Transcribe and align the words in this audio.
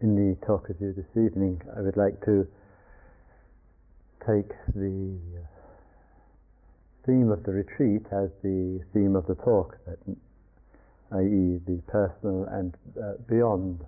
in 0.00 0.14
the 0.14 0.46
talk 0.46 0.68
with 0.68 0.80
you 0.80 0.92
this 0.92 1.10
evening, 1.12 1.60
I 1.76 1.80
would 1.80 1.96
like 1.96 2.24
to 2.26 2.46
take 4.26 4.50
the 4.74 5.16
theme 7.06 7.30
of 7.30 7.44
the 7.44 7.52
retreat 7.52 8.02
as 8.12 8.28
the 8.42 8.80
theme 8.92 9.16
of 9.16 9.26
the 9.26 9.36
talk, 9.36 9.78
i.e., 11.12 11.60
the 11.66 11.80
personal 11.86 12.44
and 12.50 12.76
uh, 13.02 13.12
beyond. 13.28 13.80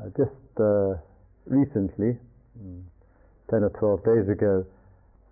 Uh, 0.00 0.08
just 0.16 0.60
uh, 0.60 0.94
recently, 1.46 2.18
mm, 2.60 2.82
10 3.50 3.64
or 3.64 3.70
12 3.70 4.04
days 4.04 4.28
ago, 4.28 4.66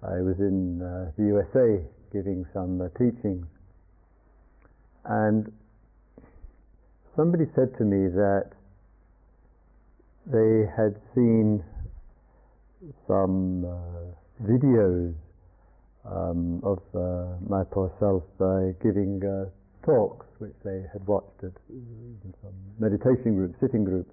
I 0.03 0.21
was 0.23 0.37
in 0.39 0.81
uh, 0.81 1.11
the 1.19 1.25
USA 1.25 1.85
giving 2.13 2.47
some 2.55 2.81
uh, 2.81 2.89
teachings. 2.99 3.47
And 5.05 5.53
somebody 7.16 7.45
said 7.56 7.73
to 7.79 7.84
me 7.84 8.09
that 8.12 8.52
they 10.27 10.69
had 10.77 11.01
seen 11.15 11.65
some 13.09 13.65
uh, 13.65 14.45
videos 14.45 15.15
um, 16.05 16.61
of 16.62 16.79
uh, 16.95 17.37
my 17.48 17.65
poor 17.65 17.91
self 17.98 18.23
uh, 18.39 18.77
giving 18.84 19.23
uh, 19.25 19.48
talks 19.84 20.27
which 20.39 20.55
they 20.65 20.84
had 20.92 21.05
watched 21.06 21.42
at 21.42 21.52
some 22.42 22.55
meditation 22.79 23.34
group, 23.34 23.56
sitting 23.61 23.84
group. 23.84 24.09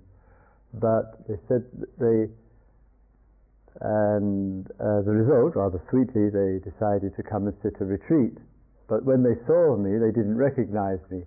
But 0.73 1.27
they 1.27 1.35
said 1.47 1.65
they, 1.99 2.29
and 3.81 4.65
as 4.79 5.05
a 5.05 5.11
result, 5.11 5.55
rather 5.55 5.81
sweetly, 5.89 6.29
they 6.29 6.57
decided 6.63 7.15
to 7.17 7.23
come 7.23 7.47
and 7.47 7.55
sit 7.61 7.73
a 7.81 7.85
retreat. 7.85 8.37
But 8.87 9.03
when 9.03 9.23
they 9.23 9.35
saw 9.45 9.75
me, 9.75 9.97
they 9.99 10.11
didn't 10.13 10.37
recognize 10.37 10.99
me 11.11 11.23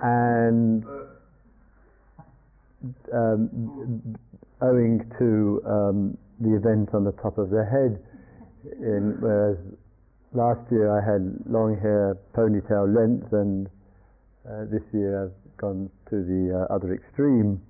and 0.00 0.84
um, 3.12 4.16
owing 4.60 5.00
to 5.18 5.62
um, 5.66 6.18
the 6.40 6.56
event 6.56 6.90
on 6.94 7.04
the 7.04 7.12
top 7.22 7.38
of 7.38 7.50
their 7.50 7.64
head, 7.64 8.02
in, 8.80 9.16
whereas 9.20 9.58
last 10.32 10.60
year 10.70 10.90
I 10.90 11.00
had 11.00 11.22
long 11.46 11.78
hair, 11.80 12.16
ponytail 12.34 12.92
length, 12.94 13.32
and 13.32 13.68
uh, 14.48 14.64
this 14.70 14.82
year 14.92 15.24
I've 15.24 15.56
gone 15.56 15.90
to 16.10 16.16
the 16.16 16.66
uh, 16.68 16.74
other 16.74 16.92
extreme. 16.92 17.60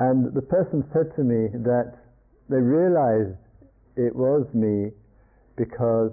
And 0.00 0.32
the 0.34 0.42
person 0.42 0.84
said 0.92 1.14
to 1.16 1.22
me 1.22 1.48
that 1.64 1.94
they 2.48 2.56
realized 2.56 3.38
it 3.96 4.14
was 4.14 4.46
me 4.54 4.90
because 5.56 6.10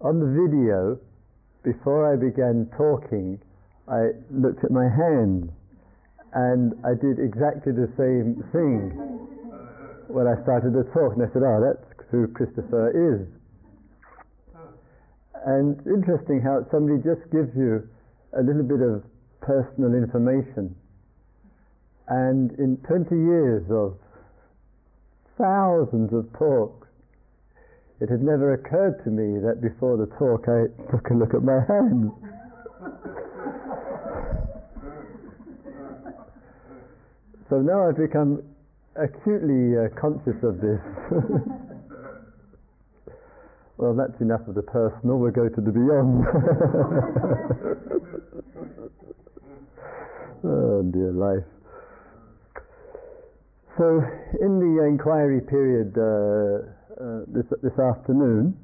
on 0.00 0.20
the 0.20 0.26
video, 0.26 0.98
before 1.62 2.12
I 2.12 2.16
began 2.16 2.68
talking, 2.76 3.40
I 3.88 4.10
looked 4.30 4.64
at 4.64 4.70
my 4.70 4.88
hands 4.88 5.50
and 6.34 6.74
I 6.84 6.94
did 6.94 7.18
exactly 7.18 7.72
the 7.72 7.88
same 7.96 8.42
thing 8.50 8.90
when 10.08 10.26
I 10.26 10.40
started 10.42 10.74
the 10.74 10.84
talk, 10.92 11.14
and 11.14 11.22
I 11.22 11.32
said, 11.32 11.42
"Oh, 11.42 11.60
that's 11.60 12.10
who 12.10 12.26
Christopher 12.28 12.90
is." 12.90 13.26
And 15.46 15.78
interesting 15.86 16.40
how 16.40 16.66
somebody 16.70 17.02
just 17.02 17.30
gives 17.30 17.54
you 17.56 17.88
a 18.32 18.42
little 18.42 18.62
bit 18.62 18.80
of 18.80 19.04
personal 19.40 19.94
information, 19.94 20.74
and 22.08 22.52
in 22.58 22.78
20 22.78 23.16
years 23.16 23.70
of 23.70 23.96
thousands 25.38 26.12
of 26.12 26.32
talks, 26.32 26.88
it 28.00 28.08
had 28.08 28.22
never 28.22 28.54
occurred 28.54 29.02
to 29.04 29.10
me 29.10 29.38
that 29.38 29.60
before 29.60 29.96
the 29.96 30.06
talk 30.18 30.48
I 30.48 30.66
took 30.90 31.10
a 31.10 31.14
look 31.14 31.34
at 31.34 31.42
my 31.42 31.60
hands. 31.60 32.12
So 37.50 37.60
now 37.60 37.88
I've 37.88 37.96
become 37.96 38.42
acutely 38.96 39.76
uh, 39.76 39.88
conscious 40.00 40.42
of 40.42 40.60
this. 40.60 40.80
well, 43.76 43.94
that's 43.94 44.18
enough 44.20 44.48
of 44.48 44.54
the 44.54 44.62
personal. 44.62 45.18
We'll 45.18 45.30
go 45.30 45.48
to 45.48 45.60
the 45.60 45.70
beyond. 45.70 46.24
oh 50.44 50.82
dear 50.90 51.12
life. 51.12 51.44
So, 53.76 54.02
in 54.40 54.60
the 54.60 54.84
inquiry 54.86 55.40
period 55.40 55.98
uh, 55.98 56.60
uh, 56.94 57.24
this, 57.26 57.44
this 57.60 57.76
afternoon, 57.76 58.56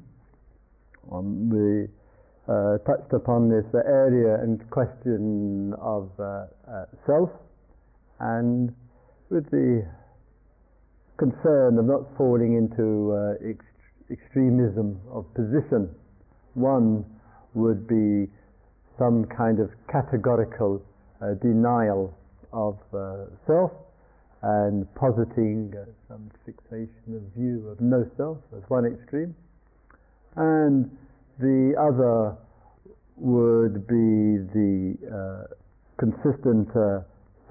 um, 1.11 1.49
we 1.49 1.89
uh, 2.47 2.77
touched 2.87 3.11
upon 3.11 3.49
this 3.49 3.65
area 3.75 4.41
and 4.41 4.69
question 4.69 5.73
of 5.81 6.09
uh, 6.17 6.45
uh, 6.65 6.85
self 7.05 7.29
and 8.21 8.73
with 9.31 9.49
the 9.49 9.87
concern 11.17 11.79
of 11.79 11.85
not 11.85 12.01
falling 12.17 12.57
into 12.57 13.15
uh, 13.15 13.49
ex- 13.49 13.65
extremism 14.11 14.99
of 15.09 15.25
position. 15.33 15.89
One 16.53 17.05
would 17.53 17.87
be 17.87 18.27
some 18.99 19.25
kind 19.35 19.59
of 19.59 19.69
categorical 19.89 20.83
uh, 21.21 21.35
denial 21.41 22.13
of 22.51 22.77
uh, 22.93 23.31
self 23.47 23.71
and 24.41 24.85
positing 24.95 25.73
uh, 25.79 25.85
some 26.09 26.29
fixation 26.45 27.15
of 27.15 27.21
view 27.33 27.69
of 27.69 27.79
no 27.79 28.05
self 28.17 28.37
as 28.57 28.63
one 28.67 28.85
extreme. 28.85 29.33
And 30.35 30.91
the 31.39 31.73
other 31.79 32.35
would 33.15 33.87
be 33.87 34.43
the 34.51 34.97
uh, 35.07 35.53
consistent 35.97 36.67
uh, 36.75 37.01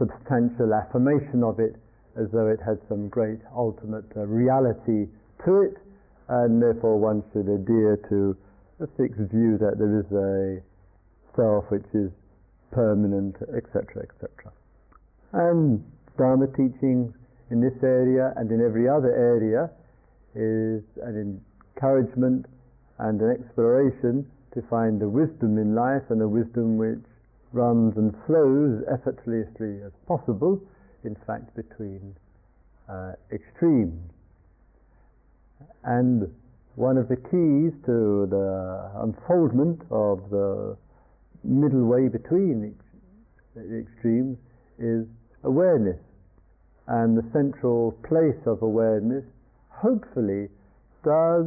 substantial 0.00 0.72
affirmation 0.72 1.44
of 1.44 1.60
it 1.60 1.76
as 2.16 2.26
though 2.32 2.48
it 2.48 2.58
had 2.64 2.80
some 2.88 3.08
great 3.08 3.38
ultimate 3.54 4.08
uh, 4.16 4.24
reality 4.26 5.06
to 5.44 5.62
it, 5.62 5.76
and 6.28 6.60
therefore 6.60 6.98
one 6.98 7.22
should 7.32 7.46
adhere 7.46 8.00
to 8.08 8.36
a 8.80 8.88
fixed 8.96 9.20
view 9.30 9.60
that 9.60 9.76
there 9.76 10.00
is 10.00 10.08
a 10.16 10.64
self 11.36 11.64
which 11.70 11.86
is 11.92 12.10
permanent, 12.72 13.36
etc., 13.54 14.08
etc. 14.08 14.50
And 15.32 15.84
Dharma 16.16 16.46
teachings 16.48 17.12
in 17.50 17.60
this 17.60 17.76
area 17.82 18.32
and 18.36 18.50
in 18.50 18.64
every 18.64 18.88
other 18.88 19.12
area 19.12 19.70
is 20.34 20.82
an 21.02 21.40
encouragement 21.76 22.46
and 22.98 23.20
an 23.20 23.30
exploration 23.30 24.26
to 24.54 24.62
find 24.68 25.00
the 25.00 25.08
wisdom 25.08 25.58
in 25.58 25.74
life 25.74 26.02
and 26.10 26.22
a 26.22 26.28
wisdom 26.28 26.76
which 26.76 27.04
runs 27.52 27.96
and 27.96 28.14
flows 28.26 28.82
effortlessly 28.92 29.82
as 29.84 29.92
possible, 30.06 30.60
in 31.04 31.16
fact, 31.26 31.54
between 31.56 32.14
uh, 32.88 33.12
extremes. 33.32 34.10
And 35.84 36.32
one 36.76 36.96
of 36.96 37.08
the 37.08 37.16
keys 37.16 37.72
to 37.86 38.26
the 38.30 38.90
unfoldment 39.02 39.82
of 39.90 40.30
the 40.30 40.76
middle 41.42 41.86
way 41.86 42.08
between 42.08 42.74
the 43.54 43.78
extremes 43.78 44.38
is 44.78 45.06
awareness. 45.44 45.98
And 46.86 47.16
the 47.16 47.24
central 47.32 47.92
place 48.08 48.40
of 48.46 48.62
awareness, 48.62 49.24
hopefully, 49.68 50.48
does 51.04 51.46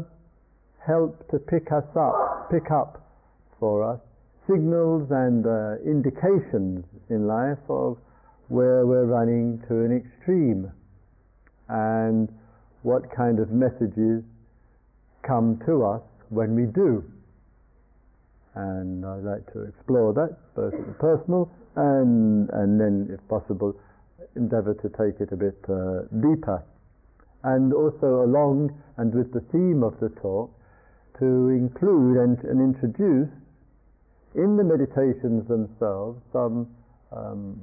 help 0.85 1.29
to 1.31 1.39
pick 1.39 1.71
us 1.71 1.85
up, 1.95 2.49
pick 2.51 2.71
up 2.71 3.05
for 3.59 3.83
us 3.83 3.99
signals 4.47 5.07
and 5.11 5.45
uh, 5.45 5.75
indications 5.85 6.85
in 7.09 7.27
life 7.27 7.63
of 7.69 7.97
where 8.49 8.85
we're 8.85 9.05
running 9.05 9.61
to 9.67 9.81
an 9.81 9.95
extreme 9.95 10.71
and 11.69 12.29
what 12.83 13.03
kind 13.15 13.39
of 13.39 13.49
messages 13.51 14.23
come 15.25 15.59
to 15.65 15.85
us 15.85 16.01
when 16.29 16.55
we 16.55 16.65
do. 16.65 17.03
And 18.55 19.05
I'd 19.05 19.23
like 19.23 19.51
to 19.53 19.63
explore 19.63 20.13
that 20.13 20.37
both 20.55 20.73
personal 20.99 21.49
and, 21.75 22.49
and 22.51 22.79
then, 22.79 23.09
if 23.09 23.25
possible, 23.27 23.73
endeavor 24.35 24.75
to 24.75 24.89
take 24.89 25.19
it 25.21 25.31
a 25.31 25.37
bit 25.37 25.57
uh, 25.69 26.03
deeper. 26.21 26.63
And 27.43 27.73
also 27.73 28.23
along 28.23 28.71
and 28.97 29.13
with 29.13 29.33
the 29.33 29.41
theme 29.51 29.83
of 29.83 29.99
the 29.99 30.09
talk, 30.21 30.51
to 31.19 31.49
include 31.49 32.17
and, 32.17 32.37
and 32.43 32.61
introduce 32.61 33.29
in 34.35 34.57
the 34.57 34.63
meditations 34.63 35.47
themselves 35.47 36.19
some 36.31 36.67
um, 37.11 37.59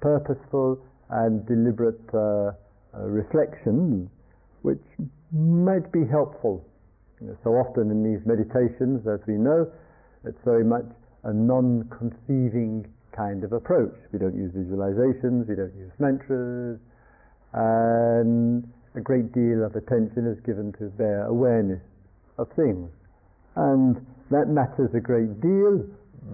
purposeful 0.00 0.78
and 1.10 1.46
deliberate 1.46 2.00
uh, 2.14 2.52
uh, 2.92 3.06
reflections 3.06 4.08
which 4.62 4.82
might 5.32 5.90
be 5.92 6.04
helpful. 6.10 6.64
You 7.20 7.28
know, 7.28 7.36
so 7.44 7.50
often 7.50 7.90
in 7.90 8.04
these 8.04 8.20
meditations, 8.26 9.06
as 9.06 9.20
we 9.26 9.34
know, 9.34 9.70
it's 10.24 10.38
very 10.44 10.64
much 10.64 10.86
a 11.24 11.32
non-conceiving 11.32 12.86
kind 13.16 13.44
of 13.44 13.52
approach. 13.52 13.94
We 14.12 14.18
don't 14.18 14.36
use 14.36 14.52
visualizations, 14.52 15.48
we 15.48 15.56
don't 15.56 15.74
use 15.76 15.92
mantras, 15.98 16.78
and 17.52 18.64
a 18.94 19.00
great 19.00 19.32
deal 19.32 19.64
of 19.64 19.76
attention 19.76 20.26
is 20.26 20.38
given 20.44 20.72
to 20.78 20.90
bare 20.96 21.24
awareness 21.26 21.82
of 22.38 22.48
things. 22.56 22.90
And 23.56 23.96
that 24.30 24.48
matters 24.48 24.90
a 24.94 25.00
great 25.00 25.40
deal 25.40 25.84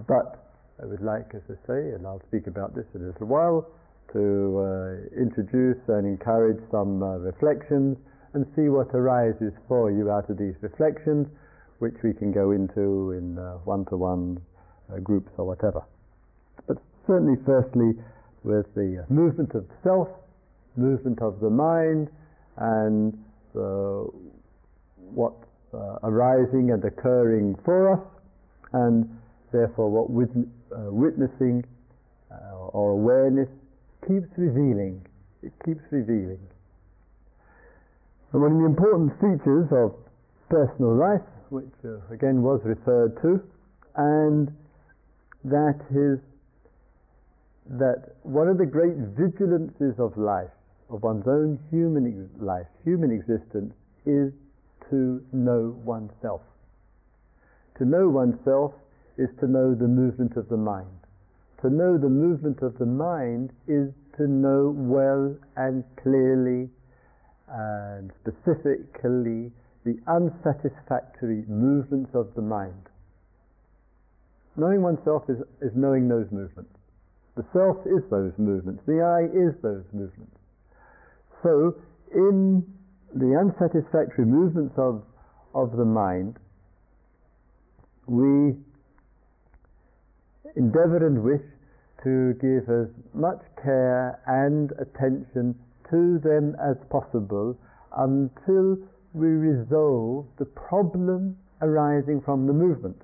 but 0.07 0.43
I 0.81 0.85
would 0.85 1.01
like, 1.01 1.33
as 1.33 1.41
I 1.49 1.55
say, 1.67 1.95
and 1.95 2.05
I'll 2.05 2.21
speak 2.27 2.47
about 2.47 2.75
this 2.75 2.85
in 2.93 3.01
a 3.01 3.07
little 3.07 3.27
while, 3.27 3.67
to 4.13 4.59
uh, 4.59 5.19
introduce 5.19 5.77
and 5.87 6.07
encourage 6.07 6.59
some 6.71 7.03
uh, 7.03 7.17
reflections 7.17 7.97
and 8.33 8.45
see 8.55 8.69
what 8.69 8.87
arises 8.93 9.53
for 9.67 9.91
you 9.91 10.11
out 10.11 10.29
of 10.29 10.37
these 10.37 10.55
reflections, 10.61 11.27
which 11.79 11.95
we 12.03 12.13
can 12.13 12.31
go 12.31 12.51
into 12.51 13.11
in 13.11 13.37
uh, 13.37 13.53
one-to-one 13.65 14.39
uh, 14.91 14.99
groups 14.99 15.31
or 15.37 15.45
whatever. 15.45 15.81
But 16.67 16.77
certainly, 17.05 17.37
firstly, 17.45 17.93
with 18.43 18.65
the 18.75 19.05
movement 19.09 19.55
of 19.55 19.65
self, 19.83 20.07
movement 20.75 21.21
of 21.21 21.39
the 21.39 21.49
mind, 21.49 22.09
and 22.57 23.17
what 25.13 25.33
uh, 25.73 25.97
arising 26.03 26.71
and 26.71 26.83
occurring 26.83 27.55
for 27.65 27.93
us, 27.93 27.99
and 28.73 29.09
therefore 29.51 29.89
what 29.89 30.09
uh, 30.11 30.91
witnessing 30.91 31.63
uh, 32.31 32.71
or 32.73 32.91
awareness 32.91 33.49
keeps 34.07 34.27
revealing. 34.37 35.05
It 35.43 35.53
keeps 35.65 35.81
revealing. 35.91 36.39
And 38.33 38.41
one 38.41 38.51
of 38.51 38.57
the 38.59 38.65
important 38.65 39.13
features 39.19 39.67
of 39.71 39.95
personal 40.49 40.95
life, 40.95 41.25
which 41.49 41.71
uh, 41.85 42.13
again 42.13 42.41
was 42.41 42.59
referred 42.63 43.15
to, 43.21 43.41
and 43.95 44.51
that 45.45 45.79
is 45.91 46.19
that 47.69 48.15
one 48.23 48.47
of 48.47 48.57
the 48.57 48.65
great 48.65 48.95
vigilances 49.15 49.99
of 49.99 50.17
life, 50.17 50.51
of 50.89 51.03
one's 51.03 51.27
own 51.27 51.59
human 51.69 52.29
life, 52.39 52.67
human 52.83 53.11
existence, 53.11 53.73
is 54.05 54.31
to 54.89 55.21
know 55.33 55.75
oneself. 55.83 56.41
To 57.77 57.85
know 57.85 58.09
oneself 58.09 58.73
is 59.17 59.29
to 59.39 59.47
know 59.47 59.73
the 59.73 59.87
movement 59.87 60.37
of 60.37 60.47
the 60.49 60.57
mind. 60.57 60.87
To 61.61 61.69
know 61.69 61.97
the 61.97 62.09
movement 62.09 62.61
of 62.61 62.77
the 62.77 62.85
mind 62.85 63.51
is 63.67 63.89
to 64.17 64.27
know 64.27 64.73
well 64.75 65.35
and 65.55 65.83
clearly 66.01 66.69
and 67.49 68.11
specifically 68.21 69.51
the 69.85 69.97
unsatisfactory 70.07 71.45
movements 71.47 72.11
of 72.13 72.33
the 72.35 72.41
mind. 72.41 72.89
Knowing 74.55 74.81
oneself 74.81 75.23
is, 75.29 75.37
is 75.61 75.71
knowing 75.75 76.07
those 76.07 76.27
movements. 76.31 76.73
The 77.35 77.45
self 77.53 77.77
is 77.85 78.03
those 78.09 78.33
movements. 78.37 78.81
The 78.85 78.99
I 79.01 79.29
is 79.29 79.53
those 79.61 79.85
movements. 79.93 80.35
So, 81.43 81.75
in 82.13 82.65
the 83.13 83.37
unsatisfactory 83.37 84.25
movements 84.25 84.73
of, 84.77 85.03
of 85.53 85.77
the 85.77 85.85
mind, 85.85 86.37
we 88.07 88.55
endeavor 90.55 91.05
and 91.05 91.23
wish 91.23 91.41
to 92.03 92.33
give 92.39 92.69
as 92.69 92.87
much 93.13 93.41
care 93.61 94.19
and 94.27 94.71
attention 94.79 95.55
to 95.89 96.19
them 96.19 96.55
as 96.61 96.77
possible 96.89 97.57
until 97.97 98.77
we 99.13 99.27
resolve 99.27 100.25
the 100.37 100.45
problem 100.45 101.35
arising 101.61 102.21
from 102.21 102.45
the 102.45 102.53
movement. 102.53 103.01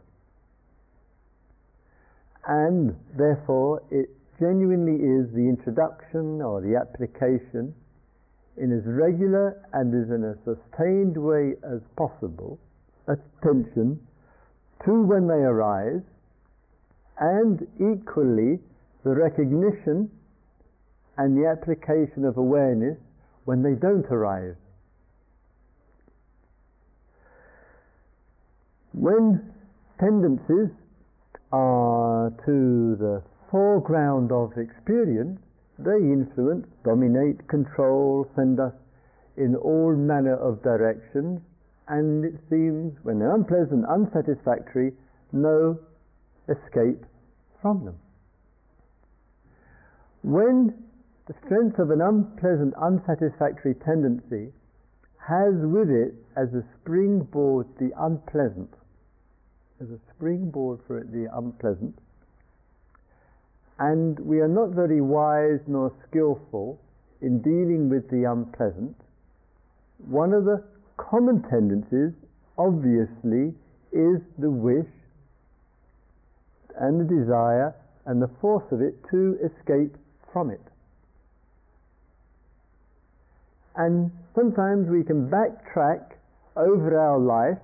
And 2.47 2.95
therefore, 3.17 3.81
it 3.89 4.09
genuinely 4.39 4.95
is 4.95 5.33
the 5.33 5.47
introduction 5.47 6.41
or 6.41 6.61
the 6.61 6.75
application 6.75 7.73
in 8.57 8.71
as 8.71 8.83
regular 8.85 9.61
and 9.73 9.93
as 9.93 10.09
in 10.09 10.23
a 10.23 10.35
sustained 10.43 11.17
way 11.17 11.53
as 11.63 11.79
possible 11.95 12.59
attention 13.07 13.99
to 14.85 15.01
when 15.03 15.27
they 15.27 15.41
arise 15.43 16.01
and 17.19 17.67
equally 17.75 18.59
the 19.03 19.11
recognition 19.11 20.09
and 21.17 21.37
the 21.37 21.47
application 21.47 22.25
of 22.25 22.37
awareness 22.37 22.97
when 23.45 23.61
they 23.61 23.73
don't 23.73 24.05
arrive. 24.05 24.55
When 28.93 29.53
tendencies 29.99 30.69
are 31.51 32.31
to 32.45 32.95
the 32.95 33.23
foreground 33.51 34.31
of 34.31 34.57
experience, 34.57 35.39
they 35.77 35.97
influence, 35.97 36.67
dominate, 36.83 37.47
control, 37.47 38.27
send 38.35 38.59
us 38.59 38.73
in 39.37 39.55
all 39.55 39.95
manner 39.95 40.35
of 40.35 40.61
directions, 40.63 41.41
and 41.87 42.23
it 42.23 42.35
seems, 42.49 42.93
when 43.03 43.19
they're 43.19 43.35
unpleasant, 43.35 43.85
unsatisfactory, 43.85 44.93
no 45.31 45.77
escape 46.49 47.05
from 47.61 47.85
them. 47.85 47.95
When 50.23 50.73
the 51.27 51.33
strength 51.45 51.79
of 51.79 51.91
an 51.91 52.01
unpleasant, 52.01 52.73
unsatisfactory 52.75 53.75
tendency 53.75 54.51
has 55.17 55.53
with 55.55 55.89
it 55.89 56.13
as 56.35 56.53
a 56.53 56.63
springboard 56.79 57.67
the 57.79 57.91
unpleasant, 57.97 58.73
as 59.81 59.89
a 59.89 59.99
springboard 60.15 60.79
for 60.85 61.03
the 61.03 61.27
unpleasant, 61.33 61.97
and 63.79 64.19
we 64.19 64.39
are 64.39 64.47
not 64.47 64.69
very 64.69 65.01
wise 65.01 65.59
nor 65.67 65.91
skillful 66.07 66.79
in 67.21 67.41
dealing 67.41 67.89
with 67.89 68.09
the 68.09 68.29
unpleasant, 68.29 68.95
one 70.07 70.33
of 70.33 70.43
the 70.43 70.61
common 70.97 71.41
tendencies, 71.49 72.13
obviously, 72.57 73.53
is 73.93 74.19
the 74.37 74.51
wish 74.51 74.89
and 76.79 76.99
the 76.99 77.05
desire 77.05 77.73
and 78.05 78.21
the 78.21 78.29
force 78.41 78.65
of 78.71 78.81
it 78.81 78.95
to 79.11 79.37
escape 79.43 79.95
from 80.31 80.49
it. 80.49 80.61
And 83.75 84.11
sometimes 84.35 84.89
we 84.89 85.03
can 85.03 85.29
backtrack 85.29 86.13
over 86.55 86.99
our 86.99 87.17
life, 87.17 87.61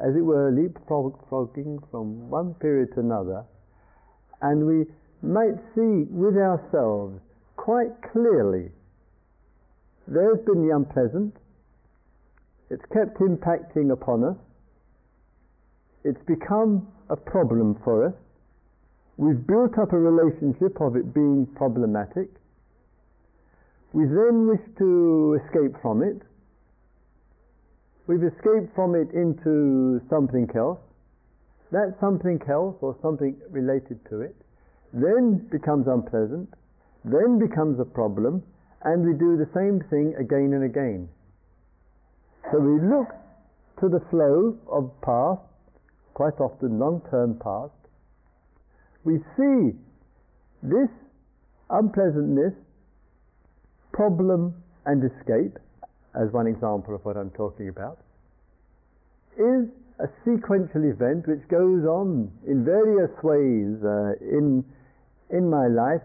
as 0.00 0.14
it 0.14 0.20
were, 0.20 0.52
leapfrogging 0.52 1.82
from 1.90 2.30
one 2.30 2.54
period 2.54 2.94
to 2.94 3.00
another, 3.00 3.44
and 4.42 4.66
we 4.66 4.86
might 5.22 5.56
see 5.74 6.06
with 6.10 6.36
ourselves 6.36 7.20
quite 7.56 7.90
clearly 8.12 8.70
there's 10.08 10.40
been 10.44 10.66
the 10.66 10.74
unpleasant, 10.74 11.36
it's 12.70 12.84
kept 12.92 13.18
impacting 13.18 13.92
upon 13.92 14.24
us, 14.24 14.36
it's 16.04 16.22
become 16.26 16.86
a 17.08 17.16
problem 17.16 17.78
for 17.84 18.06
us, 18.06 18.14
we've 19.16 19.46
built 19.46 19.78
up 19.78 19.92
a 19.92 19.98
relationship 19.98 20.80
of 20.80 20.96
it 20.96 21.12
being 21.12 21.46
problematic, 21.54 22.28
we 23.92 24.04
then 24.04 24.46
wish 24.46 24.62
to 24.78 25.38
escape 25.44 25.74
from 25.82 26.02
it, 26.02 26.22
we've 28.06 28.22
escaped 28.22 28.74
from 28.74 28.94
it 28.94 29.10
into 29.12 30.00
something 30.08 30.48
else, 30.56 30.78
that 31.72 31.94
something 32.00 32.40
else 32.48 32.76
or 32.80 32.96
something 33.02 33.36
related 33.50 33.98
to 34.08 34.20
it 34.20 34.34
then 34.92 35.46
becomes 35.50 35.86
unpleasant, 35.86 36.48
then 37.04 37.38
becomes 37.38 37.78
a 37.78 37.84
problem, 37.84 38.42
and 38.82 39.04
we 39.04 39.12
do 39.12 39.36
the 39.36 39.48
same 39.54 39.80
thing 39.90 40.14
again 40.18 40.52
and 40.52 40.64
again. 40.64 41.08
So 42.50 42.58
we 42.58 42.80
look 42.80 43.08
to 43.80 43.88
the 43.88 44.02
flow 44.10 44.56
of 44.68 44.90
past, 45.02 45.40
quite 46.14 46.40
often 46.40 46.78
long 46.78 47.02
term 47.10 47.38
past, 47.42 47.72
we 49.04 49.18
see 49.36 49.76
this 50.62 50.90
unpleasantness, 51.70 52.52
problem, 53.92 54.54
and 54.86 55.02
escape, 55.04 55.58
as 56.14 56.32
one 56.32 56.46
example 56.46 56.94
of 56.94 57.04
what 57.04 57.16
I'm 57.16 57.30
talking 57.30 57.68
about, 57.68 57.98
is 59.38 59.68
a 60.00 60.08
sequential 60.24 60.84
event 60.84 61.28
which 61.28 61.46
goes 61.48 61.84
on 61.84 62.30
in 62.46 62.64
various 62.64 63.10
ways 63.22 63.76
uh, 63.84 64.16
in, 64.20 64.64
in 65.30 65.48
my 65.48 65.68
life, 65.68 66.02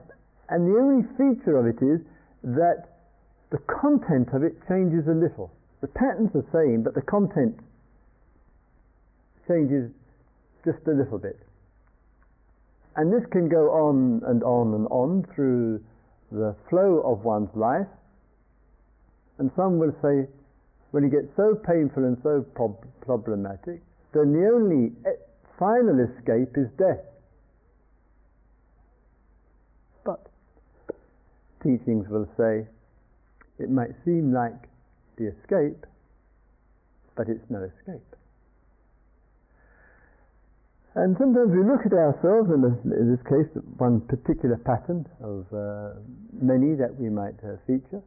and 0.50 0.68
the 0.68 0.78
only 0.78 1.04
feature 1.18 1.58
of 1.58 1.66
it 1.66 1.82
is 1.84 2.00
that 2.44 2.96
the 3.52 3.58
content 3.82 4.30
of 4.34 4.44
it 4.44 4.54
changes 4.68 5.08
a 5.08 5.16
little. 5.16 5.52
The 5.82 5.88
pattern's 5.88 6.34
the 6.34 6.46
same, 6.54 6.84
but 6.84 6.94
the 6.94 7.02
content 7.02 7.58
changes 9.48 9.92
just 10.64 10.80
a 10.88 10.92
little 10.92 11.18
bit. 11.18 11.40
And 12.96 13.12
this 13.12 13.28
can 13.32 13.50
go 13.50 13.72
on 13.72 14.22
and 14.26 14.44
on 14.44 14.74
and 14.74 14.88
on 14.88 15.28
through 15.36 15.84
the 16.32 16.56
flow 16.70 17.02
of 17.06 17.24
one's 17.24 17.54
life. 17.56 17.88
And 19.38 19.52
some 19.56 19.80
will 19.80 19.94
say, 20.02 20.28
when 20.92 21.04
it 21.04 21.12
gets 21.12 21.28
so 21.36 21.56
painful 21.56 22.06
and 22.06 22.18
so 22.24 22.46
prob- 22.56 22.86
problematic, 23.02 23.82
then 24.14 24.32
the 24.32 24.48
only 24.48 24.94
final 25.60 26.00
escape 26.00 26.58
is 26.58 26.68
death. 26.78 27.04
But 30.06 30.26
teachings 31.62 32.08
will 32.08 32.30
say 32.38 32.66
it 33.60 33.70
might 33.70 33.92
seem 34.06 34.34
like 34.34 34.70
the 35.18 35.28
escape, 35.28 35.86
but 37.16 37.28
it's 37.28 37.44
no 37.50 37.64
escape. 37.64 38.15
And 40.96 41.18
sometimes 41.20 41.52
we 41.52 41.60
look 41.60 41.86
at 41.86 41.92
ourselves, 41.92 42.48
in 42.56 42.64
this 42.64 43.20
case, 43.28 43.52
one 43.78 44.00
particular 44.08 44.56
pattern 44.56 45.06
of 45.20 45.44
uh, 45.52 46.00
many 46.40 46.74
that 46.76 46.96
we 46.96 47.10
might 47.10 47.36
uh, 47.44 47.60
feature. 47.68 48.02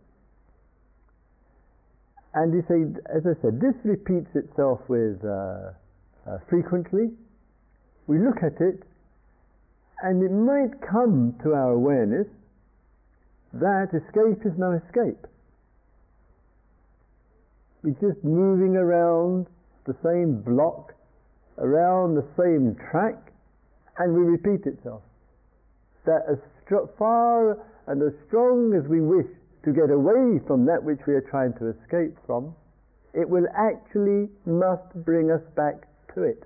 And 2.32 2.54
you 2.54 2.64
say, 2.64 2.88
as 3.12 3.28
I 3.28 3.36
said, 3.42 3.60
this 3.60 3.76
repeats 3.84 4.32
itself 4.34 4.80
with 4.88 5.20
uh, 5.24 5.72
uh 6.26 6.38
frequently. 6.48 7.12
We 8.06 8.18
look 8.18 8.38
at 8.40 8.56
it, 8.60 8.82
and 10.02 10.22
it 10.22 10.32
might 10.32 10.80
come 10.80 11.36
to 11.42 11.52
our 11.52 11.72
awareness 11.72 12.26
that 13.52 13.88
escape 13.92 14.44
is 14.46 14.52
no 14.56 14.72
escape. 14.72 15.26
We're 17.82 18.00
just 18.00 18.24
moving 18.24 18.76
around 18.76 19.46
the 19.84 19.96
same 20.02 20.40
block 20.40 20.94
around 21.58 22.14
the 22.14 22.26
same 22.36 22.76
track 22.90 23.32
and 23.98 24.14
we 24.14 24.22
repeat 24.22 24.66
itself. 24.66 25.02
That 26.06 26.22
as 26.30 26.38
far 26.98 27.58
and 27.86 28.02
as 28.02 28.12
strong 28.28 28.74
as 28.74 28.88
we 28.88 29.00
wish 29.00 29.26
to 29.64 29.72
get 29.72 29.90
away 29.90 30.40
from 30.46 30.66
that 30.66 30.82
which 30.82 31.00
we 31.06 31.14
are 31.14 31.24
trying 31.30 31.52
to 31.54 31.68
escape 31.68 32.16
from, 32.26 32.54
it 33.14 33.28
will 33.28 33.46
actually 33.56 34.28
must 34.46 34.94
bring 35.04 35.30
us 35.30 35.42
back 35.56 35.88
to 36.14 36.22
it. 36.22 36.44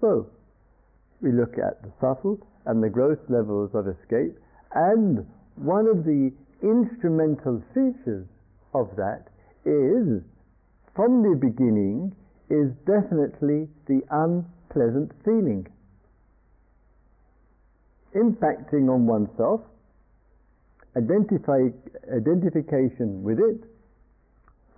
So, 0.00 0.26
we 1.20 1.30
look 1.30 1.54
at 1.58 1.80
the 1.82 1.92
subtle 2.00 2.44
and 2.66 2.82
the 2.82 2.88
gross 2.88 3.18
levels 3.28 3.70
of 3.74 3.86
escape, 3.86 4.36
and 4.74 5.24
one 5.56 5.86
of 5.86 6.04
the 6.04 6.32
instrumental 6.62 7.62
features 7.74 8.26
of 8.74 8.90
that 8.96 9.28
is 9.64 10.22
from 10.94 11.22
the 11.22 11.36
beginning 11.36 12.14
is 12.50 12.70
definitely 12.84 13.68
the 13.86 14.02
unpleasant 14.10 15.10
feeling. 15.24 15.66
Impacting 18.14 18.92
on 18.92 19.06
oneself, 19.06 19.62
identify, 20.96 21.72
identification 22.12 23.22
with 23.22 23.38
it, 23.38 23.64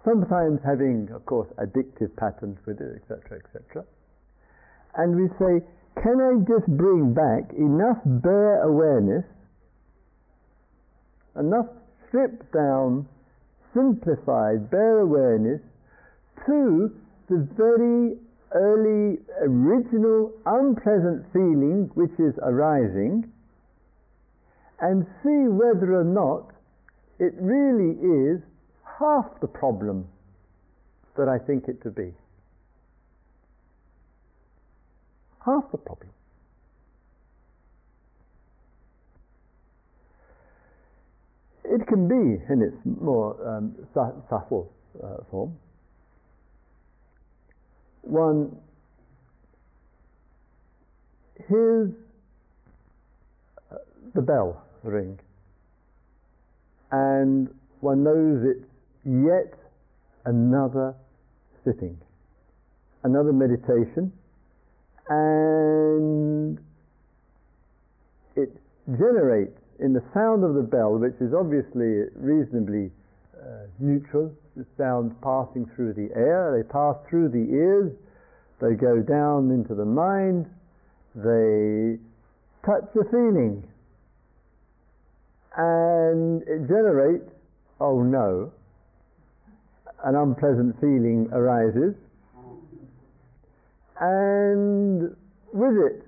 sometimes 0.05 0.61
having, 0.65 1.09
of 1.13 1.27
course, 1.27 1.49
addictive 1.59 2.15
patterns 2.17 2.59
with 2.65 2.81
it, 2.81 3.03
etc., 3.03 3.41
etc. 3.43 3.85
And 4.95 5.17
we 5.17 5.27
say, 5.41 5.67
can 6.01 6.21
I 6.21 6.39
just 6.47 6.67
bring 6.77 7.13
back 7.13 7.51
enough 7.59 7.99
bare 8.05 8.63
awareness, 8.63 9.25
enough 11.35 11.67
stripped 12.07 12.53
down, 12.53 13.09
simplified 13.75 14.71
bare 14.71 15.01
awareness 15.01 15.61
to 16.47 16.95
the 17.29 17.49
very 17.57 18.17
early, 18.55 19.19
original, 19.43 20.33
unpleasant 20.47 21.25
feeling 21.33 21.91
which 21.95 22.13
is 22.19 22.35
arising 22.43 23.31
and 24.81 25.07
see 25.23 25.49
whether 25.49 25.99
or 25.99 26.05
not 26.05 26.53
it 27.19 27.35
really 27.39 27.99
is 28.01 28.41
half 28.99 29.27
the 29.41 29.47
problem 29.47 30.07
that 31.17 31.29
I 31.29 31.39
think 31.39 31.69
it 31.69 31.83
to 31.83 31.91
be. 31.91 32.13
Half 35.45 35.71
the 35.73 35.79
problem. 35.79 36.11
It 41.65 41.87
can 41.87 42.09
be 42.09 42.43
in 42.53 42.63
its 42.63 42.77
more 42.85 43.37
um, 43.47 43.75
subtle 43.95 44.73
uh, 45.03 45.25
form 45.31 45.57
one 48.07 48.57
hears 51.49 51.91
uh, 53.71 53.77
the 54.15 54.23
bell 54.23 54.63
ring. 54.83 55.19
And 56.91 57.49
one 57.81 58.05
knows 58.05 58.45
it's 58.45 58.71
yet 59.05 59.59
another 60.25 60.95
sitting, 61.65 61.99
another 63.03 63.33
meditation, 63.33 64.13
and 65.09 66.59
it 68.37 68.51
generates 68.87 69.59
in 69.81 69.93
the 69.93 70.03
sound 70.15 70.45
of 70.45 70.55
the 70.55 70.63
bell, 70.63 70.99
which 70.99 71.15
is 71.21 71.35
obviously 71.35 72.05
reasonably 72.15 72.91
uh, 73.37 73.67
neutral, 73.81 74.33
sounds 74.77 75.13
passing 75.23 75.67
through 75.75 75.93
the 75.95 76.09
air, 76.15 76.55
they 76.57 76.69
pass 76.69 76.97
through 77.09 77.29
the 77.29 77.53
ears, 77.53 77.93
they 78.61 78.75
go 78.75 79.01
down 79.01 79.51
into 79.51 79.75
the 79.75 79.85
mind, 79.85 80.47
they 81.15 81.99
touch 82.65 82.85
the 82.95 83.05
feeling, 83.11 83.63
and 85.57 86.43
it 86.43 86.67
generates, 86.69 87.31
oh 87.81 88.03
no, 88.03 88.53
an 90.05 90.15
unpleasant 90.15 90.79
feeling 90.81 91.29
arises, 91.33 91.95
and 94.01 95.17
with 95.53 95.77
it 95.77 96.05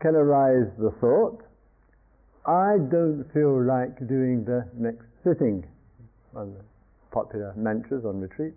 can 0.00 0.14
arise 0.14 0.70
the 0.78 0.90
thought, 1.00 1.42
I 2.46 2.78
don't 2.90 3.24
feel 3.34 3.62
like 3.62 3.98
doing 4.08 4.44
the 4.44 4.66
next 4.74 5.04
sitting 5.22 5.64
popular 7.10 7.52
mantras 7.56 8.04
on 8.04 8.20
retreat. 8.20 8.54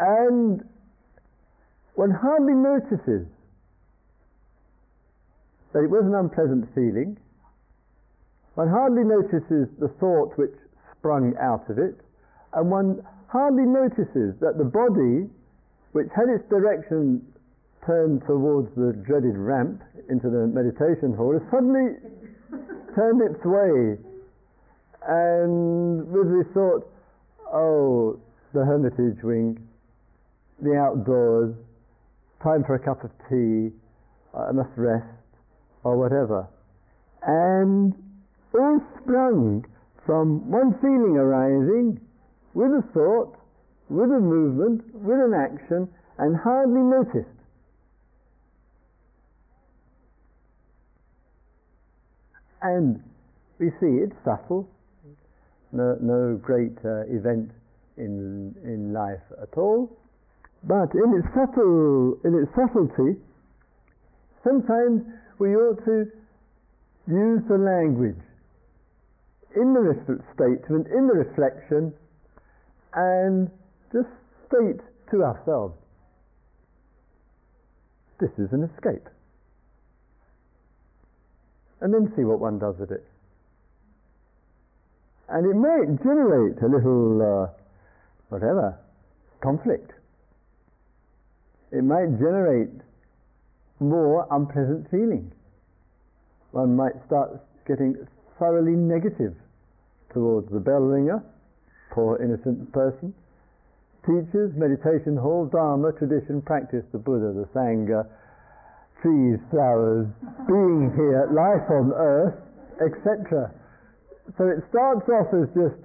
and 0.00 0.64
one 1.94 2.10
hardly 2.10 2.54
notices 2.54 3.26
that 5.72 5.84
it 5.84 5.90
was 5.90 6.04
an 6.04 6.14
unpleasant 6.14 6.72
feeling. 6.74 7.18
One 8.54 8.68
hardly 8.68 9.04
notices 9.04 9.68
the 9.78 9.88
thought 10.00 10.36
which 10.38 10.54
sprung 10.96 11.36
out 11.40 11.68
of 11.68 11.78
it, 11.78 12.00
and 12.54 12.70
one 12.70 13.04
hardly 13.26 13.64
notices 13.64 14.34
that 14.40 14.58
the 14.58 14.64
body, 14.64 15.28
which 15.92 16.08
had 16.14 16.28
its 16.28 16.48
direction 16.48 17.20
turned 17.84 18.22
towards 18.26 18.74
the 18.76 18.92
dreaded 18.92 19.36
ramp 19.36 19.82
into 20.08 20.30
the 20.30 20.46
meditation 20.46 21.14
hall, 21.14 21.32
has 21.32 21.42
suddenly 21.50 21.96
turned 22.94 23.22
its 23.22 23.44
way 23.44 23.98
and 25.06 26.10
with 26.10 26.28
the 26.28 26.44
thought, 26.54 26.90
oh, 27.52 28.18
the 28.52 28.64
hermitage 28.64 29.22
wing, 29.22 29.58
the 30.60 30.74
outdoors, 30.74 31.54
time 32.42 32.64
for 32.64 32.74
a 32.74 32.78
cup 32.78 33.04
of 33.04 33.10
tea, 33.28 33.74
uh, 34.34 34.48
I 34.48 34.52
must 34.52 34.70
rest, 34.76 35.06
or 35.84 35.96
whatever. 35.96 36.48
And 37.22 37.94
all 38.54 38.80
sprung 39.00 39.64
from 40.04 40.50
one 40.50 40.74
feeling 40.80 41.16
arising 41.16 42.00
with 42.54 42.72
a 42.72 42.82
thought, 42.92 43.36
with 43.88 44.10
a 44.10 44.20
movement, 44.20 44.82
with 44.94 45.18
an 45.18 45.34
action, 45.34 45.88
and 46.18 46.36
hardly 46.36 46.80
noticed. 46.80 47.28
And 52.60 53.02
we 53.58 53.70
see 53.80 54.02
it 54.02 54.12
subtle, 54.24 54.68
no, 55.72 55.96
no 56.00 56.36
great 56.36 56.76
uh, 56.84 57.02
event 57.08 57.50
in, 57.96 58.54
in 58.64 58.92
life 58.92 59.22
at 59.40 59.56
all. 59.56 59.90
But 60.64 60.94
in 60.94 61.14
its, 61.14 61.28
subtle, 61.34 62.18
in 62.24 62.34
its 62.34 62.50
subtlety, 62.54 63.18
sometimes 64.42 65.02
we 65.38 65.54
ought 65.54 65.84
to 65.84 66.10
use 67.06 67.42
the 67.48 67.58
language 67.58 68.20
in 69.56 69.72
the 69.72 69.94
statement, 70.34 70.86
in 70.88 71.06
the 71.06 71.14
reflection, 71.14 71.92
and 72.94 73.50
just 73.92 74.08
state 74.46 74.80
to 75.10 75.22
ourselves 75.22 75.74
this 78.20 78.30
is 78.38 78.52
an 78.52 78.68
escape. 78.74 79.08
And 81.80 81.94
then 81.94 82.12
see 82.16 82.24
what 82.24 82.40
one 82.40 82.58
does 82.58 82.74
with 82.78 82.90
it 82.90 83.04
and 85.28 85.44
it 85.44 85.56
might 85.56 86.02
generate 86.02 86.56
a 86.62 86.68
little, 86.68 87.20
uh, 87.20 87.46
whatever, 88.30 88.78
conflict. 89.42 89.92
It 91.70 91.84
might 91.84 92.16
generate 92.16 92.72
more 93.78 94.26
unpleasant 94.30 94.90
feeling. 94.90 95.30
One 96.52 96.76
might 96.76 96.96
start 97.06 97.44
getting 97.66 97.94
thoroughly 98.38 98.72
negative 98.72 99.34
towards 100.14 100.50
the 100.50 100.60
bell 100.60 100.80
ringer, 100.80 101.22
poor 101.92 102.16
innocent 102.22 102.72
person, 102.72 103.12
teachers, 104.06 104.52
meditation 104.56 105.16
hall, 105.16 105.44
dharma, 105.44 105.92
tradition, 105.92 106.40
practice, 106.40 106.84
the 106.92 106.98
Buddha, 106.98 107.36
the 107.36 107.46
Sangha, 107.52 108.08
trees, 109.02 109.38
flowers, 109.50 110.08
being 110.48 110.90
here, 110.96 111.28
life 111.30 111.68
on 111.70 111.92
earth, 111.92 112.34
etc 112.80 113.52
so 114.36 114.48
it 114.48 114.62
starts 114.68 115.08
off 115.08 115.32
as 115.32 115.48
just 115.54 115.80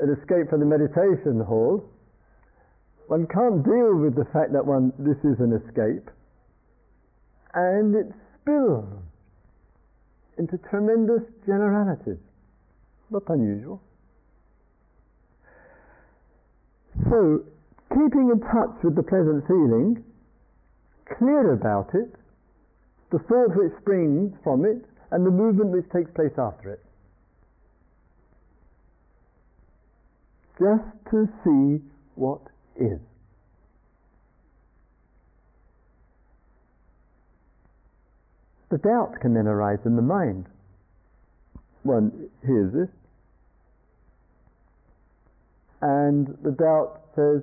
an 0.00 0.14
escape 0.14 0.50
from 0.50 0.60
the 0.60 0.66
meditation 0.66 1.40
hall, 1.40 1.84
one 3.08 3.26
can't 3.26 3.64
deal 3.64 3.96
with 3.96 4.14
the 4.14 4.26
fact 4.32 4.52
that 4.52 4.64
one 4.64 4.92
this 4.98 5.18
is 5.24 5.40
an 5.40 5.52
escape, 5.52 6.10
and 7.54 7.96
it 7.96 8.12
spills 8.40 8.86
into 10.38 10.58
tremendous 10.70 11.22
generalities. 11.46 12.20
Not 13.10 13.22
unusual. 13.28 13.82
So, 17.10 17.42
keeping 17.90 18.30
in 18.30 18.40
touch 18.40 18.76
with 18.84 18.94
the 18.94 19.02
pleasant 19.02 19.46
feeling, 19.46 20.04
clear 21.18 21.52
about 21.54 21.94
it, 21.94 22.14
the 23.10 23.18
thought 23.20 23.56
which 23.56 23.72
springs 23.80 24.36
from 24.44 24.64
it, 24.64 24.84
and 25.10 25.24
the 25.24 25.30
movement 25.30 25.70
which 25.70 25.88
takes 25.90 26.10
place 26.12 26.36
after 26.36 26.72
it. 26.74 26.84
Just 30.58 30.84
to 31.10 31.28
see 31.44 31.84
what 32.16 32.40
is. 32.76 32.98
The 38.70 38.78
doubt 38.78 39.20
can 39.20 39.34
then 39.34 39.46
arise 39.46 39.78
in 39.84 39.96
the 39.96 40.02
mind. 40.02 40.46
One 41.84 42.28
hears 42.44 42.72
this, 42.72 42.88
and 45.80 46.26
the 46.42 46.50
doubt 46.50 47.00
says, 47.14 47.42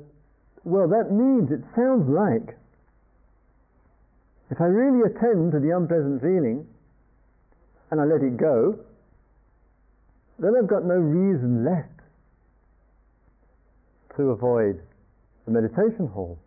well, 0.66 0.88
that 0.90 1.12
means, 1.12 1.52
it 1.52 1.64
sounds 1.76 2.10
like, 2.10 2.58
if 4.52 4.60
I 4.60 4.66
really 4.66 5.10
attend 5.10 5.52
to 5.54 5.60
the 5.60 5.76
unpleasant 5.76 6.22
feeling 6.22 6.68
and 7.90 8.02
I 8.02 8.04
let 8.04 8.22
it 8.22 8.38
go, 8.38 8.78
then 10.38 10.54
I've 10.56 10.68
got 10.68 10.86
no 10.86 10.96
reason 10.96 11.64
left 11.64 11.95
to 14.18 14.32
avoid 14.32 14.82
the 15.46 15.52
meditation 15.52 16.08
hall. 16.08 16.40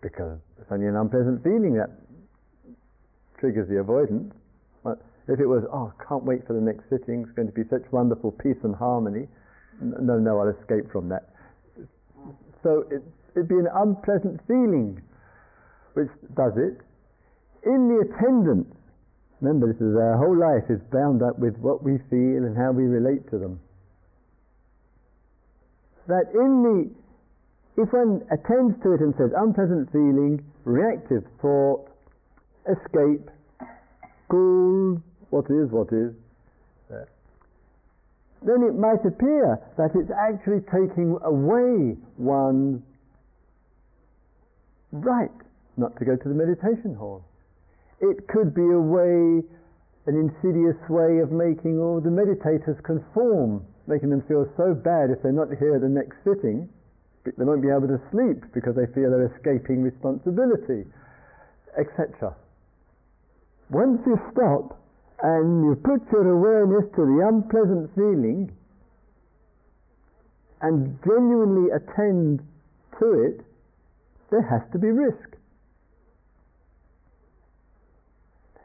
Because 0.00 0.38
it's 0.60 0.70
only 0.70 0.86
an 0.86 0.96
unpleasant 0.96 1.42
feeling 1.42 1.74
that 1.74 1.90
triggers 3.38 3.68
the 3.68 3.78
avoidance. 3.78 4.32
But 4.84 5.02
if 5.26 5.40
it 5.40 5.46
was, 5.46 5.64
oh, 5.72 5.92
can't 6.06 6.24
wait 6.24 6.46
for 6.46 6.52
the 6.52 6.60
next 6.60 6.88
sitting, 6.88 7.22
it's 7.22 7.32
going 7.32 7.48
to 7.48 7.54
be 7.54 7.64
such 7.68 7.82
wonderful 7.90 8.32
peace 8.32 8.58
and 8.62 8.74
harmony, 8.74 9.26
no, 9.80 10.18
no, 10.18 10.40
I'll 10.40 10.54
escape 10.60 10.90
from 10.90 11.08
that. 11.08 11.30
So 12.62 12.84
it, 12.90 13.02
it'd 13.34 13.48
be 13.48 13.58
an 13.58 13.68
unpleasant 13.72 14.40
feeling 14.46 15.00
which 15.94 16.10
does 16.34 16.54
it. 16.56 16.82
In 17.62 17.86
the 17.86 18.06
attendance, 18.06 18.74
remember 19.40 19.72
this 19.72 19.80
is 19.80 19.94
our 19.94 20.18
whole 20.18 20.36
life 20.36 20.66
is 20.70 20.80
bound 20.90 21.22
up 21.22 21.38
with 21.38 21.56
what 21.58 21.82
we 21.82 21.98
feel 22.10 22.42
and 22.42 22.56
how 22.56 22.72
we 22.72 22.84
relate 22.84 23.30
to 23.30 23.38
them 23.38 23.60
that 26.08 26.32
in 26.34 26.62
the, 26.64 27.82
if 27.82 27.92
one 27.92 28.24
attends 28.32 28.74
to 28.82 28.92
it 28.92 29.00
and 29.00 29.14
says 29.16 29.30
unpleasant 29.36 29.92
feeling, 29.92 30.42
reactive 30.64 31.22
thought, 31.40 31.88
escape, 32.66 33.30
cool, 34.28 35.00
what 35.30 35.44
is, 35.48 35.70
what 35.70 35.88
is, 35.92 36.12
then 38.42 38.62
it 38.62 38.78
might 38.78 39.04
appear 39.04 39.58
that 39.76 39.90
it's 39.94 40.10
actually 40.14 40.60
taking 40.70 41.18
away 41.24 41.96
one's 42.16 42.82
right 44.92 45.30
not 45.76 45.96
to 45.98 46.04
go 46.04 46.16
to 46.16 46.28
the 46.28 46.34
meditation 46.34 46.94
hall. 46.94 47.24
It 48.00 48.28
could 48.28 48.54
be 48.54 48.62
a 48.62 48.78
way, 48.78 49.42
an 50.06 50.14
insidious 50.14 50.78
way 50.88 51.18
of 51.18 51.30
making 51.30 51.78
all 51.78 52.00
the 52.00 52.10
meditators 52.10 52.82
conform 52.84 53.64
making 53.88 54.10
them 54.10 54.22
feel 54.28 54.46
so 54.56 54.74
bad 54.74 55.10
if 55.10 55.22
they're 55.22 55.32
not 55.32 55.48
here 55.58 55.78
the 55.80 55.88
next 55.88 56.16
sitting, 56.22 56.68
they 57.24 57.44
won't 57.44 57.62
be 57.62 57.68
able 57.68 57.88
to 57.88 58.00
sleep 58.12 58.44
because 58.54 58.76
they 58.76 58.86
feel 58.94 59.10
they're 59.10 59.32
escaping 59.34 59.82
responsibility, 59.82 60.84
etc. 61.76 62.36
Once 63.70 64.00
you 64.06 64.16
stop 64.32 64.80
and 65.22 65.64
you 65.64 65.74
put 65.76 66.00
your 66.12 66.28
awareness 66.28 66.84
to 66.94 67.04
the 67.04 67.26
unpleasant 67.26 67.90
feeling 67.94 68.50
and 70.60 70.98
genuinely 71.04 71.70
attend 71.70 72.40
to 72.98 73.24
it, 73.24 73.44
there 74.30 74.42
has 74.42 74.62
to 74.72 74.78
be 74.78 74.88
risk. 74.88 75.36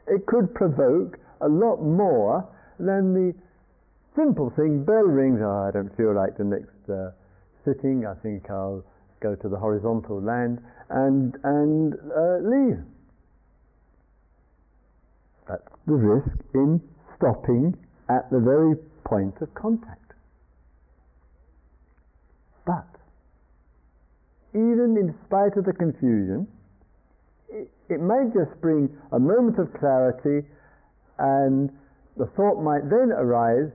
It 0.06 0.26
could 0.26 0.54
provoke 0.54 1.18
a 1.40 1.48
lot 1.48 1.82
more 1.82 2.46
than 2.78 3.14
the 3.14 3.34
simple 4.16 4.50
thing, 4.56 4.84
bell 4.84 5.04
rings, 5.04 5.40
oh, 5.42 5.68
I 5.68 5.70
don't 5.70 5.94
feel 5.96 6.14
like 6.14 6.36
the 6.36 6.44
next 6.44 6.88
uh, 6.88 7.10
sitting, 7.64 8.06
I 8.06 8.14
think 8.22 8.48
I'll 8.50 8.84
go 9.20 9.34
to 9.34 9.48
the 9.48 9.56
horizontal 9.56 10.20
land 10.20 10.60
and, 10.90 11.36
and 11.42 11.94
uh, 11.94 12.38
leave. 12.42 12.78
That's 15.48 15.62
the 15.86 15.94
risk 15.94 16.38
in 16.54 16.80
stopping 17.16 17.76
at 18.08 18.30
the 18.30 18.38
very 18.38 18.76
point 19.04 19.34
of 19.40 19.52
contact. 19.54 20.12
But, 22.66 22.88
even 24.52 24.96
in 24.96 25.14
spite 25.26 25.56
of 25.56 25.64
the 25.64 25.72
confusion, 25.72 26.46
it, 27.50 27.68
it 27.88 28.00
may 28.00 28.24
just 28.32 28.58
bring 28.60 28.88
a 29.12 29.18
moment 29.18 29.58
of 29.58 29.68
clarity 29.78 30.46
and 31.18 31.70
the 32.16 32.26
thought 32.36 32.62
might 32.62 32.88
then 32.88 33.12
arise 33.12 33.70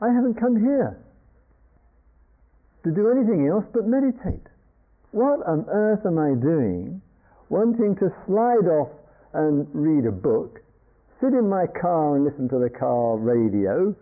I 0.00 0.08
haven't 0.12 0.38
come 0.38 0.56
here 0.56 0.98
to 2.84 2.90
do 2.90 3.10
anything 3.10 3.48
else 3.48 3.64
but 3.72 3.86
meditate. 3.86 4.46
What 5.10 5.42
on 5.46 5.66
earth 5.68 6.06
am 6.06 6.18
I 6.18 6.38
doing 6.38 7.02
wanting 7.48 7.96
to 7.96 8.08
slide 8.26 8.68
off 8.68 8.90
and 9.32 9.66
read 9.72 10.06
a 10.06 10.12
book, 10.12 10.60
sit 11.20 11.32
in 11.32 11.48
my 11.48 11.66
car 11.80 12.16
and 12.16 12.24
listen 12.24 12.48
to 12.50 12.58
the 12.58 12.70
car 12.70 13.16
radio, 13.16 13.94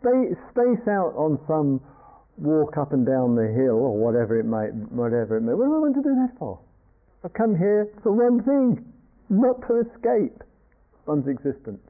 space 0.00 0.86
out 0.86 1.14
on 1.16 1.40
some 1.48 1.80
walk 2.36 2.76
up 2.78 2.92
and 2.92 3.04
down 3.04 3.34
the 3.34 3.48
hill 3.48 3.82
or 3.82 3.96
whatever 3.98 4.38
it 4.38 4.46
might 4.46 4.70
whatever 4.94 5.36
it 5.36 5.40
may 5.40 5.52
what 5.52 5.66
do 5.66 5.74
I 5.74 5.78
want 5.78 5.96
to 5.96 6.02
do 6.02 6.14
that 6.14 6.38
for? 6.38 6.60
I've 7.24 7.32
come 7.32 7.58
here 7.58 7.90
for 8.04 8.12
one 8.12 8.44
thing, 8.44 8.84
not 9.28 9.60
to 9.66 9.82
escape 9.82 10.44
one's 11.06 11.26
existence. 11.26 11.82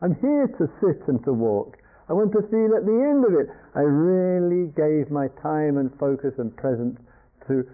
I'm 0.00 0.14
here 0.22 0.48
to 0.56 0.66
sit 0.80 1.06
and 1.08 1.22
to 1.24 1.32
walk 1.34 1.76
I 2.08 2.12
want 2.12 2.32
to 2.32 2.42
feel 2.52 2.76
at 2.76 2.84
the 2.84 3.00
end 3.00 3.24
of 3.24 3.32
it, 3.32 3.48
I 3.74 3.80
really 3.80 4.68
gave 4.76 5.10
my 5.10 5.28
time 5.40 5.78
and 5.78 5.90
focus 5.98 6.34
and 6.38 6.54
presence 6.54 7.00
to 7.48 7.64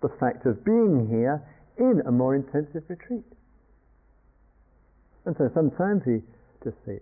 the 0.00 0.08
fact 0.20 0.46
of 0.46 0.64
being 0.64 1.08
here 1.10 1.42
in 1.78 2.02
a 2.06 2.12
more 2.12 2.34
intensive 2.34 2.84
retreat. 2.88 3.26
And 5.26 5.34
so 5.36 5.50
sometimes 5.54 6.02
we 6.06 6.22
just 6.62 6.76
say, 6.86 7.00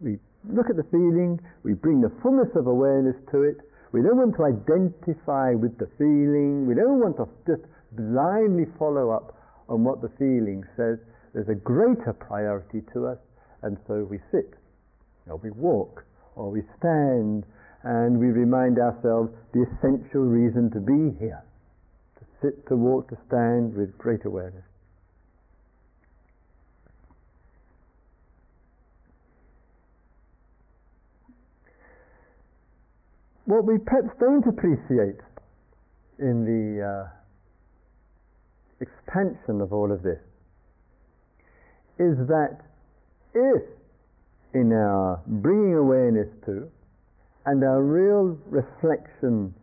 we 0.00 0.18
look 0.48 0.68
at 0.68 0.76
the 0.76 0.86
feeling, 0.90 1.40
we 1.62 1.74
bring 1.74 2.00
the 2.00 2.12
fullness 2.22 2.48
of 2.54 2.66
awareness 2.66 3.16
to 3.32 3.42
it, 3.42 3.56
we 3.92 4.02
don't 4.02 4.16
want 4.16 4.36
to 4.36 4.44
identify 4.44 5.54
with 5.54 5.76
the 5.78 5.88
feeling, 5.98 6.66
we 6.66 6.74
don't 6.74 7.00
want 7.00 7.16
to 7.16 7.26
just 7.46 7.66
blindly 7.92 8.66
follow 8.78 9.10
up 9.10 9.36
on 9.68 9.84
what 9.84 10.00
the 10.00 10.10
feeling 10.18 10.64
says. 10.76 10.98
There's 11.32 11.48
a 11.48 11.54
greater 11.54 12.12
priority 12.12 12.82
to 12.92 13.06
us, 13.06 13.18
and 13.62 13.76
so 13.86 14.04
we 14.04 14.18
sit, 14.30 14.54
or 15.28 15.36
we 15.36 15.50
walk, 15.50 16.04
or 16.36 16.50
we 16.50 16.62
stand 16.78 17.44
and 17.82 18.18
we 18.18 18.26
remind 18.26 18.78
ourselves 18.78 19.30
the 19.52 19.62
essential 19.62 20.22
reason 20.22 20.70
to 20.70 20.80
be 20.80 21.16
here 21.18 21.42
to 22.18 22.24
sit, 22.42 22.66
to 22.68 22.76
walk, 22.76 23.08
to 23.08 23.16
stand 23.26 23.74
with 23.74 23.96
great 23.96 24.24
awareness. 24.24 24.64
What 33.46 33.64
we 33.64 33.78
perhaps 33.78 34.14
don't 34.20 34.46
appreciate 34.46 35.18
in 36.20 36.44
the 36.44 36.86
uh, 36.86 37.08
expansion 38.80 39.60
of 39.60 39.72
all 39.72 39.90
of 39.90 40.02
this 40.02 40.20
is 41.98 42.16
that 42.28 42.60
if 43.34 43.62
in 44.54 44.72
our 44.72 45.20
bringing 45.26 45.74
awareness 45.74 46.28
to 46.44 46.68
and 47.46 47.64
our 47.64 47.82
real 47.82 48.38
reflection 48.48 49.54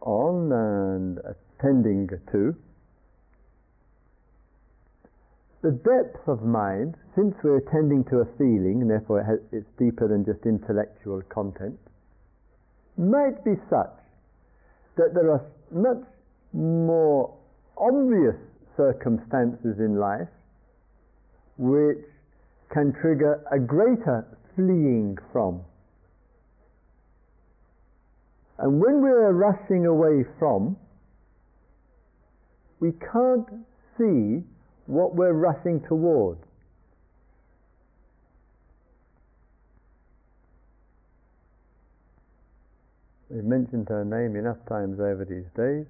on 0.00 0.52
and 0.52 1.18
attending 1.18 2.08
to 2.32 2.54
the 5.64 5.70
depth 5.70 6.28
of 6.28 6.42
mind, 6.42 6.94
since 7.16 7.34
we're 7.42 7.56
attending 7.56 8.04
to 8.04 8.18
a 8.18 8.26
feeling, 8.36 8.82
and 8.82 8.90
therefore 8.90 9.20
it 9.20 9.24
has, 9.24 9.38
it's 9.50 9.70
deeper 9.78 10.06
than 10.06 10.22
just 10.22 10.44
intellectual 10.44 11.22
content, 11.30 11.78
might 12.98 13.42
be 13.46 13.52
such 13.70 13.96
that 14.96 15.14
there 15.14 15.32
are 15.32 15.40
much 15.72 16.04
more 16.52 17.32
obvious 17.78 18.36
circumstances 18.76 19.78
in 19.78 19.96
life 19.98 20.28
which 21.56 22.04
can 22.72 22.92
trigger 23.00 23.42
a 23.50 23.58
greater 23.58 24.24
fleeing 24.54 25.16
from 25.32 25.62
And 28.58 28.80
when 28.80 29.02
we're 29.02 29.32
rushing 29.32 29.86
away 29.86 30.24
from, 30.38 30.76
we 32.80 32.92
can't 33.12 33.48
see 33.98 34.42
what 34.86 35.14
we're 35.14 35.32
rushing 35.32 35.80
towards. 35.88 36.40
We've 43.28 43.42
mentioned 43.42 43.88
her 43.88 44.04
name 44.04 44.36
enough 44.36 44.58
times 44.68 45.00
over 45.00 45.24
these 45.24 45.50
days, 45.56 45.86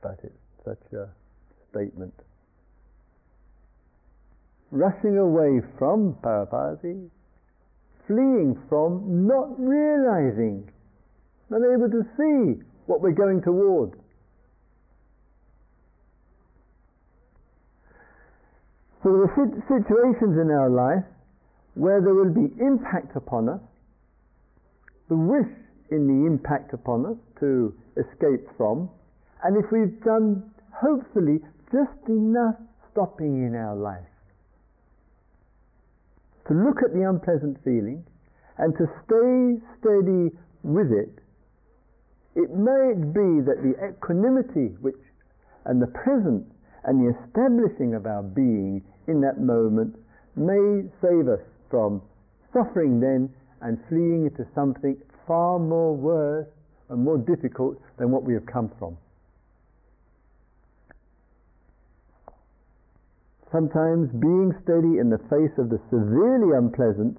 but 0.00 0.18
it's 0.22 0.32
such 0.64 0.92
a 0.94 1.08
statement. 1.70 2.14
Rushing 4.74 5.18
away 5.18 5.62
from 5.78 6.16
Parapati, 6.20 7.08
fleeing 8.08 8.60
from, 8.68 9.24
not 9.24 9.54
realizing, 9.56 10.68
not 11.48 11.60
able 11.62 11.88
to 11.88 12.02
see 12.18 12.60
what 12.86 13.00
we're 13.00 13.12
going 13.12 13.40
toward. 13.40 13.92
So 19.04 19.12
there 19.12 19.22
are 19.22 19.62
situations 19.68 20.40
in 20.42 20.50
our 20.50 20.68
life 20.68 21.04
where 21.74 22.00
there 22.02 22.14
will 22.14 22.34
be 22.34 22.50
impact 22.60 23.14
upon 23.14 23.48
us, 23.48 23.60
the 25.08 25.14
wish 25.14 25.54
in 25.92 26.08
the 26.08 26.26
impact 26.26 26.74
upon 26.74 27.06
us 27.06 27.18
to 27.38 27.72
escape 27.96 28.48
from, 28.56 28.90
and 29.44 29.56
if 29.56 29.70
we've 29.70 30.02
done, 30.02 30.42
hopefully, 30.74 31.38
just 31.70 32.08
enough 32.08 32.56
stopping 32.90 33.46
in 33.46 33.54
our 33.54 33.76
life 33.76 34.02
to 36.48 36.54
look 36.54 36.82
at 36.84 36.92
the 36.92 37.08
unpleasant 37.08 37.56
feeling 37.64 38.04
and 38.58 38.74
to 38.76 38.86
stay 39.04 39.60
steady 39.80 40.30
with 40.62 40.92
it, 40.92 41.12
it 42.36 42.50
may 42.50 42.94
be 42.94 43.40
that 43.46 43.62
the 43.62 43.74
equanimity 43.88 44.74
which 44.80 44.96
and 45.64 45.80
the 45.80 45.86
presence 45.88 46.44
and 46.84 47.00
the 47.00 47.14
establishing 47.24 47.94
of 47.94 48.06
our 48.06 48.22
being 48.22 48.82
in 49.08 49.20
that 49.20 49.40
moment 49.40 49.94
may 50.36 50.82
save 51.00 51.28
us 51.28 51.40
from 51.70 52.02
suffering 52.52 53.00
then 53.00 53.32
and 53.62 53.78
fleeing 53.88 54.26
into 54.26 54.46
something 54.54 54.96
far 55.26 55.58
more 55.58 55.96
worse 55.96 56.46
and 56.90 57.02
more 57.02 57.18
difficult 57.18 57.80
than 57.98 58.10
what 58.10 58.24
we 58.24 58.34
have 58.34 58.44
come 58.44 58.70
from. 58.78 58.96
Sometimes 63.54 64.10
being 64.18 64.52
steady 64.64 64.98
in 64.98 65.10
the 65.10 65.22
face 65.30 65.56
of 65.58 65.70
the 65.70 65.78
severely 65.88 66.58
unpleasant 66.58 67.18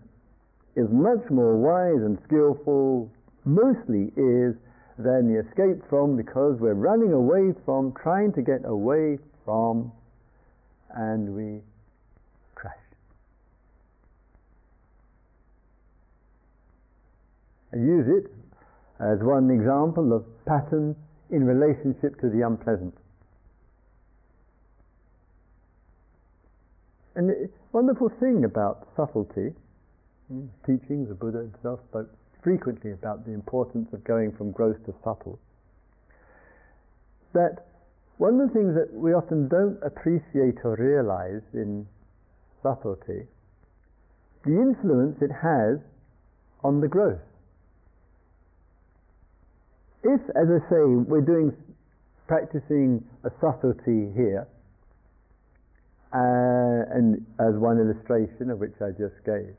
is 0.75 0.89
much 0.91 1.23
more 1.31 1.55
wise 1.55 2.03
and 2.03 2.19
skillful, 2.27 3.09
mostly 3.45 4.11
is, 4.17 4.53
than 4.97 5.31
the 5.31 5.39
escape 5.39 5.81
from 5.89 6.17
because 6.17 6.59
we're 6.59 6.73
running 6.73 7.13
away 7.13 7.53
from, 7.63 7.93
trying 7.93 8.33
to 8.33 8.41
get 8.41 8.65
away 8.65 9.17
from, 9.45 9.93
and 10.93 11.33
we 11.33 11.61
crash. 12.53 12.83
I 17.71 17.77
use 17.77 18.07
it 18.09 18.29
as 18.99 19.19
one 19.21 19.49
example 19.49 20.11
of 20.11 20.25
pattern 20.45 20.97
in 21.29 21.45
relationship 21.45 22.19
to 22.19 22.29
the 22.29 22.45
unpleasant. 22.45 22.93
And 27.15 27.30
the 27.30 27.49
wonderful 27.71 28.10
thing 28.19 28.43
about 28.43 28.88
subtlety, 28.95 29.54
hmm, 30.28 30.45
teachings, 30.65 31.08
the 31.08 31.15
Buddha 31.15 31.39
himself 31.39 31.80
spoke 31.89 32.10
frequently 32.43 32.91
about 32.91 33.25
the 33.25 33.32
importance 33.32 33.88
of 33.93 34.04
going 34.04 34.32
from 34.34 34.51
gross 34.51 34.75
to 34.86 34.93
subtle. 35.04 35.39
That 37.34 37.65
one 38.17 38.39
of 38.39 38.47
the 38.47 38.54
things 38.54 38.75
that 38.75 38.93
we 38.93 39.13
often 39.13 39.47
don't 39.47 39.78
appreciate 39.84 40.63
or 40.63 40.75
realize 40.75 41.41
in 41.54 41.88
subtlety, 42.62 43.28
the 44.45 44.51
influence 44.51 45.17
it 45.21 45.32
has 45.32 45.80
on 46.63 46.82
the 46.82 46.88
growth. 46.88 47.19
If, 50.04 50.21
as 50.36 50.47
I 50.47 50.60
say, 50.69 50.86
we're 50.86 51.21
doing 51.21 51.51
practicing 52.28 53.04
a 53.23 53.32
subtlety 53.41 54.12
here, 54.15 54.47
uh, 56.15 56.95
and 56.95 57.19
as 57.43 57.60
one 57.60 57.75
illustration 57.75 58.49
of 58.49 58.60
which 58.60 58.80
I 58.80 58.91
just 58.91 59.19
gave, 59.25 59.51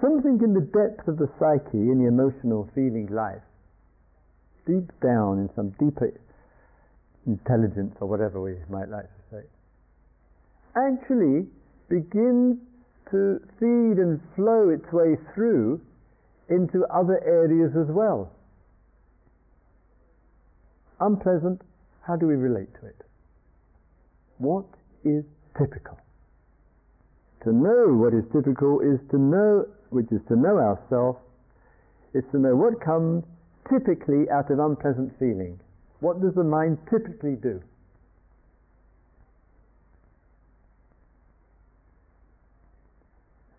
something 0.00 0.42
in 0.42 0.54
the 0.54 0.66
depth 0.66 1.06
of 1.06 1.18
the 1.18 1.30
psyche, 1.38 1.78
in 1.78 2.02
the 2.02 2.08
emotional 2.08 2.68
feeling 2.74 3.06
life, 3.14 3.46
deep 4.66 4.90
down 5.00 5.38
in 5.38 5.48
some 5.54 5.70
deeper 5.78 6.10
intelligence 7.26 7.94
or 8.00 8.08
whatever 8.08 8.42
we 8.42 8.56
might 8.68 8.88
like 8.88 9.06
to 9.06 9.22
say, 9.30 9.44
actually 10.74 11.46
begins 11.88 12.58
to 13.10 13.38
feed 13.58 14.02
and 14.02 14.20
flow 14.34 14.70
its 14.70 14.90
way 14.92 15.14
through 15.34 15.80
into 16.48 16.82
other 16.90 17.22
areas 17.24 17.70
as 17.78 17.86
well. 17.86 18.32
Unpleasant, 20.98 21.62
how 22.02 22.16
do 22.16 22.26
we 22.26 22.34
relate 22.34 22.68
to 22.80 22.86
it? 22.86 22.96
What 24.38 24.66
is 25.04 25.24
typical? 25.58 25.98
To 27.44 27.52
know 27.52 27.94
what 27.94 28.12
is 28.12 28.24
typical 28.32 28.80
is 28.80 29.00
to 29.10 29.18
know 29.18 29.66
which 29.90 30.06
is 30.12 30.20
to 30.28 30.36
know 30.36 30.56
ourselves, 30.58 31.18
is 32.14 32.24
to 32.32 32.38
know 32.38 32.54
what 32.56 32.80
comes 32.80 33.24
typically 33.68 34.28
out 34.30 34.50
of 34.50 34.58
unpleasant 34.58 35.12
feeling. 35.18 35.58
What 36.00 36.20
does 36.20 36.34
the 36.34 36.44
mind 36.44 36.78
typically 36.90 37.36
do? 37.36 37.62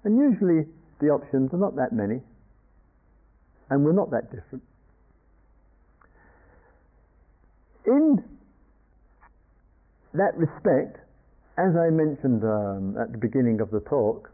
And 0.04 0.18
usually 0.18 0.66
the 1.00 1.08
options 1.08 1.54
are 1.54 1.58
not 1.58 1.76
that 1.76 1.94
many, 1.94 2.22
and 3.70 3.86
we're 3.86 3.92
not 3.94 4.10
that 4.12 4.32
different. 4.32 4.64
In 7.86 8.24
that 10.14 10.36
respect, 10.36 10.98
as 11.58 11.76
I 11.76 11.90
mentioned 11.90 12.44
um, 12.44 12.96
at 12.98 13.12
the 13.12 13.18
beginning 13.18 13.60
of 13.60 13.72
the 13.72 13.82
talk, 13.82 14.32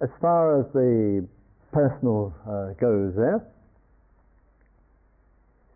as 0.00 0.08
far 0.20 0.60
as 0.60 0.66
the 0.72 1.26
personal 1.72 2.32
uh, 2.48 2.72
goes 2.80 3.14
there, 3.14 3.44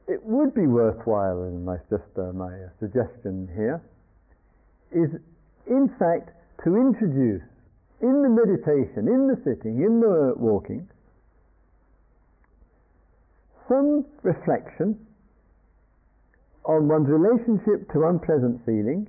it 0.08 0.22
would 0.24 0.54
be 0.54 0.66
worthwhile, 0.66 1.42
and 1.42 1.64
my, 1.64 1.76
just 1.90 2.04
uh, 2.18 2.32
my 2.32 2.52
suggestion 2.80 3.48
here, 3.54 3.80
is 4.90 5.10
in 5.66 5.88
fact 5.98 6.30
to 6.64 6.76
introduce 6.76 7.42
in 8.00 8.22
the 8.22 8.28
meditation, 8.28 9.06
in 9.06 9.28
the 9.28 9.36
sitting, 9.44 9.82
in 9.82 10.00
the 10.00 10.34
walking, 10.36 10.88
some 13.68 14.04
reflection 14.22 14.98
on 16.64 16.88
one's 16.88 17.08
relationship 17.08 17.90
to 17.92 18.04
unpleasant 18.06 18.60
feeling 18.66 19.08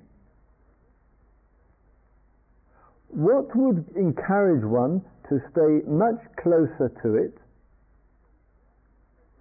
what 3.15 3.55
would 3.55 3.85
encourage 3.95 4.63
one 4.63 5.01
to 5.29 5.39
stay 5.51 5.87
much 5.87 6.19
closer 6.41 6.91
to 7.01 7.15
it 7.15 7.37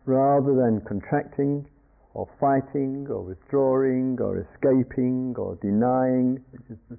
rather 0.05 0.55
than 0.55 0.81
contracting 0.87 1.67
or 2.15 2.29
fighting 2.39 3.07
or 3.09 3.23
withdrawing 3.23 4.19
or 4.21 4.39
escaping 4.39 5.35
or 5.39 5.57
denying, 5.63 6.39
which 6.51 6.63
is 6.71 6.77
the 6.91 6.99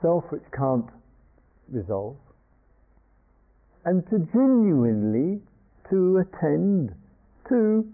self 0.00 0.24
which 0.30 0.42
can't 0.56 0.88
resolve, 1.70 2.16
and 3.84 4.02
to 4.08 4.18
genuinely 4.32 5.40
to 5.90 6.18
attend 6.18 6.94
to 7.48 7.84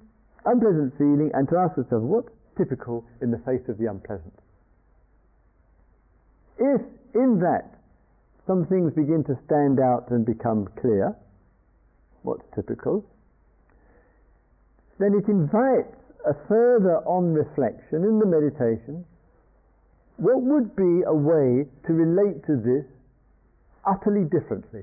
unpleasant 0.45 0.93
feeling 0.97 1.31
and 1.35 1.49
to 1.49 1.57
ask 1.57 1.77
yourself 1.77 2.03
what's 2.03 2.31
typical 2.57 3.05
in 3.21 3.31
the 3.31 3.39
face 3.39 3.67
of 3.69 3.79
the 3.79 3.87
unpleasant. 3.87 4.35
If 6.59 6.81
in 7.17 7.41
that 7.41 7.77
some 8.47 8.67
things 8.67 8.93
begin 8.93 9.25
to 9.25 9.35
stand 9.47 9.81
out 9.81 10.11
and 10.11 10.25
become 10.25 10.69
clear, 10.81 11.17
what's 12.23 12.45
typical, 12.55 13.05
then 14.99 15.15
it 15.15 15.29
invites 15.29 15.97
a 16.27 16.35
further 16.49 16.99
on 17.07 17.35
reflection 17.35 18.05
in 18.05 18.19
the 18.19 18.27
meditation. 18.27 19.05
What 20.17 20.43
would 20.43 20.75
be 20.77 21.03
a 21.07 21.15
way 21.15 21.67
to 21.87 21.93
relate 21.93 22.45
to 22.47 22.57
this 22.57 22.87
utterly 23.85 24.25
differently? 24.25 24.83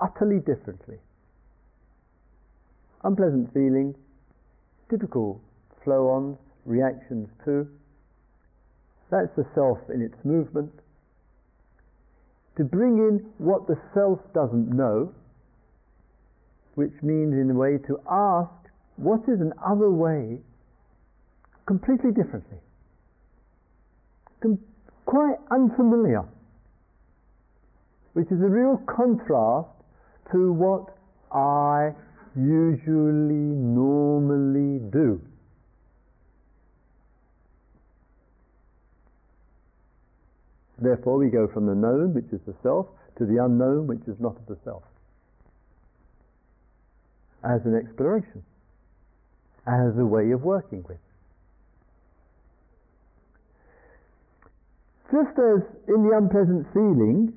Utterly 0.00 0.38
differently. 0.38 0.98
Unpleasant 3.02 3.52
feeling, 3.54 3.94
typical 4.90 5.40
flow 5.84 6.10
ons, 6.10 6.36
reactions 6.64 7.28
to, 7.44 7.66
that's 9.10 9.34
the 9.36 9.46
self 9.54 9.78
in 9.92 10.02
its 10.02 10.16
movement. 10.24 10.72
To 12.56 12.64
bring 12.64 12.98
in 12.98 13.26
what 13.38 13.66
the 13.66 13.76
self 13.94 14.18
doesn't 14.34 14.74
know, 14.74 15.12
which 16.74 16.92
means 17.02 17.34
in 17.34 17.50
a 17.50 17.54
way 17.54 17.78
to 17.86 18.00
ask 18.10 18.50
what 18.96 19.20
is 19.28 19.40
another 19.40 19.90
way 19.90 20.38
completely 21.66 22.10
differently, 22.10 22.58
Com- 24.42 24.58
quite 25.04 25.36
unfamiliar, 25.50 26.24
which 28.14 28.26
is 28.28 28.40
a 28.40 28.48
real 28.48 28.80
contrast 28.86 29.68
to 30.32 30.52
what 30.52 30.96
I 31.32 31.92
usually, 32.36 33.56
normally 33.56 34.78
do. 34.90 35.20
Therefore, 40.78 41.16
we 41.16 41.30
go 41.30 41.48
from 41.48 41.66
the 41.66 41.74
known, 41.74 42.12
which 42.12 42.32
is 42.32 42.40
the 42.46 42.54
self, 42.62 42.86
to 43.18 43.24
the 43.24 43.42
unknown, 43.42 43.86
which 43.86 44.06
is 44.06 44.16
not 44.20 44.36
of 44.36 44.46
the 44.46 44.58
self. 44.62 44.82
As 47.42 47.64
an 47.64 47.74
exploration, 47.74 48.42
as 49.66 49.96
a 49.98 50.04
way 50.04 50.30
of 50.32 50.42
working 50.42 50.84
with. 50.86 50.98
Just 55.10 55.38
as 55.38 55.62
in 55.88 56.02
the 56.08 56.16
unpleasant 56.16 56.66
feeling, 56.74 57.32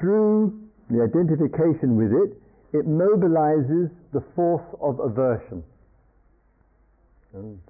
through 0.00 0.58
the 0.90 1.02
identification 1.02 1.96
with 1.96 2.12
it, 2.12 2.36
it 2.76 2.88
mobilizes 2.88 3.90
the 4.12 4.24
force 4.34 4.66
of 4.80 4.98
aversion. 4.98 5.62
And 7.34 7.60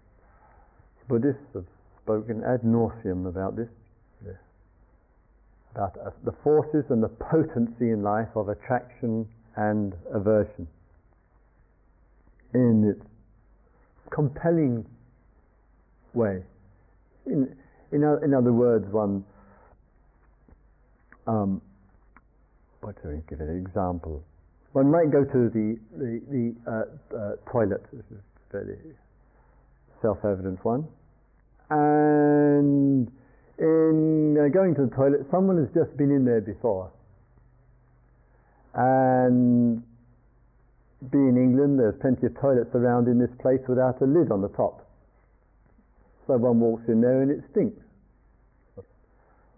Buddhists 1.08 1.42
have 1.54 1.66
spoken 2.02 2.42
ad 2.44 2.62
nauseum 2.62 3.28
about 3.28 3.56
this 3.56 3.68
about 5.74 5.96
uh, 6.04 6.11
the 6.24 6.32
forces 6.44 6.85
and 6.90 7.02
the 7.02 7.08
potency 7.08 7.90
in 7.90 8.02
life 8.02 8.28
of 8.35 8.48
attraction 8.48 9.26
and 9.56 9.94
aversion 10.12 10.66
in 12.54 12.94
its 12.94 13.06
compelling 14.11 14.85
way. 16.14 16.42
In, 17.26 17.56
in, 17.92 18.02
in 18.22 18.35
other 18.35 18.52
words, 18.52 18.87
one, 18.90 19.24
um, 21.26 21.62
what 22.80 23.00
do 23.02 23.08
we 23.08 23.22
give 23.28 23.40
an 23.40 23.64
example? 23.64 24.22
One 24.72 24.90
might 24.90 25.11
go 25.11 25.24
to 25.24 25.50
the, 25.50 25.78
the, 25.96 26.20
the 26.30 26.54
uh, 26.70 27.16
uh, 27.16 27.50
toilet, 27.50 27.85
this 27.92 28.04
is 28.11 28.18
a 28.18 28.52
very 28.52 28.78
self-evident 30.00 30.64
one, 30.64 30.87
and 31.70 33.11
in 33.58 34.36
uh, 34.38 34.48
going 34.48 34.74
to 34.76 34.86
the 34.86 34.94
toilet, 34.94 35.26
someone 35.30 35.58
has 35.58 35.68
just 35.74 35.96
been 35.96 36.10
in 36.10 36.24
there 36.24 36.40
before. 36.40 36.90
And 38.74 39.82
being 41.10 41.36
England, 41.36 41.78
there's 41.78 41.98
plenty 42.00 42.26
of 42.26 42.34
toilets 42.40 42.70
around 42.74 43.08
in 43.08 43.18
this 43.18 43.30
place 43.40 43.60
without 43.68 44.00
a 44.00 44.06
lid 44.06 44.30
on 44.30 44.40
the 44.40 44.48
top. 44.48 44.88
So 46.26 46.36
one 46.36 46.60
walks 46.60 46.84
in 46.88 47.00
there 47.00 47.22
and 47.22 47.30
it 47.30 47.42
stinks. 47.50 47.82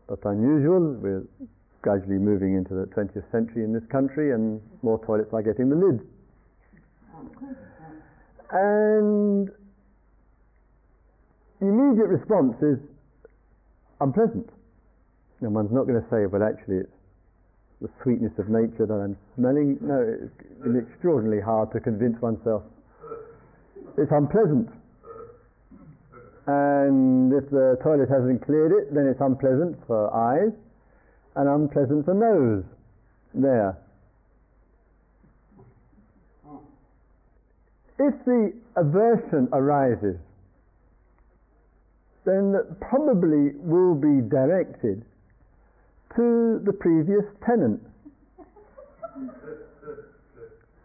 But 0.09 0.18
unusual, 0.24 0.96
we're 1.00 1.24
gradually 1.83 2.18
moving 2.18 2.57
into 2.57 2.74
the 2.74 2.87
20th 2.87 3.30
century 3.30 3.62
in 3.62 3.72
this 3.72 3.85
country 3.92 4.33
and 4.33 4.61
more 4.83 4.98
toilets 5.04 5.33
are 5.33 5.42
getting 5.42 5.68
the 5.68 5.76
lid. 5.76 6.00
And 8.50 9.48
the 11.61 11.66
immediate 11.66 12.09
response 12.09 12.57
is, 12.62 12.78
unpleasant. 14.05 14.49
And 15.40 15.55
one's 15.55 15.73
not 15.73 15.87
going 15.87 16.01
to 16.01 16.09
say, 16.09 16.27
well, 16.27 16.43
actually, 16.45 16.85
it's 16.85 16.99
the 17.81 17.88
sweetness 18.03 18.33
of 18.38 18.49
nature 18.49 18.87
that 18.87 18.95
I'm 18.95 19.17
smelling. 19.37 19.79
No, 19.81 19.99
it's 19.99 20.88
extraordinarily 20.88 21.43
hard 21.43 21.73
to 21.73 21.81
convince 21.81 22.21
oneself. 22.21 22.62
It's 23.99 24.12
unpleasant. 24.12 24.69
And 26.47 27.33
if 27.33 27.49
the 27.51 27.79
toilet 27.83 28.09
hasn't 28.09 28.45
cleared 28.45 28.73
it, 28.73 28.95
then 28.95 29.07
it's 29.07 29.21
unpleasant 29.21 29.79
for 29.87 30.12
eyes 30.12 30.53
and 31.37 31.49
unpleasant 31.49 32.05
for 32.05 32.14
nose. 32.14 32.64
There. 33.35 33.77
If 37.99 38.14
the 38.25 38.53
aversion 38.77 39.49
arises 39.53 40.19
then 42.24 42.52
that 42.52 42.80
probably 42.80 43.52
will 43.56 43.94
be 43.94 44.20
directed 44.28 45.04
to 46.16 46.60
the 46.64 46.72
previous 46.72 47.24
tenant 47.44 47.80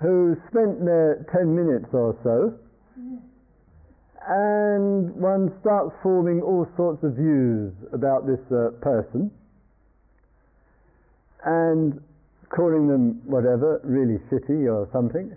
who 0.01 0.35
spent 0.49 0.83
there 0.85 1.25
10 1.31 1.55
minutes 1.55 1.87
or 1.93 2.17
so 2.23 2.53
and 4.27 5.13
one 5.15 5.51
starts 5.61 5.91
forming 6.03 6.41
all 6.41 6.67
sorts 6.77 7.03
of 7.03 7.15
views 7.15 7.73
about 7.93 8.27
this 8.27 8.39
uh, 8.51 8.69
person 8.81 9.31
and 11.45 11.99
calling 12.49 12.87
them 12.87 13.21
whatever, 13.25 13.81
really 13.83 14.19
shitty 14.29 14.71
or 14.71 14.89
something. 14.91 15.35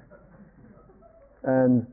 And 1.45 1.87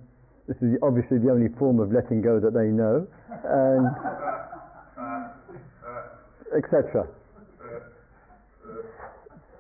this 0.50 0.58
is 0.66 0.82
obviously 0.82 1.20
the 1.20 1.30
only 1.30 1.54
form 1.60 1.80
of 1.80 1.94
letting 1.94 2.26
go 2.26 2.40
that 2.40 2.58
they 2.58 2.74
know, 2.74 3.06
and 3.46 3.86
etc. 6.58 7.06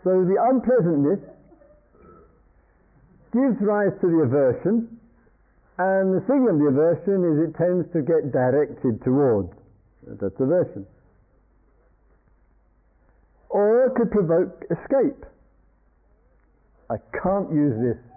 So 0.03 0.25
the 0.25 0.41
unpleasantness 0.49 1.21
gives 3.31 3.61
rise 3.61 3.93
to 4.01 4.07
the 4.09 4.25
aversion, 4.25 4.89
and 5.77 6.09
the 6.17 6.25
thing 6.25 6.49
of 6.49 6.57
the 6.57 6.65
aversion 6.73 7.21
is 7.21 7.37
it 7.45 7.53
tends 7.53 7.85
to 7.93 8.01
get 8.01 8.33
directed 8.33 8.97
towards. 9.05 9.53
That's 10.07 10.33
aversion. 10.39 10.87
Or 13.49 13.85
it 13.85 13.93
could 13.93 14.09
provoke 14.09 14.65
escape. 14.71 15.23
I 16.89 16.97
can't 17.21 17.53
use 17.53 17.77
this 17.77 18.08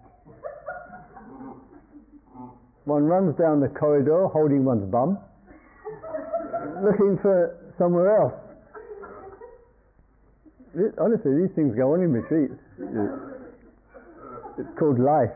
one 2.85 3.05
runs 3.05 3.37
down 3.39 3.61
the 3.61 3.69
corridor 3.69 4.27
holding 4.29 4.65
one's 4.65 4.91
bum, 4.91 5.19
looking 6.83 7.19
for 7.23 7.57
somewhere 7.79 8.17
else. 8.17 8.35
It, 10.75 10.95
honestly, 10.99 11.37
these 11.37 11.55
things 11.55 11.77
go 11.77 11.93
on 11.93 12.03
in 12.03 12.13
retreats. 12.13 12.55
It's 14.59 14.79
called 14.79 14.99
life. 14.99 15.31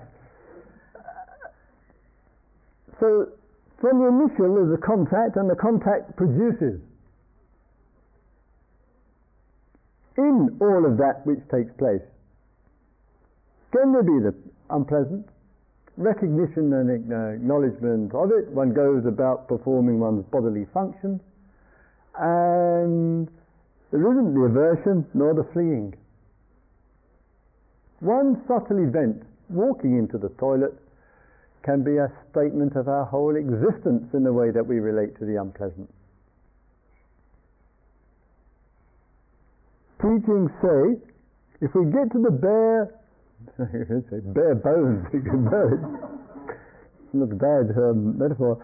So, 2.98 3.28
from 3.80 3.98
the 4.00 4.09
initial 4.09 4.54
there's 4.54 4.72
a 4.72 4.80
contact, 4.80 5.37
and 5.37 5.48
the 5.48 5.54
contact 5.54 6.16
produces. 6.16 6.80
In 10.16 10.56
all 10.61 10.87
of 10.87 10.96
that 10.96 11.26
which 11.26 11.40
takes 11.52 11.70
place, 11.76 12.00
can 13.70 13.92
there 13.92 14.02
be 14.02 14.18
the 14.18 14.35
unpleasant? 14.70 15.28
Recognition 15.96 16.72
and 16.72 16.90
acknowledgement 16.90 18.14
of 18.14 18.30
it, 18.30 18.48
one 18.50 18.72
goes 18.72 19.04
about 19.06 19.48
performing 19.48 19.98
one's 19.98 20.24
bodily 20.26 20.66
functions, 20.72 21.20
and 22.18 23.28
there 23.90 24.00
isn't 24.12 24.35
the 24.35 24.40
aversion 24.40 25.06
nor 25.14 25.35
the 25.35 25.44
fleeing. 25.52 25.94
One 28.00 28.42
subtle 28.46 28.87
event, 28.87 29.22
walking 29.48 29.96
into 29.98 30.18
the 30.18 30.28
toilet, 30.38 30.74
can 31.64 31.82
be 31.82 31.96
a 31.96 32.12
statement 32.30 32.76
of 32.76 32.88
our 32.88 33.04
whole 33.06 33.35
existence 33.35 34.04
in 34.12 34.22
the 34.22 34.32
way 34.32 34.50
that 34.50 34.66
we 34.66 34.78
relate 34.78 35.18
to 35.18 35.24
the 35.24 35.40
unpleasant. 35.40 35.90
Teachings 40.00 40.50
say, 40.62 41.00
if 41.62 41.74
we 41.74 41.87
get 41.87 42.12
to 42.12 42.20
the 42.22 42.30
bare 42.30 42.92
say 43.57 44.20
bare 44.22 44.55
bones, 44.55 45.07
a 47.14 47.35
bad 47.35 47.77
um, 47.77 48.18
metaphor. 48.18 48.62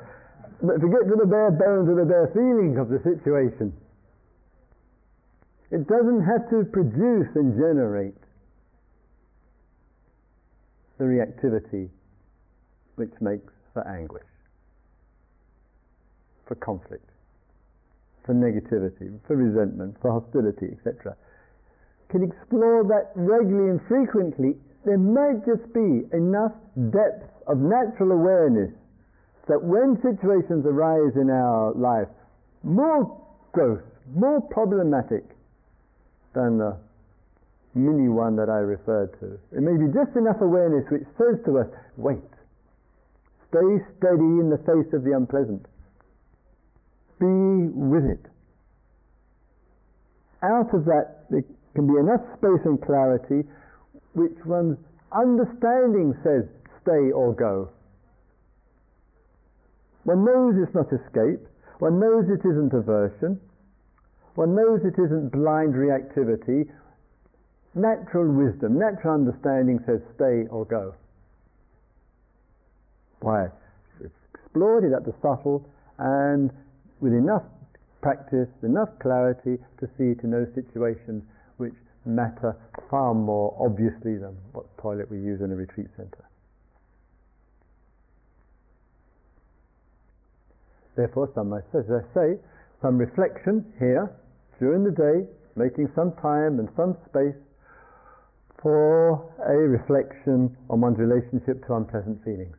But 0.63 0.81
to 0.81 0.89
get 0.89 1.09
to 1.09 1.17
the 1.19 1.27
bare 1.27 1.51
bones 1.51 1.89
of 1.89 1.97
the 1.97 2.05
bare 2.05 2.31
feeling 2.33 2.79
of 2.79 2.89
the 2.89 3.01
situation, 3.03 3.73
it 5.71 5.89
doesn't 5.89 6.25
have 6.25 6.49
to 6.51 6.65
produce 6.71 7.29
and 7.35 7.55
generate 7.55 8.15
the 10.99 11.05
reactivity 11.05 11.89
which 12.97 13.13
makes 13.21 13.53
for 13.73 13.87
anguish, 13.89 14.29
for 16.47 16.55
conflict, 16.57 17.09
for 18.25 18.35
negativity, 18.35 19.19
for 19.27 19.35
resentment, 19.37 19.97
for 20.01 20.13
hostility, 20.13 20.77
etc 20.77 21.17
can 22.13 22.23
explore 22.23 22.85
that 22.85 23.11
regularly 23.17 23.71
and 23.71 23.81
frequently, 23.89 24.55
there 24.85 24.99
might 25.01 25.41
just 25.49 25.65
be 25.73 26.05
enough 26.13 26.53
depth 26.93 27.25
of 27.49 27.57
natural 27.59 28.13
awareness 28.13 28.71
that 29.49 29.59
when 29.59 29.97
situations 30.05 30.63
arise 30.67 31.17
in 31.17 31.31
our 31.31 31.73
life, 31.75 32.13
more 32.63 33.09
gross, 33.53 33.83
more 34.15 34.41
problematic 34.41 35.25
than 36.35 36.59
the 36.59 36.77
mini 37.75 38.09
one 38.09 38.37
that 38.37 38.49
I 38.49 38.61
referred 38.61 39.19
to. 39.21 39.41
It 39.57 39.63
may 39.65 39.75
be 39.81 39.89
just 39.93 40.15
enough 40.15 40.41
awareness 40.41 40.85
which 40.93 41.09
says 41.17 41.41
to 41.47 41.59
us, 41.59 41.67
wait, 41.97 42.23
stay 43.49 43.71
steady 43.99 44.31
in 44.39 44.53
the 44.53 44.61
face 44.69 44.93
of 44.93 45.03
the 45.03 45.17
unpleasant. 45.17 45.65
Be 47.19 47.73
with 47.73 48.05
it. 48.05 48.27
Out 50.43 50.75
of 50.75 50.85
that, 50.85 51.25
can 51.75 51.87
be 51.87 51.99
enough 51.99 52.21
space 52.39 52.65
and 52.65 52.81
clarity 52.83 53.49
which 54.15 54.37
one's 54.45 54.77
understanding 55.13 56.15
says 56.23 56.45
stay 56.83 57.11
or 57.13 57.33
go. 57.33 57.71
One 60.05 60.25
knows 60.25 60.55
it's 60.59 60.75
not 60.75 60.93
escape. 60.93 61.47
One 61.79 62.01
knows 62.01 62.29
it 62.29 62.47
isn't 62.47 62.73
aversion. 62.73 63.41
One 64.35 64.55
knows 64.55 64.81
it 64.85 65.01
isn't 65.01 65.31
blind 65.33 65.75
reactivity. 65.75 66.69
Natural 67.75 68.29
wisdom, 68.31 68.79
natural 68.79 69.15
understanding 69.15 69.81
says 69.87 70.01
stay 70.15 70.47
or 70.51 70.65
go. 70.65 70.95
Why? 73.21 73.47
It's 74.01 74.13
explored 74.35 74.85
it 74.85 74.93
at 74.93 75.05
the 75.05 75.15
subtle 75.23 75.65
and 75.99 76.51
with 77.01 77.13
enough 77.13 77.45
practice, 78.03 78.49
enough 78.63 78.91
clarity 79.01 79.59
to 79.79 79.89
see 79.97 80.21
to 80.21 80.27
know 80.27 80.47
situations 80.55 81.23
which 81.57 81.75
matter 82.05 82.57
far 82.91 83.15
more 83.15 83.57
obviously 83.61 84.17
than 84.17 84.37
what 84.53 84.67
toilet 84.79 85.11
we 85.11 85.19
use 85.19 85.41
in 85.41 85.53
a 85.53 85.55
retreat 85.55 85.87
center. 85.97 86.25
Therefore, 90.97 91.31
some, 91.35 91.53
as 91.55 91.63
I 91.73 92.03
say, 92.13 92.39
some 92.83 92.99
reflection 92.99 93.65
here 93.79 94.13
during 94.59 94.85
the 94.85 94.91
day, 94.91 95.27
making 95.57 95.89
some 95.95 96.13
time 96.21 96.59
and 96.59 96.69
some 96.77 96.97
space 97.09 97.41
for 98.61 99.15
a 99.47 99.57
reflection 99.57 100.55
on 100.69 100.81
one's 100.81 100.99
relationship 100.99 101.67
to 101.67 101.75
unpleasant 101.75 102.23
feelings. 102.25 102.57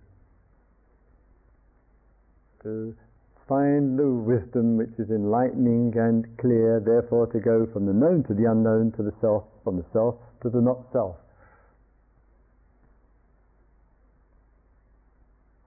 Find 3.53 3.99
the 3.99 4.09
wisdom 4.09 4.77
which 4.77 4.89
is 4.97 5.09
enlightening 5.11 5.93
and 5.95 6.25
clear, 6.41 6.81
therefore 6.83 7.27
to 7.27 7.39
go 7.39 7.67
from 7.71 7.85
the 7.85 7.93
known 7.93 8.23
to 8.23 8.33
the 8.33 8.49
unknown, 8.49 8.91
to 8.97 9.03
the 9.03 9.13
self, 9.21 9.43
from 9.63 9.77
the 9.77 9.85
self 9.93 10.15
to 10.41 10.49
the 10.49 10.59
not 10.59 10.81
self. 10.91 11.15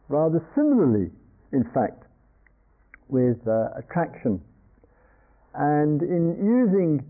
Rather 0.09 0.43
similarly, 0.57 1.13
in 1.53 1.63
fact, 1.73 2.03
with 3.07 3.39
uh, 3.47 3.79
attraction. 3.79 4.43
And 5.55 6.03
in 6.03 6.43
using 6.43 7.07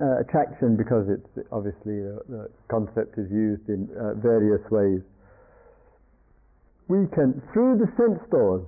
uh, 0.00 0.20
attraction, 0.20 0.78
because 0.78 1.12
it's 1.12 1.46
obviously 1.52 2.00
the, 2.00 2.20
the 2.28 2.50
concept 2.70 3.18
is 3.18 3.28
used 3.30 3.68
in 3.68 3.88
uh, 3.92 4.14
various 4.14 4.64
ways, 4.70 5.04
we 6.88 7.04
can, 7.12 7.42
through 7.52 7.76
the 7.76 7.88
sense 8.00 8.20
doors, 8.30 8.64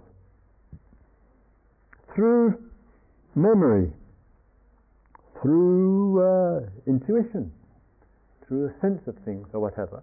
through 2.15 2.59
memory, 3.35 3.93
through 5.41 6.21
uh, 6.21 6.61
intuition, 6.87 7.53
through 8.47 8.67
a 8.67 8.81
sense 8.81 9.01
of 9.07 9.17
things 9.25 9.47
or 9.53 9.61
whatever, 9.61 10.03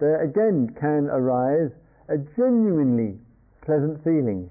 there 0.00 0.22
again 0.22 0.74
can 0.80 1.08
arise 1.10 1.70
a 2.08 2.18
genuinely 2.36 3.18
pleasant 3.64 4.02
feeling 4.04 4.50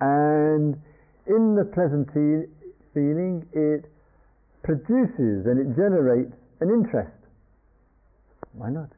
and 0.00 0.76
in 1.26 1.54
the 1.54 1.64
pleasant 1.64 2.12
feeling, 2.12 3.46
it 3.52 3.90
produces 4.62 5.46
and 5.46 5.58
it 5.58 5.76
generates 5.76 6.34
an 6.60 6.68
interest. 6.68 7.16
Why 8.52 8.70
not? 8.70 8.90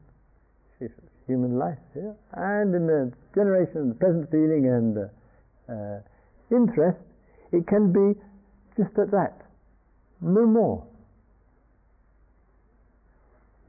Human 1.27 1.57
life 1.57 1.79
here. 1.93 2.15
And 2.33 2.73
in 2.73 2.87
the 2.87 3.11
generation 3.35 3.77
of 3.81 3.87
the 3.89 3.95
pleasant 3.95 4.31
feeling 4.31 4.67
and 4.67 4.95
the 4.95 5.09
uh, 5.69 5.99
interest, 6.51 6.99
it 7.51 7.67
can 7.67 7.91
be 7.91 8.19
just 8.77 8.97
at 8.97 9.11
that, 9.11 9.41
no 10.21 10.45
more. 10.45 10.85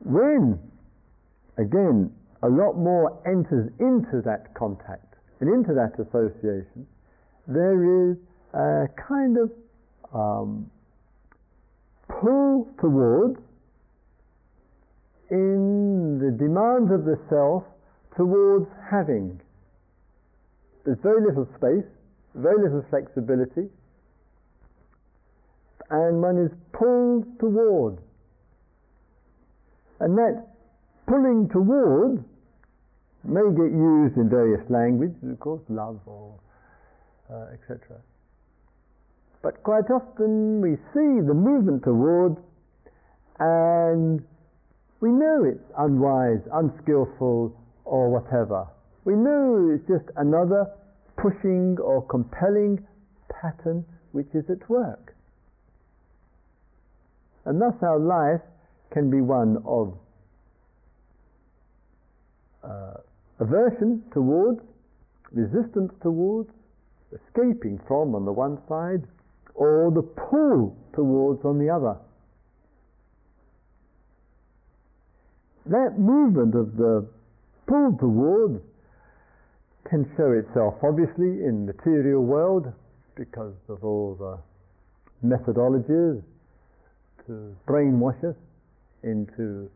When, 0.05 0.59
again, 1.57 2.13
a 2.43 2.49
lot 2.49 2.75
more 2.75 3.21
enters 3.27 3.71
into 3.81 4.23
that 4.25 4.55
contact 4.55 5.15
and 5.41 5.53
into 5.53 5.75
that 5.75 5.99
association, 5.99 6.87
there 7.47 8.11
is 8.11 8.17
a 8.55 8.87
kind 9.09 9.37
of 9.39 9.51
um, 10.15 10.71
pull 12.09 12.69
towards 12.81 13.39
in 15.31 16.19
the 16.19 16.31
demands 16.31 16.91
of 16.93 17.05
the 17.05 17.19
self 17.29 17.65
towards 18.17 18.67
having. 18.91 19.41
There's 20.89 21.01
very 21.03 21.21
little 21.21 21.47
space, 21.59 21.85
very 22.35 22.65
little 22.65 22.83
flexibility, 22.89 23.69
and 25.91 26.23
one 26.23 26.39
is 26.39 26.51
pulled 26.73 27.29
towards. 27.39 28.01
And 30.01 30.17
that 30.17 30.47
pulling 31.07 31.51
towards 31.53 32.25
may 33.23 33.45
get 33.53 33.69
used 33.69 34.17
in 34.17 34.31
various 34.31 34.65
languages, 34.71 35.17
of 35.31 35.39
course, 35.41 35.61
love 35.69 36.01
or 36.07 36.41
uh, 37.31 37.53
etc. 37.53 38.01
But 39.43 39.63
quite 39.63 39.91
often 39.93 40.63
we 40.63 40.77
see 40.97 41.21
the 41.21 41.35
movement 41.35 41.83
towards 41.83 42.39
and 43.39 44.25
we 45.03 45.11
know 45.11 45.45
it's 45.45 45.71
unwise, 45.77 46.41
unskillful, 46.51 47.55
or 47.85 48.09
whatever. 48.09 48.69
We 49.09 49.15
know 49.15 49.71
it's 49.75 49.89
just 49.89 50.05
another 50.19 50.67
pushing 51.17 51.79
or 51.81 52.05
compelling 52.09 52.87
pattern 53.33 53.87
which 54.13 54.27
is 54.35 54.45
at 54.51 54.69
work. 54.69 55.15
And 57.47 57.59
thus 57.59 57.73
our 57.81 57.99
life 57.99 58.43
can 58.93 59.09
be 59.11 59.23
one 59.23 59.63
of 59.65 59.97
uh, 62.63 63.01
aversion 63.41 64.05
towards, 64.13 64.61
resistance 65.33 65.93
towards, 66.03 66.51
escaping 67.11 67.81
from 67.89 68.15
on 68.15 68.27
the 68.27 68.33
one 68.33 68.59
side, 68.69 69.09
or 69.55 69.91
the 69.91 70.03
pull 70.03 70.77
towards 70.95 71.43
on 71.47 71.59
the 71.59 71.71
other. 71.71 71.97
That 75.65 75.99
movement 75.99 76.55
of 76.55 76.77
the 76.77 77.09
pull 77.67 77.97
towards 77.99 78.68
can 79.89 80.11
show 80.17 80.33
itself 80.33 80.75
obviously 80.83 81.45
in 81.45 81.67
material 81.67 82.23
world 82.23 82.73
because 83.17 83.55
of 83.69 83.83
all 83.85 84.15
the 84.19 84.39
methodologies 85.27 86.23
to 87.27 87.57
brainwash 87.67 88.23
us 88.25 88.37
into 89.03 89.69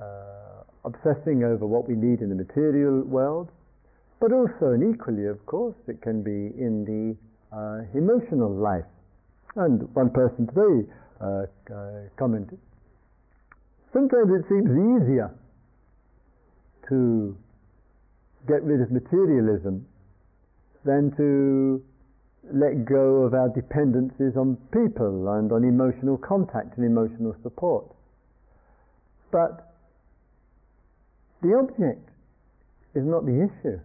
uh, 0.00 0.62
obsessing 0.84 1.42
over 1.44 1.66
what 1.66 1.88
we 1.88 1.94
need 1.94 2.20
in 2.20 2.28
the 2.28 2.34
material 2.34 3.02
world 3.02 3.50
but 4.18 4.32
also, 4.32 4.72
and 4.72 4.94
equally, 4.94 5.26
of 5.26 5.44
course, 5.44 5.76
it 5.88 6.00
can 6.00 6.22
be 6.22 6.56
in 6.56 6.84
the 6.88 7.56
uh, 7.56 7.82
emotional 7.94 8.50
life. 8.50 8.84
And 9.56 9.82
one 9.94 10.10
person 10.10 10.46
today 10.46 10.88
uh, 11.20 11.44
uh, 11.72 12.08
commented, 12.16 12.58
sometimes 13.92 14.30
it 14.32 14.44
seems 14.48 14.70
easier 14.72 15.30
to 16.88 17.36
get 18.46 18.62
rid 18.62 18.80
of 18.80 18.90
materialism 18.90 19.86
than 20.84 21.12
to 21.16 21.82
let 22.52 22.84
go 22.84 23.24
of 23.24 23.34
our 23.34 23.48
dependencies 23.48 24.36
on 24.36 24.56
people 24.72 25.28
and 25.34 25.50
on 25.50 25.64
emotional 25.64 26.16
contact 26.16 26.76
and 26.76 26.86
emotional 26.86 27.34
support. 27.42 27.86
But 29.32 29.74
the 31.42 31.54
object 31.54 32.08
is 32.94 33.04
not 33.04 33.26
the 33.26 33.50
issue. 33.50 33.80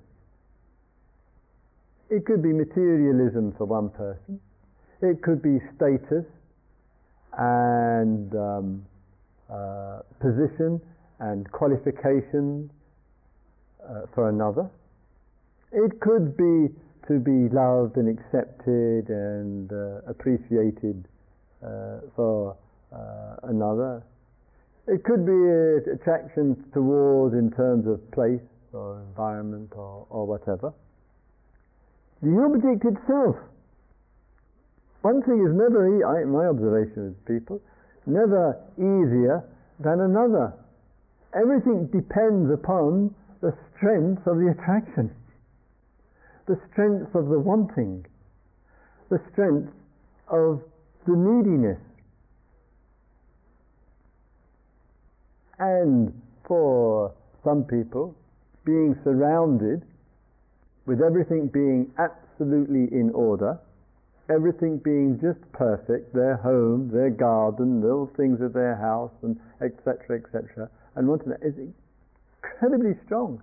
It 2.09 2.25
could 2.25 2.43
be 2.43 2.53
materialism 2.53 3.53
for 3.57 3.65
one 3.65 3.89
person. 3.89 4.39
It 5.01 5.23
could 5.23 5.41
be 5.41 5.57
status 5.75 6.25
and 7.37 8.35
um, 8.35 8.85
uh, 9.49 10.01
position 10.19 10.81
and 11.19 11.49
qualification 11.51 12.69
uh, 13.87 14.01
for 14.13 14.29
another. 14.29 14.69
It 15.71 15.99
could 16.01 16.35
be 16.37 16.73
to 17.07 17.19
be 17.19 17.53
loved 17.53 17.97
and 17.97 18.07
accepted 18.07 19.09
and 19.09 19.71
uh, 19.71 20.01
appreciated 20.07 21.07
uh, 21.63 21.99
for 22.15 22.55
uh, 22.93 23.35
another. 23.43 24.03
It 24.87 25.03
could 25.03 25.25
be 25.25 25.91
attraction 25.91 26.63
towards 26.73 27.35
in 27.35 27.51
terms 27.51 27.87
of 27.87 27.99
place 28.11 28.41
or 28.73 28.99
environment 29.01 29.71
or, 29.75 30.05
or 30.09 30.25
whatever 30.25 30.73
the 32.21 32.37
object 32.37 32.85
itself. 32.85 33.35
One 35.01 35.21
thing 35.23 35.41
is 35.41 35.53
never, 35.57 35.81
I, 36.05 36.25
my 36.25 36.45
observation 36.45 37.17
with 37.17 37.25
people, 37.25 37.59
never 38.05 38.61
easier 38.77 39.43
than 39.79 40.01
another. 40.01 40.53
Everything 41.33 41.87
depends 41.87 42.53
upon 42.53 43.15
strength 43.81 44.27
of 44.27 44.37
the 44.37 44.53
attraction, 44.53 45.09
the 46.47 46.59
strength 46.71 47.15
of 47.15 47.29
the 47.29 47.39
wanting, 47.39 48.05
the 49.09 49.19
strength 49.31 49.73
of 50.27 50.61
the 51.07 51.15
neediness. 51.17 51.79
And 55.57 56.13
for 56.47 57.11
some 57.43 57.63
people, 57.63 58.15
being 58.65 58.95
surrounded 59.03 59.81
with 60.85 61.01
everything 61.01 61.47
being 61.47 61.91
absolutely 61.97 62.87
in 62.95 63.09
order, 63.15 63.57
everything 64.29 64.77
being 64.77 65.19
just 65.19 65.39
perfect, 65.53 66.13
their 66.13 66.37
home, 66.37 66.91
their 66.93 67.09
garden, 67.09 67.81
little 67.81 68.11
things 68.15 68.41
of 68.41 68.53
their 68.53 68.75
house, 68.75 69.11
and 69.23 69.39
etc., 69.61 70.21
etc., 70.21 70.69
and 70.95 71.07
wanting 71.07 71.29
that 71.29 71.41
is 71.41 71.55
incredibly 72.43 72.93
strong. 73.05 73.41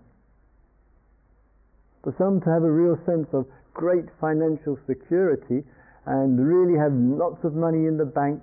For 2.03 2.15
some 2.19 2.41
to 2.43 2.51
have 2.51 2.63
a 2.63 2.71
real 2.71 2.97
sense 3.05 3.29
of 3.33 3.47
great 3.75 4.07
financial 4.21 4.79
security 4.87 5.65
and 6.07 6.39
really 6.39 6.79
have 6.79 6.93
lots 6.93 7.45
of 7.45 7.55
money 7.55 7.87
in 7.87 7.97
the 7.97 8.07
bank 8.07 8.41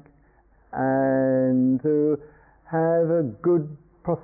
and 0.72 1.82
to 1.82 2.20
have 2.70 3.10
a 3.10 3.24
good 3.42 3.76
pros- 4.04 4.20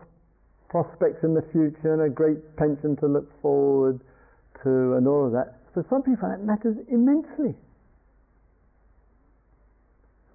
prospects 0.69 1.23
in 1.23 1.33
the 1.33 1.43
future 1.51 1.93
and 1.93 2.01
a 2.03 2.09
great 2.09 2.55
pension 2.55 2.95
to 2.97 3.07
look 3.07 3.27
forward 3.41 3.99
to 4.63 4.93
and 4.95 5.07
all 5.07 5.25
of 5.25 5.31
that. 5.31 5.59
For 5.73 5.85
some 5.89 6.03
people 6.03 6.29
that 6.29 6.43
matters 6.43 6.77
immensely. 6.89 7.55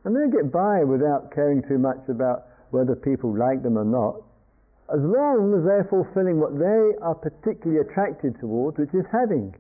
And 0.05 0.15
they 0.15 0.31
get 0.31 0.53
by 0.53 0.85
without 0.85 1.33
caring 1.35 1.63
too 1.69 1.79
much 1.79 2.09
about 2.09 2.47
whether 2.71 2.95
people 2.95 3.37
like 3.37 3.63
them 3.63 3.77
or 3.79 3.85
not, 3.85 4.23
as 4.93 5.03
long 5.03 5.55
as 5.59 5.67
they're 5.67 5.89
fulfilling 5.91 6.39
what 6.39 6.55
they 6.59 6.95
are 7.03 7.15
particularly 7.15 7.83
attracted 7.83 8.39
towards, 8.39 8.79
which 8.79 8.95
is 8.95 9.05
having. 9.11 9.55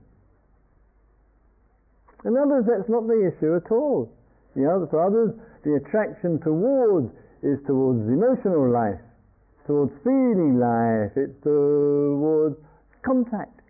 In 2.25 2.37
others, 2.37 2.65
that's 2.67 2.89
not 2.89 3.07
the 3.07 3.27
issue 3.27 3.55
at 3.55 3.71
all. 3.71 4.11
You 4.55 4.63
know, 4.63 4.87
for 4.91 5.03
others, 5.03 5.35
the 5.65 5.75
attraction 5.75 6.41
towards 6.41 7.11
is 7.43 7.59
towards 7.67 8.01
emotional 8.09 8.71
life, 8.71 9.01
towards 9.67 9.93
feeling 10.03 10.59
life, 10.59 11.13
it's 11.17 11.37
towards 11.43 12.57
contact. 13.05 13.61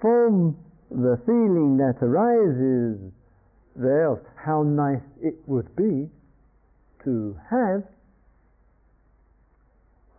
From 0.00 0.56
the 0.90 1.18
feeling 1.24 1.76
that 1.78 1.96
arises 2.02 3.00
there 3.76 4.12
of 4.12 4.20
how 4.36 4.62
nice 4.62 5.02
it 5.20 5.36
would 5.46 5.74
be 5.76 6.08
to 7.04 7.36
have, 7.50 7.82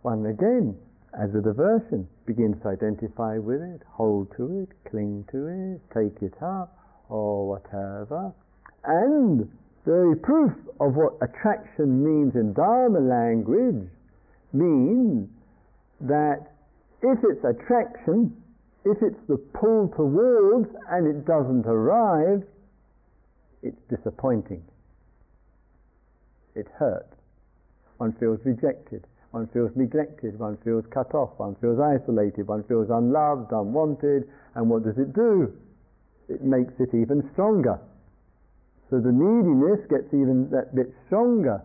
one 0.04 0.26
again, 0.26 0.76
as 1.18 1.34
a 1.34 1.40
diversion, 1.40 2.06
begins 2.26 2.60
to 2.62 2.68
identify 2.68 3.38
with 3.38 3.62
it, 3.62 3.80
hold 3.88 4.28
to 4.36 4.60
it, 4.60 4.68
cling 4.90 5.24
to 5.30 5.46
it, 5.46 5.80
take 5.94 6.20
it 6.22 6.34
up, 6.42 6.76
or 7.08 7.48
whatever. 7.48 8.32
And 8.84 9.50
the 9.86 10.20
proof 10.22 10.52
of 10.78 10.94
what 10.94 11.14
attraction 11.22 12.04
means 12.04 12.34
in 12.34 12.52
Dharma 12.52 13.00
language 13.00 13.88
means 14.52 15.28
that 16.02 16.52
if 17.02 17.18
it's 17.24 17.44
attraction, 17.44 18.36
if 18.84 18.98
it's 19.00 19.20
the 19.26 19.38
pull 19.38 19.88
towards 19.96 20.68
and 20.90 21.06
it 21.06 21.24
doesn't 21.24 21.64
arrive, 21.64 22.42
it's 23.62 23.80
disappointing. 23.88 24.62
It 26.54 26.66
hurts. 26.78 27.16
One 27.96 28.12
feels 28.20 28.40
rejected. 28.44 29.06
One 29.34 29.48
feels 29.48 29.72
neglected. 29.74 30.38
One 30.38 30.56
feels 30.62 30.84
cut 30.94 31.12
off. 31.12 31.30
One 31.38 31.56
feels 31.56 31.80
isolated. 31.80 32.46
One 32.46 32.62
feels 32.70 32.86
unloved, 32.88 33.50
unwanted. 33.50 34.30
And 34.54 34.70
what 34.70 34.84
does 34.84 34.96
it 34.96 35.12
do? 35.12 35.52
It 36.28 36.44
makes 36.44 36.72
it 36.78 36.94
even 36.94 37.28
stronger. 37.32 37.80
So 38.90 39.00
the 39.00 39.10
neediness 39.10 39.82
gets 39.90 40.06
even 40.14 40.50
that 40.54 40.72
bit 40.76 40.94
stronger. 41.06 41.60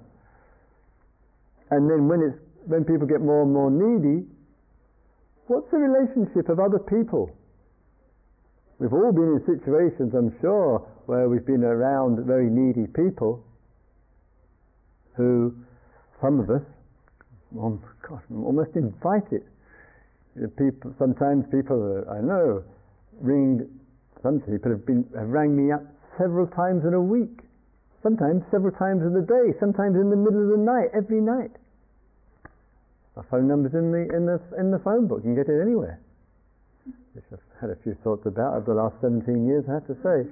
And 1.70 1.86
then 1.86 2.08
when 2.08 2.26
it's 2.26 2.42
when 2.66 2.86
people 2.86 3.06
get 3.06 3.22
more 3.22 3.44
and 3.44 3.54
more 3.54 3.70
needy, 3.70 4.26
what's 5.46 5.70
the 5.70 5.78
relationship 5.78 6.50
of 6.50 6.60
other 6.60 6.80
people? 6.80 7.30
We've 8.80 8.94
all 8.94 9.12
been 9.12 9.38
in 9.38 9.46
situations, 9.46 10.16
I'm 10.16 10.34
sure, 10.42 10.80
where 11.06 11.30
we've 11.30 11.46
been 11.46 11.64
around 11.64 12.26
very 12.26 12.50
needy 12.50 12.88
people 12.88 13.46
who, 15.16 15.54
some 16.20 16.40
of 16.40 16.50
us, 16.50 16.64
oh 17.58 17.80
God, 18.08 18.22
almost 18.32 18.76
invite 18.76 19.32
it. 19.32 19.46
People, 20.58 20.94
sometimes 21.00 21.46
people, 21.52 22.06
uh, 22.08 22.12
I 22.12 22.22
know, 22.22 22.64
ring, 23.20 23.68
some 24.24 24.40
people 24.42 24.72
have, 24.72 24.86
been, 24.86 25.06
have 25.18 25.28
rang 25.28 25.56
me 25.56 25.72
up 25.72 25.84
several 26.18 26.48
times 26.48 26.86
in 26.86 26.94
a 26.94 27.02
week, 27.02 27.42
sometimes 28.04 28.44
several 28.52 28.76
times 28.78 29.02
in 29.04 29.14
the 29.14 29.26
day, 29.26 29.58
sometimes 29.60 29.96
in 29.96 30.10
the 30.10 30.16
middle 30.16 30.44
of 30.44 30.58
the 30.58 30.64
night, 30.64 30.90
every 30.96 31.20
night. 31.20 31.52
My 33.16 33.24
phone 33.30 33.48
number's 33.48 33.74
in 33.74 33.92
the, 33.92 34.08
in 34.16 34.26
the, 34.26 34.40
in 34.58 34.72
the 34.72 34.80
phone 34.80 35.08
book, 35.08 35.20
you 35.26 35.34
can 35.34 35.36
get 35.36 35.50
it 35.50 35.60
anywhere 35.62 36.00
which 37.14 37.26
I've 37.34 37.62
had 37.62 37.70
a 37.70 37.76
few 37.84 37.96
thoughts 38.04 38.26
about 38.26 38.56
over 38.56 38.74
the 38.74 38.82
last 38.82 38.96
17 39.02 39.48
years, 39.48 39.66
I 39.70 39.74
have 39.74 39.88
to 39.88 39.96
say. 40.04 40.30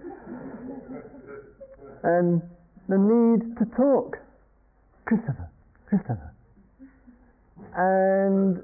And 2.03 2.41
the 2.87 2.97
need 2.97 3.57
to 3.57 3.65
talk. 3.75 4.17
Christopher, 5.05 5.49
Christopher. 5.87 6.33
And 7.75 8.63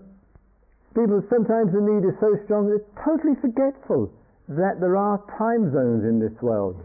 people, 0.95 1.23
sometimes 1.29 1.73
the 1.73 1.81
need 1.81 2.07
is 2.07 2.15
so 2.19 2.37
strong 2.45 2.69
that 2.69 2.79
they're 2.79 3.03
totally 3.03 3.35
forgetful 3.41 4.11
that 4.49 4.79
there 4.79 4.97
are 4.97 5.17
time 5.37 5.71
zones 5.71 6.03
in 6.03 6.19
this 6.19 6.35
world. 6.41 6.77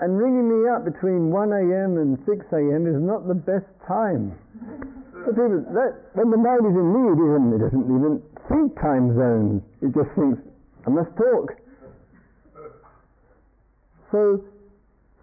and 0.00 0.18
ringing 0.18 0.46
me 0.48 0.68
up 0.68 0.84
between 0.84 1.30
1 1.30 1.52
a.m. 1.52 1.98
and 1.98 2.18
6 2.24 2.46
a.m. 2.52 2.86
is 2.86 3.00
not 3.00 3.26
the 3.26 3.34
best 3.34 3.66
time. 3.86 4.36
But 5.12 5.34
people, 5.34 5.64
that, 5.74 6.14
when 6.14 6.30
the 6.30 6.38
mind 6.38 6.62
is 6.68 6.76
in 6.76 6.88
need, 6.94 7.18
even 7.18 7.42
it 7.50 7.60
doesn't 7.66 7.88
even 7.90 8.22
think 8.48 8.78
time 8.78 9.10
zones. 9.16 9.62
It 9.82 9.90
just 9.90 10.12
thinks, 10.14 10.38
I 10.86 10.90
must 10.90 11.10
talk. 11.18 11.58
So, 14.12 14.44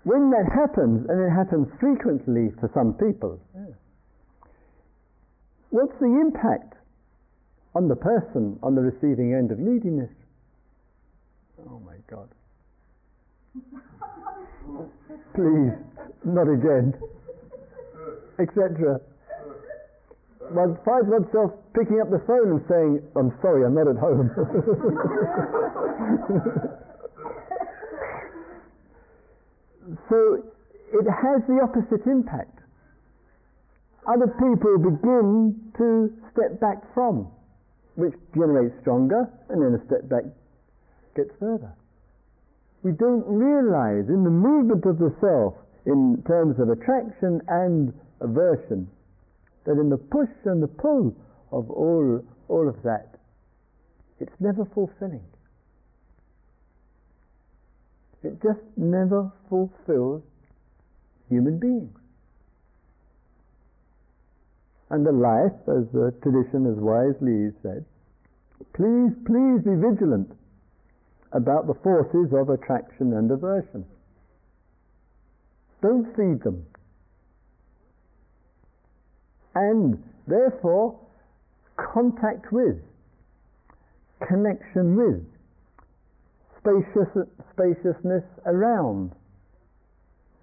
when 0.04 0.30
that 0.32 0.52
happens, 0.52 1.08
and 1.08 1.18
it 1.24 1.32
happens 1.32 1.72
frequently 1.80 2.52
for 2.60 2.70
some 2.76 2.94
people, 3.00 3.40
what's 5.74 5.98
the 6.00 6.06
impact 6.06 6.78
on 7.74 7.88
the 7.90 7.96
person 7.96 8.60
on 8.62 8.76
the 8.76 8.82
receiving 8.82 9.34
end 9.34 9.52
of 9.52 9.58
neediness? 9.58 10.14
Oh 11.68 11.82
my 11.82 11.98
God. 12.06 12.30
Please, 15.34 15.74
not 16.24 16.48
again. 16.48 16.94
Etc 18.40 19.02
one 20.52 20.78
finds 20.86 21.08
oneself 21.08 21.52
picking 21.74 22.02
up 22.02 22.10
the 22.12 22.20
phone 22.28 22.52
and 22.52 22.62
saying, 22.70 23.02
I'm 23.16 23.32
sorry, 23.42 23.66
I'm 23.66 23.74
not 23.74 23.88
at 23.88 23.96
home. 23.98 24.30
so 30.10 30.44
it 30.94 31.08
has 31.10 31.42
the 31.48 31.60
opposite 31.64 32.06
impact. 32.06 32.60
Other 34.06 34.28
people 34.28 34.78
begin 34.78 35.72
to 35.78 36.12
step 36.34 36.60
back 36.60 36.84
from, 36.94 37.28
which 37.96 38.14
generates 38.36 38.76
stronger, 38.82 39.30
and 39.50 39.62
then 39.62 39.80
a 39.80 39.86
step 39.86 40.10
back 40.10 40.24
gets 41.16 41.32
further. 41.40 41.72
We 42.84 42.92
don't 42.92 43.24
realize 43.26 44.10
in 44.10 44.24
the 44.24 44.30
movement 44.30 44.86
of 44.86 45.00
the 45.00 45.16
self, 45.22 45.56
in 45.86 46.22
terms 46.28 46.60
of 46.60 46.70
attraction 46.70 47.42
and 47.48 47.94
aversion, 48.20 48.90
that 49.66 49.80
in 49.80 49.90
the 49.90 49.98
push 49.98 50.30
and 50.46 50.62
the 50.62 50.68
pull 50.68 51.16
of 51.52 51.70
all, 51.72 52.24
all 52.50 52.68
of 52.68 52.82
that, 52.84 53.16
it's 54.20 54.36
never 54.40 54.66
fulfilling. 54.74 55.24
It 58.24 58.42
just 58.42 58.64
never 58.76 59.32
fulfills 59.50 60.24
human 61.30 61.60
beings. 61.60 61.98
And 64.94 65.04
the 65.04 65.12
life, 65.12 65.58
as 65.68 65.90
the 65.92 66.14
tradition 66.22 66.66
has 66.66 66.78
wisely 66.78 67.52
said, 67.64 67.84
please, 68.76 69.10
please 69.26 69.60
be 69.66 69.74
vigilant 69.74 70.32
about 71.32 71.66
the 71.66 71.74
forces 71.82 72.32
of 72.32 72.50
attraction 72.50 73.12
and 73.14 73.32
aversion. 73.32 73.86
Don't 75.82 76.06
feed 76.16 76.44
them 76.44 76.64
and 79.56 79.98
therefore 80.28 81.00
contact 81.76 82.52
with, 82.52 82.78
connection 84.28 84.96
with, 84.96 85.26
spacious, 86.60 87.28
spaciousness 87.52 88.24
around, 88.46 89.12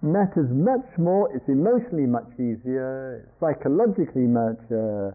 matters 0.01 0.49
much 0.49 0.85
more, 0.97 1.29
it's 1.35 1.47
emotionally 1.47 2.07
much 2.07 2.29
easier, 2.35 3.29
psychologically 3.39 4.25
much 4.25 4.59
uh, 4.71 5.11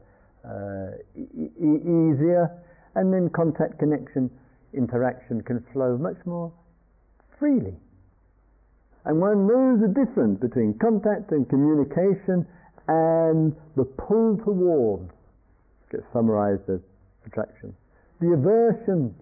uh, 0.47 0.91
e- 1.17 1.51
e- 1.59 1.83
easier, 1.83 2.51
and 2.95 3.13
then 3.13 3.29
contact, 3.31 3.79
connection, 3.79 4.31
interaction 4.73 5.43
can 5.43 5.65
flow 5.73 5.97
much 5.99 6.17
more 6.25 6.53
freely. 7.39 7.75
And 9.05 9.21
one 9.21 9.47
knows 9.47 9.81
the 9.81 9.93
difference 9.93 10.41
between 10.41 10.79
contact 10.79 11.31
and 11.31 11.49
communication 11.49 12.47
and 12.89 13.55
the 13.77 13.85
pull 13.85 14.39
towards, 14.45 15.11
gets 15.91 16.05
summarized 16.13 16.69
as 16.69 16.81
attraction, 17.27 17.75
the 18.21 18.33
aversion 18.33 19.15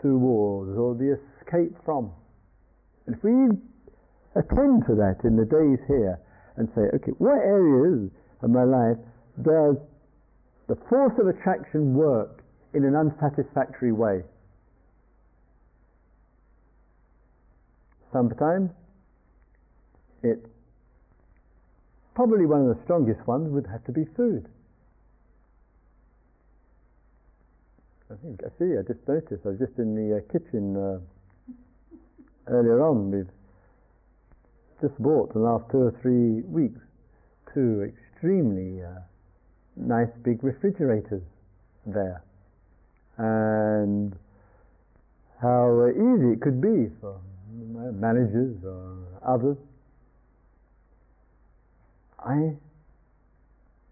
towards 0.00 0.76
or 0.76 0.94
the 0.94 1.16
escape 1.16 1.76
from. 1.84 2.12
And 3.06 3.16
if 3.16 3.24
we 3.24 3.56
attend 4.34 4.84
to 4.86 4.94
that 4.96 5.20
in 5.24 5.36
the 5.36 5.44
days 5.44 5.78
here 5.86 6.18
and 6.56 6.68
say, 6.74 6.82
okay, 6.94 7.12
what 7.18 7.38
areas 7.38 8.10
of 8.42 8.50
my 8.50 8.64
life 8.64 8.98
does 9.42 9.76
the 10.68 10.76
force 10.88 11.12
of 11.18 11.28
attraction 11.28 11.94
work 11.94 12.42
in 12.74 12.84
an 12.84 12.94
unsatisfactory 12.94 13.92
way? 13.92 14.22
Sometimes 18.12 18.70
it's 20.22 20.46
probably 22.14 22.46
one 22.46 22.62
of 22.62 22.76
the 22.76 22.82
strongest 22.84 23.26
ones 23.26 23.50
would 23.50 23.66
have 23.66 23.84
to 23.84 23.92
be 23.92 24.04
food. 24.16 24.46
I 28.10 28.14
think 28.22 28.40
I 28.44 28.48
see. 28.58 28.78
I 28.78 28.82
just 28.86 29.06
noticed. 29.08 29.42
I 29.44 29.48
was 29.48 29.58
just 29.58 29.76
in 29.78 29.96
the 29.96 30.18
uh, 30.18 30.32
kitchen 30.32 30.76
uh, 30.76 30.98
earlier 32.46 32.86
on. 32.86 33.10
We've 33.10 33.26
just 34.80 34.96
bought 34.98 35.32
the 35.32 35.40
last 35.40 35.64
two 35.70 35.78
or 35.78 35.94
three 36.02 36.42
weeks 36.42 36.80
two 37.54 37.82
extremely 37.82 38.82
uh, 38.82 39.00
nice 39.76 40.08
big 40.24 40.42
refrigerators 40.42 41.22
there, 41.86 42.22
and 43.18 44.16
how 45.40 45.88
easy 45.90 46.32
it 46.32 46.40
could 46.40 46.60
be 46.60 46.90
for 47.00 47.20
managers 47.52 48.56
or 48.64 48.96
others. 49.26 49.56
I 52.18 52.56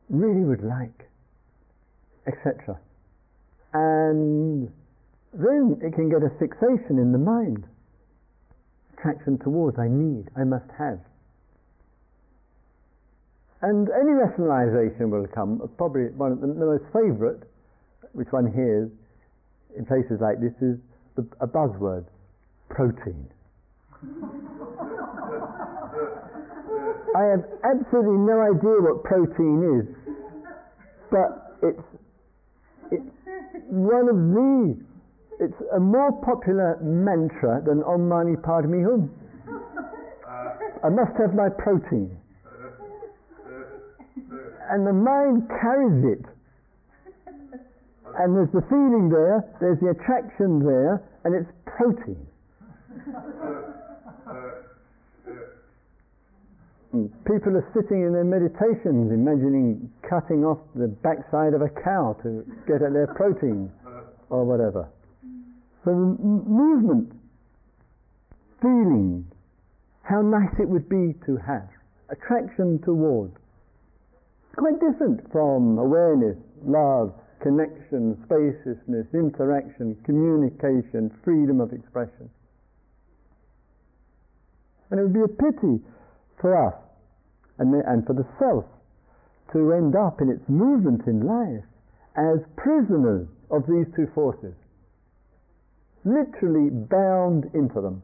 really 0.08 0.44
would 0.44 0.64
like, 0.64 1.08
etc. 2.26 2.78
And 3.74 4.68
then 5.32 5.78
it 5.82 5.94
can 5.94 6.08
get 6.08 6.22
a 6.22 6.30
fixation 6.38 6.98
in 6.98 7.12
the 7.12 7.18
mind 7.18 7.64
attraction 9.02 9.38
towards, 9.38 9.78
I 9.78 9.88
need, 9.88 10.26
I 10.36 10.44
must 10.44 10.70
have. 10.78 11.00
And 13.62 13.88
any 13.90 14.12
rationalization 14.12 15.10
will 15.10 15.26
come, 15.34 15.60
probably 15.76 16.06
one 16.16 16.32
of 16.32 16.40
the, 16.40 16.46
most 16.48 16.84
favorite, 16.92 17.42
which 18.12 18.28
one 18.30 18.52
hears 18.52 18.90
in 19.76 19.86
places 19.86 20.18
like 20.20 20.40
this, 20.40 20.52
is 20.60 20.78
the, 21.16 21.26
a 21.40 21.46
buzzword 21.46 22.04
protein. 22.70 23.26
I 27.14 27.22
have 27.24 27.44
absolutely 27.62 28.18
no 28.18 28.40
idea 28.40 28.80
what 28.80 29.04
protein 29.04 29.62
is, 29.78 29.86
but 31.10 31.58
it's, 31.62 31.82
it's 32.90 33.04
one 33.68 34.08
of 34.08 34.16
the 34.16 34.91
it's 35.40 35.54
a 35.74 35.80
more 35.80 36.12
popular 36.12 36.78
mantra 36.82 37.62
than 37.64 37.82
Om 37.82 38.08
Mani 38.08 38.36
Padme 38.36 38.84
Hum. 38.84 39.10
I 40.84 40.88
must 40.88 41.12
have 41.18 41.34
my 41.34 41.48
protein. 41.48 42.16
And 44.70 44.86
the 44.86 44.92
mind 44.92 45.48
carries 45.60 46.18
it. 46.18 46.24
And 48.18 48.36
there's 48.36 48.52
the 48.52 48.62
feeling 48.68 49.08
there, 49.08 49.44
there's 49.60 49.78
the 49.80 49.90
attraction 49.90 50.60
there, 50.64 51.02
and 51.24 51.34
it's 51.34 51.50
protein. 51.64 52.26
Mm. 56.94 57.08
People 57.24 57.56
are 57.56 57.66
sitting 57.72 58.02
in 58.02 58.12
their 58.12 58.24
meditations 58.24 59.10
imagining 59.12 59.90
cutting 60.08 60.44
off 60.44 60.58
the 60.74 60.88
backside 60.88 61.54
of 61.54 61.62
a 61.62 61.70
cow 61.82 62.14
to 62.22 62.44
get 62.66 62.82
at 62.82 62.92
their 62.92 63.06
protein 63.16 63.72
or 64.28 64.44
whatever. 64.44 64.88
So 65.84 65.90
the 65.90 65.96
movement, 65.96 67.12
feeling, 68.60 69.26
how 70.02 70.22
nice 70.22 70.54
it 70.60 70.68
would 70.68 70.88
be 70.88 71.14
to 71.26 71.36
have, 71.38 71.68
attraction 72.08 72.78
towards. 72.84 73.34
Quite 74.54 74.78
different 74.78 75.26
from 75.32 75.78
awareness, 75.78 76.36
love, 76.64 77.14
connection, 77.42 78.16
spaciousness, 78.26 79.06
interaction, 79.12 79.96
communication, 80.04 81.10
freedom 81.24 81.60
of 81.60 81.72
expression. 81.72 82.30
And 84.90 85.00
it 85.00 85.02
would 85.02 85.14
be 85.14 85.26
a 85.26 85.28
pity 85.28 85.82
for 86.40 86.54
us 86.54 86.78
and, 87.58 87.74
and 87.74 88.06
for 88.06 88.12
the 88.12 88.26
self 88.38 88.64
to 89.52 89.72
end 89.72 89.96
up 89.96 90.20
in 90.20 90.28
its 90.28 90.46
movement 90.48 91.02
in 91.08 91.26
life 91.26 91.64
as 92.14 92.38
prisoners 92.56 93.26
of 93.50 93.66
these 93.66 93.86
two 93.96 94.06
forces 94.14 94.54
literally 96.04 96.70
bound 96.70 97.50
into 97.54 97.80
them. 97.80 98.02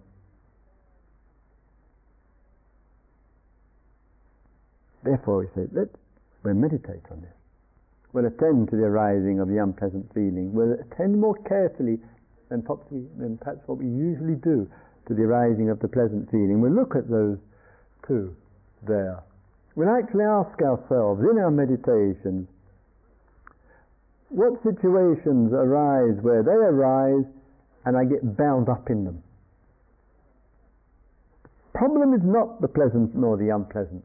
Therefore, 5.03 5.39
we 5.39 5.47
say, 5.55 5.69
let's 5.73 5.91
we'll 6.43 6.55
meditate 6.55 7.03
on 7.11 7.21
this. 7.21 7.33
We'll 8.13 8.27
attend 8.27 8.71
to 8.71 8.77
the 8.77 8.85
arising 8.85 9.41
of 9.41 9.49
the 9.49 9.59
unpleasant 9.59 10.13
feeling. 10.15 10.53
We'll 10.53 10.75
attend 10.75 11.21
more 11.21 11.37
carefully 11.49 11.99
than, 12.49 12.63
possibly, 12.63 13.05
than 13.19 13.39
perhaps 13.39 13.61
what 13.67 13.79
we 13.79 13.87
usually 13.87 14.37
do 14.37 14.69
to 15.07 15.15
the 15.15 15.23
arising 15.23 15.71
of 15.71 15.81
the 15.81 15.89
pleasant 15.89 16.31
feeling. 16.31 16.61
We'll 16.61 16.73
look 16.73 16.97
at 16.97 17.09
those 17.09 17.39
two 18.07 18.35
there. 18.87 19.23
We'll 19.75 19.91
actually 19.91 20.25
ask 20.25 20.61
ourselves 20.61 21.21
in 21.21 21.39
our 21.39 21.51
meditations 21.51 22.49
what 24.31 24.63
situations 24.63 25.53
arise 25.53 26.19
where 26.21 26.43
they 26.43 26.51
arise 26.51 27.25
and 27.85 27.97
I 27.97 28.05
get 28.05 28.37
bound 28.37 28.69
up 28.69 28.91
in 28.91 29.05
them. 29.05 29.23
Problem 31.75 32.13
is 32.13 32.21
not 32.25 32.61
the 32.61 32.69
pleasant 32.69 33.15
nor 33.15 33.37
the 33.37 33.51
unpleasant. 33.51 34.05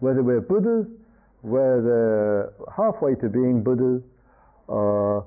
Whether 0.00 0.22
we're 0.22 0.40
Buddhas, 0.40 0.86
whether 1.42 2.52
halfway 2.74 3.14
to 3.16 3.28
being 3.28 3.62
Buddhas, 3.62 4.02
or 4.66 5.26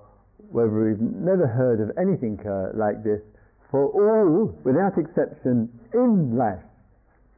whether 0.52 0.70
we've 0.70 1.00
never 1.00 1.48
heard 1.48 1.80
of 1.80 1.96
anything 1.98 2.40
uh, 2.46 2.72
like 2.74 3.04
this, 3.04 3.22
for 3.70 3.86
all, 3.86 4.54
without 4.64 4.98
exception, 4.98 5.70
in 5.94 6.36
life, 6.36 6.60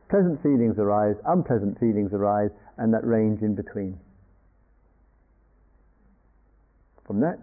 pleasant 0.10 0.42
feelings 0.42 0.80
arise, 0.80 1.16
unpleasant 1.28 1.78
feelings 1.80 2.12
arise, 2.14 2.52
and 2.78 2.94
that 2.94 3.06
range 3.06 3.42
in 3.42 3.54
between. 3.54 4.00
From 7.06 7.20
that, 7.20 7.40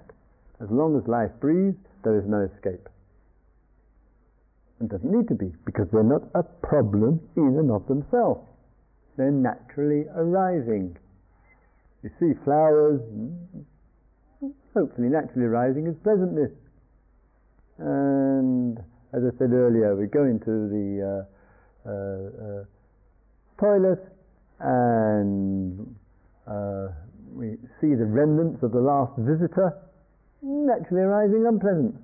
as 0.62 0.70
long 0.70 0.97
as 0.97 1.07
life 1.07 1.30
breathes, 1.39 1.76
there 2.05 2.18
is 2.18 2.24
no 2.26 2.49
escape. 2.55 2.88
It 4.80 4.88
doesn't 4.88 5.11
need 5.11 5.26
to 5.28 5.34
be, 5.34 5.53
because 5.66 5.88
they're 5.92 6.03
not 6.03 6.22
a 6.34 6.42
problem 6.42 7.20
in 7.36 7.59
and 7.59 7.70
of 7.70 7.86
themselves. 7.88 8.46
They're 9.16 9.30
naturally 9.32 10.07
arising. 10.14 10.96
You 12.05 12.11
see 12.20 12.32
flowers, 12.44 13.01
hopefully 14.72 15.09
naturally 15.09 15.46
arising 15.46 15.88
is 15.88 15.96
pleasantness. 16.05 16.53
And 17.78 18.78
as 19.12 19.22
I 19.26 19.36
said 19.38 19.53
earlier, 19.53 19.96
we 19.96 20.07
go 20.07 20.24
into 20.24 20.68
the 20.70 20.88
uh, 21.03 21.88
uh, 21.88 21.92
uh, 21.92 22.64
toilet 23.59 24.05
and 24.61 25.96
uh, 26.46 26.88
we 27.32 27.57
see 27.80 27.94
the 27.94 28.07
remnants 28.07 28.62
of 28.62 28.72
the 28.72 28.80
last 28.80 29.12
visitor, 29.18 29.74
naturally 30.43 31.03
arising 31.03 31.47
unpleasant. 31.47 31.95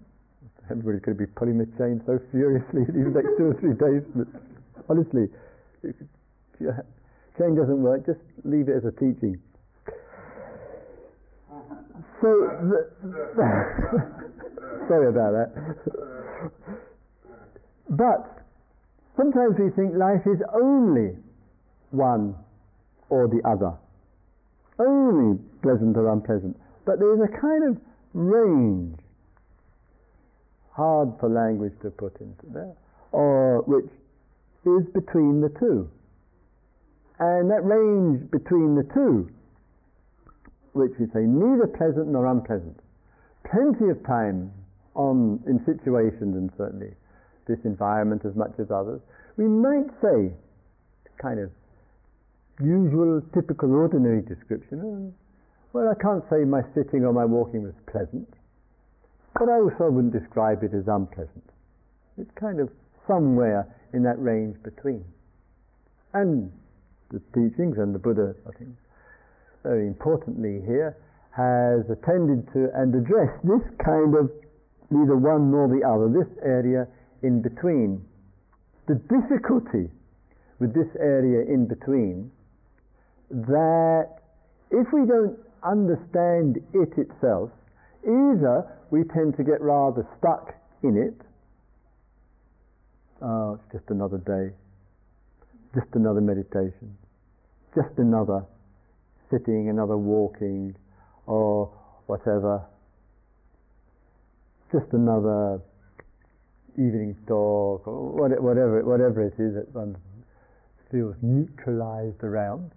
Everybody's 0.70 1.02
going 1.02 1.16
to 1.18 1.26
be 1.26 1.30
pulling 1.36 1.58
the 1.58 1.66
chain 1.76 2.00
so 2.06 2.18
furiously 2.32 2.84
these 2.88 3.12
next 3.12 3.36
two 3.36 3.52
or 3.52 3.56
three 3.60 3.74
days. 3.76 4.02
But 4.16 4.28
honestly, 4.88 5.28
chain 7.38 7.54
doesn't 7.54 7.82
work, 7.82 8.06
just 8.06 8.20
leave 8.44 8.68
it 8.68 8.76
as 8.76 8.84
a 8.84 8.92
teaching. 8.92 9.40
So, 12.22 12.48
the, 12.64 12.88
sorry 14.88 15.08
about 15.08 15.32
that. 15.32 15.48
But 17.90 18.44
sometimes 19.16 19.56
we 19.58 19.70
think 19.76 19.94
life 19.94 20.24
is 20.26 20.40
only 20.54 21.16
one 21.90 22.34
or 23.10 23.28
the 23.28 23.42
other, 23.46 23.76
only 24.78 25.38
pleasant 25.62 25.96
or 25.96 26.10
unpleasant. 26.10 26.56
But 26.86 26.98
there 26.98 27.12
is 27.14 27.20
a 27.20 27.40
kind 27.40 27.68
of 27.68 27.76
range 28.14 28.98
hard 30.72 31.12
for 31.20 31.28
language 31.28 31.74
to 31.82 31.90
put 31.90 32.18
into 32.20 32.46
there, 32.52 32.74
or 33.12 33.62
which 33.62 33.90
is 34.64 34.86
between 34.92 35.40
the 35.40 35.50
two. 35.60 35.88
And 37.18 37.50
that 37.50 37.62
range 37.62 38.30
between 38.30 38.74
the 38.74 38.82
two, 38.94 39.30
which 40.72 40.92
we 40.98 41.06
say 41.14 41.22
neither 41.22 41.68
pleasant 41.68 42.08
nor 42.08 42.26
unpleasant, 42.26 42.80
plenty 43.48 43.90
of 43.90 44.04
time 44.06 44.50
on 44.94 45.42
in 45.46 45.62
situations 45.64 46.34
and 46.34 46.50
certainly 46.56 46.90
this 47.46 47.58
environment 47.64 48.22
as 48.24 48.34
much 48.34 48.52
as 48.58 48.70
others, 48.70 49.00
we 49.36 49.44
might 49.44 49.86
say 50.02 50.32
kind 51.18 51.38
of 51.38 51.50
usual, 52.60 53.20
typical, 53.32 53.72
ordinary 53.72 54.22
description. 54.22 55.14
Well, 55.74 55.90
I 55.90 56.00
can't 56.00 56.22
say 56.30 56.44
my 56.44 56.62
sitting 56.72 57.04
or 57.04 57.12
my 57.12 57.24
walking 57.24 57.64
was 57.64 57.74
pleasant, 57.90 58.32
but 59.34 59.48
I 59.48 59.58
also 59.58 59.90
wouldn't 59.90 60.12
describe 60.12 60.62
it 60.62 60.70
as 60.72 60.86
unpleasant. 60.86 61.50
It's 62.16 62.30
kind 62.38 62.60
of 62.60 62.70
somewhere 63.08 63.66
in 63.92 64.04
that 64.04 64.22
range 64.22 64.54
between. 64.62 65.04
And 66.12 66.52
the 67.10 67.18
teachings 67.34 67.74
and 67.78 67.92
the 67.92 67.98
Buddha, 67.98 68.36
I 68.46 68.56
think, 68.56 68.70
very 69.64 69.88
importantly 69.88 70.62
here, 70.64 70.96
has 71.34 71.82
attended 71.90 72.46
to 72.52 72.70
and 72.78 72.94
addressed 72.94 73.42
this 73.42 73.66
kind 73.84 74.14
of 74.14 74.30
neither 74.90 75.16
one 75.16 75.50
nor 75.50 75.66
the 75.66 75.82
other, 75.82 76.06
this 76.06 76.30
area 76.46 76.86
in 77.24 77.42
between. 77.42 78.00
The 78.86 78.94
difficulty 79.10 79.90
with 80.60 80.72
this 80.72 80.94
area 81.00 81.42
in 81.52 81.66
between 81.66 82.30
that 83.28 84.22
if 84.70 84.86
we 84.92 85.04
don't 85.06 85.36
understand 85.64 86.58
it 86.72 86.92
itself, 86.98 87.50
either 88.04 88.66
we 88.90 89.02
tend 89.04 89.36
to 89.36 89.44
get 89.44 89.60
rather 89.60 90.06
stuck 90.18 90.54
in 90.82 90.96
it. 90.96 91.20
Oh, 93.22 93.54
it's 93.54 93.72
just 93.72 93.90
another 93.90 94.18
day, 94.18 94.54
just 95.74 95.94
another 95.94 96.20
meditation, 96.20 96.96
just 97.74 97.96
another 97.96 98.44
sitting, 99.30 99.68
another 99.70 99.96
walking, 99.96 100.76
or 101.26 101.72
whatever, 102.06 102.62
just 104.70 104.92
another 104.92 105.60
evening 106.74 107.16
talk, 107.26 107.86
or 107.86 108.12
whatever, 108.12 108.84
whatever 108.84 109.22
it 109.22 109.34
is 109.38 109.54
that 109.54 109.72
one 109.72 109.96
feels 110.90 111.14
neutralized 111.22 112.22
around. 112.22 112.70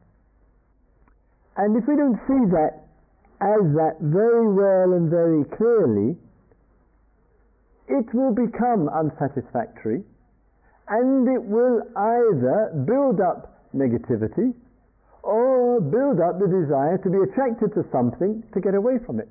And 1.58 1.76
if 1.76 1.88
we 1.88 1.95
don't 1.95 2.18
see 2.28 2.45
that 2.53 2.86
as 3.41 3.66
that 3.74 3.97
very 3.99 4.47
well 4.47 4.93
and 4.93 5.10
very 5.10 5.43
clearly, 5.58 6.16
it 7.88 8.14
will 8.14 8.34
become 8.34 8.89
unsatisfactory 8.89 10.03
and 10.88 11.28
it 11.28 11.43
will 11.43 11.82
either 11.95 12.72
build 12.86 13.20
up 13.20 13.66
negativity 13.76 14.53
or 15.24 15.82
build 15.82 16.20
up 16.22 16.39
the 16.39 16.47
desire 16.47 16.97
to 17.03 17.10
be 17.10 17.18
attracted 17.30 17.74
to 17.74 17.84
something 17.91 18.43
to 18.53 18.62
get 18.62 18.74
away 18.76 18.97
from 19.05 19.20
it. 19.20 19.30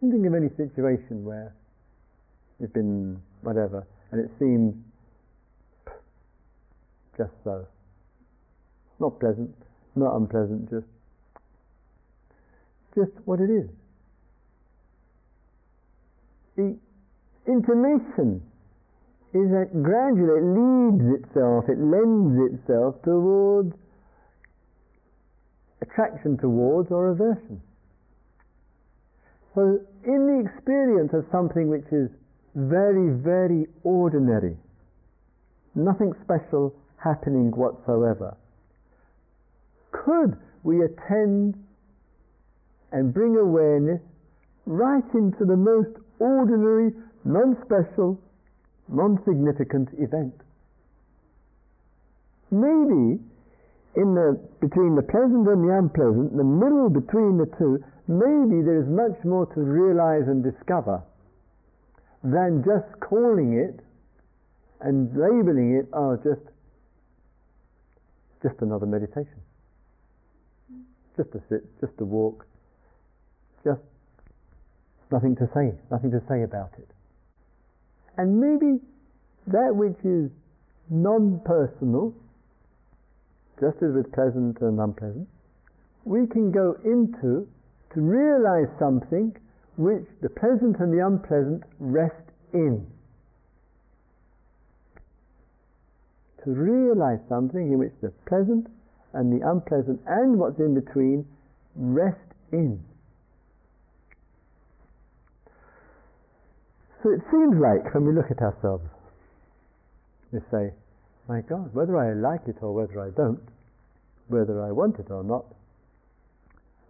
Think 0.00 0.26
of 0.26 0.34
any 0.34 0.48
situation 0.56 1.24
where 1.24 1.52
you've 2.60 2.72
been 2.72 3.20
whatever 3.42 3.86
and 4.12 4.20
it 4.20 4.30
seems 4.38 4.74
just 7.18 7.32
so. 7.44 7.66
Not 9.00 9.20
pleasant, 9.20 9.54
not 9.94 10.16
unpleasant, 10.16 10.70
just 10.70 10.86
just 12.94 13.12
what 13.26 13.40
it 13.40 13.50
is. 13.50 13.68
The 16.56 16.76
intimation 17.46 18.42
is 19.34 19.50
that 19.52 19.70
gradually 19.82 20.40
it 20.40 20.46
leads 20.56 21.22
itself, 21.22 21.64
it 21.68 21.78
lends 21.78 22.54
itself 22.54 22.96
towards 23.04 23.74
attraction 25.80 26.38
towards 26.38 26.90
or 26.90 27.10
aversion. 27.10 27.60
So, 29.54 29.80
in 30.04 30.26
the 30.26 30.48
experience 30.48 31.12
of 31.12 31.24
something 31.30 31.68
which 31.68 31.86
is 31.92 32.10
very, 32.54 33.10
very 33.14 33.66
ordinary, 33.84 34.56
nothing 35.74 36.12
special 36.24 36.74
happening 37.02 37.50
whatsoever, 37.52 38.36
could 39.92 40.36
we 40.62 40.82
attend 40.84 41.54
and 42.92 43.12
bring 43.12 43.36
awareness 43.36 44.00
right 44.66 45.04
into 45.14 45.44
the 45.44 45.56
most 45.56 45.96
ordinary, 46.18 46.92
non-special, 47.24 48.20
non-significant 48.88 49.88
event? 49.98 50.34
Maybe 52.50 53.20
in 53.96 54.14
the, 54.14 54.40
between 54.60 54.94
the 54.94 55.02
pleasant 55.02 55.46
and 55.48 55.68
the 55.68 55.74
unpleasant, 55.74 56.36
the 56.36 56.44
middle 56.44 56.88
between 56.88 57.36
the 57.36 57.50
two, 57.58 57.82
maybe 58.06 58.62
there 58.62 58.80
is 58.80 58.88
much 58.88 59.18
more 59.24 59.46
to 59.54 59.60
realize 59.60 60.28
and 60.28 60.42
discover 60.42 61.02
than 62.22 62.64
just 62.64 62.88
calling 63.00 63.58
it 63.58 63.80
and 64.80 65.10
labeling 65.16 65.76
it 65.76 65.86
as 65.92 66.18
just 66.22 66.46
just 68.42 68.60
another 68.60 68.86
meditation 68.86 69.40
just 71.18 71.32
to 71.32 71.42
sit, 71.50 71.66
just 71.80 71.98
to 71.98 72.04
walk, 72.04 72.46
just 73.64 73.82
nothing 75.10 75.34
to 75.36 75.50
say, 75.52 75.74
nothing 75.90 76.10
to 76.12 76.22
say 76.28 76.44
about 76.44 76.70
it. 76.78 76.88
And 78.16 78.40
maybe 78.40 78.80
that 79.48 79.74
which 79.74 79.98
is 80.04 80.30
non-personal, 80.88 82.14
just 83.60 83.76
as 83.82 83.92
with 83.92 84.10
pleasant 84.12 84.60
and 84.60 84.78
unpleasant, 84.78 85.28
we 86.04 86.26
can 86.28 86.52
go 86.52 86.76
into 86.84 87.46
to 87.94 88.00
realize 88.00 88.70
something 88.78 89.36
which 89.76 90.06
the 90.22 90.30
pleasant 90.30 90.78
and 90.78 90.94
the 90.94 91.04
unpleasant 91.04 91.64
rest 91.80 92.14
in. 92.54 92.86
To 96.48 96.54
realize 96.54 97.18
something 97.28 97.72
in 97.72 97.78
which 97.78 97.92
the 98.00 98.08
pleasant 98.24 98.68
and 99.12 99.30
the 99.30 99.46
unpleasant 99.46 100.00
and 100.06 100.38
what's 100.38 100.58
in 100.58 100.72
between 100.72 101.26
rest 101.76 102.16
in. 102.50 102.82
So 107.02 107.10
it 107.10 107.20
seems 107.30 107.60
like 107.60 107.92
when 107.92 108.06
we 108.06 108.14
look 108.14 108.30
at 108.30 108.40
ourselves, 108.40 108.88
we 110.32 110.40
say, 110.50 110.72
my 111.28 111.42
God, 111.42 111.74
whether 111.74 111.98
I 111.98 112.14
like 112.14 112.48
it 112.48 112.56
or 112.62 112.72
whether 112.72 112.98
I 112.98 113.10
don't, 113.10 113.46
whether 114.28 114.64
I 114.64 114.72
want 114.72 114.98
it 114.98 115.10
or 115.10 115.22
not, 115.22 115.44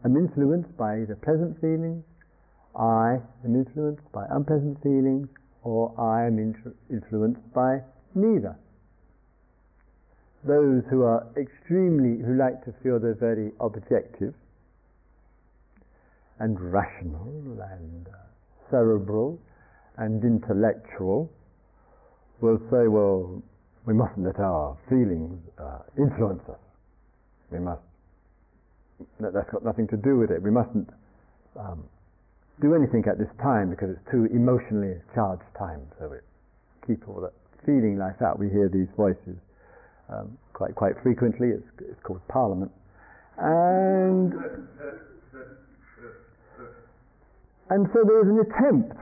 I'm 0.05 0.17
influenced 0.17 0.77
by 0.77 1.03
the 1.03 1.17
pleasant 1.17 1.61
feelings, 1.61 2.05
I 2.77 3.19
am 3.45 3.57
influenced 3.57 4.07
by 4.13 4.25
unpleasant 4.31 4.81
feelings, 4.85 5.27
or 5.65 5.93
I 5.99 6.29
am 6.29 6.39
influenced 6.39 7.53
by 7.53 7.81
neither 8.15 8.55
those 10.45 10.83
who 10.91 11.03
are 11.03 11.27
extremely, 11.37 12.23
who 12.23 12.37
like 12.39 12.65
to 12.65 12.73
feel 12.83 12.99
they're 12.99 13.15
very 13.15 13.51
objective 13.61 14.35
and 16.39 16.61
rational 16.61 17.59
and 17.73 18.07
uh, 18.09 18.17
cerebral 18.71 19.39
and 19.97 20.23
intellectual 20.23 21.31
will 22.41 22.59
say, 22.71 22.87
well, 22.87 23.43
we 23.87 23.95
mustn't 23.95 24.25
let 24.25 24.39
our 24.39 24.77
feelings 24.89 25.41
uh, 25.59 25.79
influence 25.97 26.43
us. 26.49 26.61
We 27.51 27.59
must, 27.59 27.83
that, 29.21 29.35
has 29.35 29.45
got 29.51 29.65
nothing 29.65 29.89
to 29.89 29.97
do 29.97 30.19
with 30.19 30.31
it. 30.31 30.43
We 30.43 30.51
mustn't 30.51 30.89
um, 31.59 31.83
do 32.61 32.75
anything 32.75 33.05
at 33.11 33.19
this 33.19 33.31
time 33.43 33.71
because 33.71 33.91
it's 33.91 34.11
too 34.11 34.29
emotionally 34.31 34.95
charged 35.15 35.43
time. 35.59 35.83
So 35.99 36.09
we 36.09 36.19
keep 36.87 37.09
all 37.09 37.21
that 37.23 37.35
feeling 37.67 37.99
life 37.99 38.23
out. 38.23 38.39
We 38.39 38.51
hear 38.51 38.69
these 38.69 38.89
voices 38.97 39.35
um, 40.09 40.39
quite 40.53 40.75
quite 40.75 40.95
frequently. 41.03 41.49
It's, 41.49 41.67
it's 41.81 42.03
called 42.03 42.21
Parliament, 42.29 42.73
and 43.39 44.33
and 47.71 47.87
so 47.93 48.01
there 48.05 48.23
is 48.23 48.29
an 48.29 48.41
attempt 48.41 48.97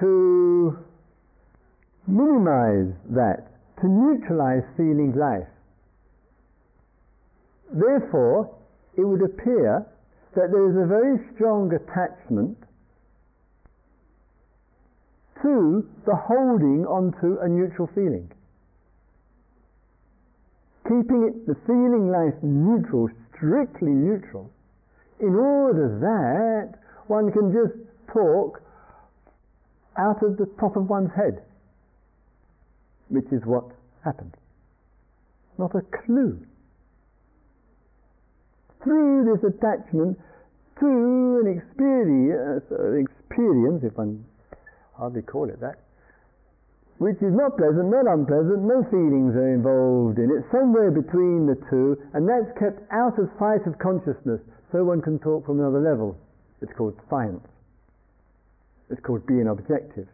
to 0.00 0.78
minimize 2.06 2.94
that, 3.10 3.50
to 3.80 3.88
neutralize 3.88 4.62
feeling 4.76 5.14
life. 5.16 5.48
Therefore, 7.72 8.54
it 8.96 9.04
would 9.04 9.22
appear 9.22 9.86
that 10.34 10.50
there 10.50 10.70
is 10.70 10.76
a 10.76 10.86
very 10.86 11.18
strong 11.34 11.70
attachment 11.72 12.56
to 15.42 15.86
the 16.06 16.16
holding 16.16 16.84
onto 16.86 17.38
a 17.40 17.48
neutral 17.48 17.88
feeling 17.94 18.28
keeping 20.88 21.28
it, 21.28 21.46
the 21.46 21.54
feeling 21.66 22.10
life 22.10 22.34
neutral, 22.42 23.08
strictly 23.36 23.92
neutral, 23.92 24.50
in 25.20 25.34
order 25.34 25.98
that 26.00 26.80
one 27.06 27.30
can 27.30 27.52
just 27.52 27.76
talk 28.12 28.62
out 29.98 30.22
of 30.22 30.36
the 30.38 30.46
top 30.58 30.76
of 30.76 30.88
one's 30.88 31.10
head, 31.14 31.42
which 33.08 33.26
is 33.32 33.42
what 33.44 33.64
happened. 34.04 34.34
Not 35.58 35.74
a 35.74 35.82
clue. 36.04 36.40
Through 38.82 39.24
this 39.26 39.52
attachment 39.52 40.18
to 40.80 41.42
an 41.44 41.58
experience, 41.58 42.64
experience, 42.96 43.82
if 43.82 43.98
one 43.98 44.24
hardly 44.94 45.22
call 45.22 45.50
it 45.50 45.60
that, 45.60 45.80
which 46.98 47.22
is 47.22 47.30
not 47.30 47.56
pleasant, 47.56 47.90
not 47.90 48.10
unpleasant, 48.10 48.66
no 48.66 48.82
feelings 48.90 49.34
are 49.38 49.54
involved 49.54 50.18
in 50.18 50.30
it, 50.34 50.42
somewhere 50.50 50.90
between 50.90 51.46
the 51.46 51.54
two, 51.70 51.94
and 52.12 52.26
that's 52.26 52.50
kept 52.58 52.82
out 52.90 53.14
of 53.18 53.30
sight 53.38 53.62
of 53.70 53.78
consciousness, 53.78 54.42
so 54.70 54.82
one 54.82 55.00
can 55.00 55.18
talk 55.18 55.46
from 55.46 55.60
another 55.62 55.78
level. 55.80 56.18
It's 56.60 56.72
called 56.76 56.98
science. 57.08 57.46
It's 58.90 59.00
called 59.00 59.26
being 59.26 59.46
objective. 59.46 60.08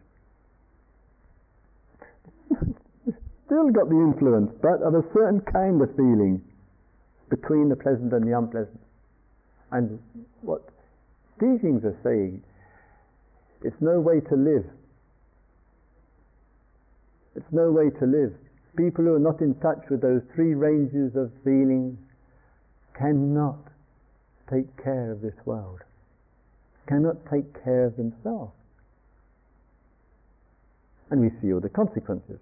Still 3.45 3.69
got 3.73 3.89
the 3.89 3.97
influence, 3.97 4.51
but 4.61 4.85
of 4.85 4.93
a 4.93 5.01
certain 5.13 5.41
kind 5.41 5.81
of 5.81 5.89
feeling 5.95 6.41
between 7.29 7.69
the 7.69 7.75
pleasant 7.75 8.13
and 8.13 8.27
the 8.27 8.37
unpleasant. 8.37 8.79
And 9.71 9.99
what 10.41 10.61
teachings 11.39 11.83
are 11.83 11.97
saying, 12.03 12.43
it's 13.63 13.75
no 13.81 13.99
way 13.99 14.19
to 14.29 14.35
live. 14.35 14.65
It's 17.35 17.51
no 17.51 17.71
way 17.71 17.89
to 17.99 18.05
live. 18.05 18.33
People 18.77 19.05
who 19.05 19.15
are 19.15 19.19
not 19.19 19.41
in 19.41 19.55
touch 19.55 19.89
with 19.89 20.01
those 20.01 20.21
three 20.33 20.53
ranges 20.53 21.15
of 21.15 21.31
feeling 21.43 21.97
cannot 22.97 23.59
take 24.49 24.67
care 24.83 25.11
of 25.11 25.21
this 25.21 25.35
world, 25.45 25.81
cannot 26.87 27.17
take 27.29 27.63
care 27.63 27.85
of 27.85 27.97
themselves 27.97 28.51
and 31.09 31.21
we 31.21 31.29
see 31.41 31.53
all 31.53 31.59
the 31.59 31.69
consequences. 31.69 32.39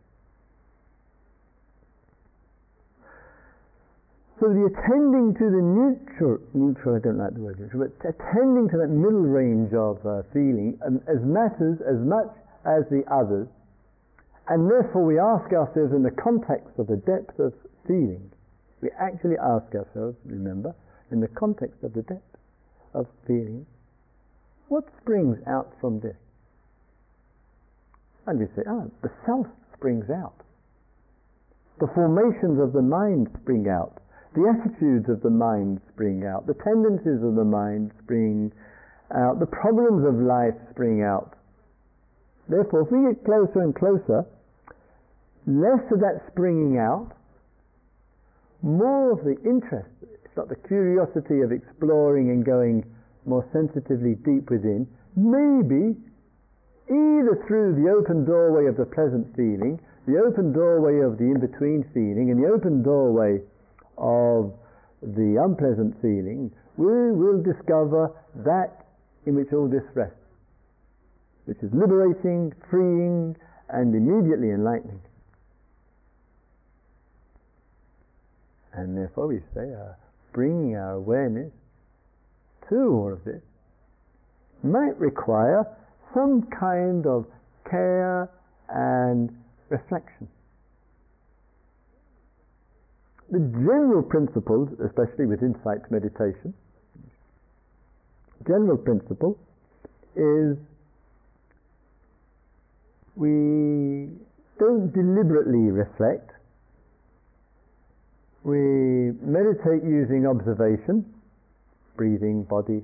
So 4.40 4.50
the 4.50 4.66
attending 4.66 5.36
to 5.36 5.46
the 5.46 5.62
neutral, 5.62 6.40
neutral, 6.54 6.96
I 6.96 7.00
don't 7.00 7.18
like 7.18 7.34
the 7.34 7.40
word 7.40 7.60
neutral, 7.60 7.88
but 7.88 7.94
attending 8.08 8.68
to 8.70 8.78
that 8.78 8.90
middle 8.90 9.24
range 9.24 9.74
of 9.74 10.04
uh, 10.06 10.24
feeling 10.34 10.78
um, 10.86 11.00
as 11.08 11.22
matters 11.24 11.80
as 11.88 12.02
much 12.02 12.34
as 12.66 12.84
the 12.90 13.04
others, 13.08 13.48
and 14.50 14.70
therefore 14.70 15.06
we 15.06 15.20
ask 15.20 15.52
ourselves 15.54 15.94
in 15.94 16.04
the 16.04 16.12
context 16.12 16.78
of 16.78 16.88
the 16.88 16.98
depth 16.98 17.40
of 17.40 17.54
feeling, 17.88 18.32
we 18.82 18.90
actually 19.00 19.38
ask 19.40 19.74
ourselves, 19.74 20.18
remember, 20.26 20.76
in 21.12 21.22
the 21.22 21.30
context 21.30 21.84
of 21.84 21.94
the 21.94 22.02
depth 22.04 22.36
of 22.94 23.08
feeling, 23.26 23.66
what 24.68 24.84
springs 25.02 25.38
out 25.48 25.72
from 25.80 26.00
this? 26.02 26.18
And 28.26 28.40
we 28.40 28.46
say, 28.56 28.64
ah, 28.68 28.86
the 29.02 29.12
self 29.26 29.48
springs 29.76 30.10
out. 30.10 30.44
The 31.80 31.88
formations 31.94 32.60
of 32.60 32.74
the 32.74 32.82
mind 32.82 33.28
spring 33.42 33.68
out. 33.68 34.02
The 34.36 34.48
attitudes 34.48 35.10
of 35.10 35.22
the 35.22 35.30
mind 35.30 35.82
spring 35.94 36.26
out. 36.26 36.48
The 36.48 36.56
tendencies 36.64 37.22
of 37.24 37.36
the 37.36 37.44
mind 37.44 37.92
spring 38.04 38.52
out. 39.14 39.40
The 39.40 39.46
problems 39.46 40.08
of 40.08 40.16
life 40.16 40.56
spring 40.72 41.04
out. 41.04 41.36
Therefore, 42.48 42.82
if 42.82 42.92
we 42.92 43.14
get 43.14 43.24
closer 43.26 43.62
and 43.62 43.76
closer, 43.76 44.26
less 45.46 45.84
of 45.92 46.00
that 46.00 46.24
springing 46.32 46.78
out, 46.78 47.12
more 48.62 49.12
of 49.12 49.24
the 49.26 49.36
interest, 49.44 49.90
it's 50.02 50.36
not 50.38 50.48
the 50.48 50.56
curiosity 50.68 51.42
of 51.42 51.52
exploring 51.52 52.30
and 52.30 52.46
going 52.46 52.84
more 53.26 53.46
sensitively 53.52 54.16
deep 54.24 54.50
within, 54.50 54.88
maybe 55.16 55.96
either 56.88 57.44
through 57.48 57.76
the 57.76 57.90
open 57.92 58.26
doorway 58.26 58.68
of 58.68 58.78
the 58.78 58.86
pleasant 58.86 59.28
feeling, 59.36 59.80
the 60.08 60.20
open 60.20 60.52
doorway 60.52 61.00
of 61.00 61.18
the 61.18 61.24
in 61.24 61.40
between 61.40 61.84
feeling, 61.94 62.32
and 62.32 62.42
the 62.42 62.48
open 62.48 62.84
doorway 62.84 63.40
of 63.98 64.54
the 65.02 65.40
unpleasant 65.44 65.96
feeling, 66.02 66.52
we 66.78 67.12
will 67.12 67.42
discover 67.44 68.12
that 68.36 68.86
in 69.26 69.36
which 69.36 69.52
all 69.54 69.68
this 69.68 69.84
rests, 69.94 70.16
which 71.46 71.60
is 71.62 71.72
liberating, 71.74 72.52
freeing, 72.70 73.36
and 73.70 73.96
immediately 73.96 74.52
enlightening. 74.52 75.00
And 78.74 78.98
therefore, 78.98 79.28
we 79.28 79.40
say, 79.54 79.74
uh, 79.74 79.94
bringing 80.34 80.76
our 80.76 80.94
awareness 80.94 81.52
to 82.70 82.76
all 82.76 83.14
of 83.14 83.24
this 83.24 83.42
might 84.64 84.98
require 85.00 85.66
some 86.14 86.48
kind 86.60 87.06
of 87.06 87.26
care 87.70 88.30
and 88.70 89.30
reflection. 89.70 90.28
The 93.32 93.40
general 93.40 94.04
principles, 94.04 94.70
especially 94.86 95.26
with 95.26 95.42
insight 95.42 95.90
meditation, 95.90 96.54
general 98.46 98.78
principle 98.78 99.38
is 100.16 100.58
we 103.16 104.10
don't 104.60 104.92
deliberately 104.94 105.72
reflect. 105.72 106.33
We 108.44 109.16
meditate 109.22 109.84
using 109.84 110.28
observation, 110.28 111.06
breathing, 111.96 112.44
body, 112.44 112.84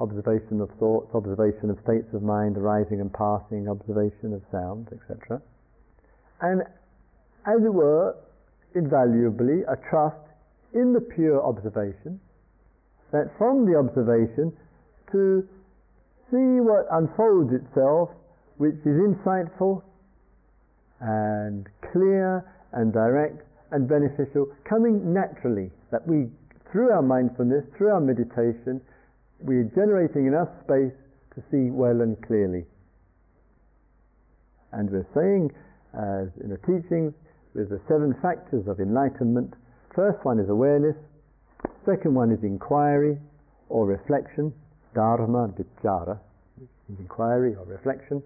observation 0.00 0.60
of 0.60 0.70
thoughts, 0.78 1.14
observation 1.14 1.68
of 1.70 1.78
states 1.84 2.08
of 2.14 2.22
mind 2.22 2.56
arising 2.56 3.00
and 3.00 3.12
passing, 3.12 3.68
observation 3.68 4.32
of 4.32 4.42
sounds, 4.50 4.88
etc. 4.92 5.42
And 6.40 6.62
as 7.46 7.64
it 7.64 7.72
were, 7.72 8.16
invaluably, 8.74 9.62
a 9.68 9.76
trust 9.90 10.16
in 10.72 10.92
the 10.92 11.00
pure 11.00 11.44
observation, 11.44 12.20
that 13.12 13.30
from 13.36 13.66
the 13.66 13.76
observation 13.76 14.52
to 15.12 15.46
see 16.30 16.60
what 16.60 16.86
unfolds 16.92 17.52
itself, 17.52 18.10
which 18.56 18.76
is 18.84 18.96
insightful 19.00 19.82
and 21.00 21.66
clear 21.92 22.44
and 22.72 22.92
direct 22.92 23.47
and 23.70 23.88
beneficial, 23.88 24.46
coming 24.68 25.12
naturally, 25.12 25.70
that 25.90 26.06
we, 26.06 26.28
through 26.72 26.90
our 26.90 27.02
mindfulness, 27.02 27.64
through 27.76 27.90
our 27.90 28.00
meditation, 28.00 28.80
we're 29.40 29.70
generating 29.74 30.26
enough 30.26 30.48
space 30.64 30.94
to 31.34 31.42
see 31.50 31.70
well 31.70 32.00
and 32.00 32.20
clearly. 32.26 32.64
And 34.72 34.90
we're 34.90 35.06
saying, 35.14 35.50
as 35.94 36.28
in 36.42 36.50
the 36.50 36.58
teachings, 36.66 37.12
with 37.54 37.70
the 37.70 37.80
seven 37.88 38.14
factors 38.20 38.66
of 38.68 38.80
enlightenment, 38.80 39.54
first 39.94 40.24
one 40.24 40.38
is 40.38 40.48
awareness, 40.48 40.96
second 41.86 42.14
one 42.14 42.30
is 42.30 42.38
inquiry 42.42 43.18
or 43.68 43.86
reflection, 43.86 44.52
dharma, 44.94 45.48
vichara, 45.48 46.18
inquiry 46.98 47.54
or 47.54 47.64
reflection, 47.64 48.22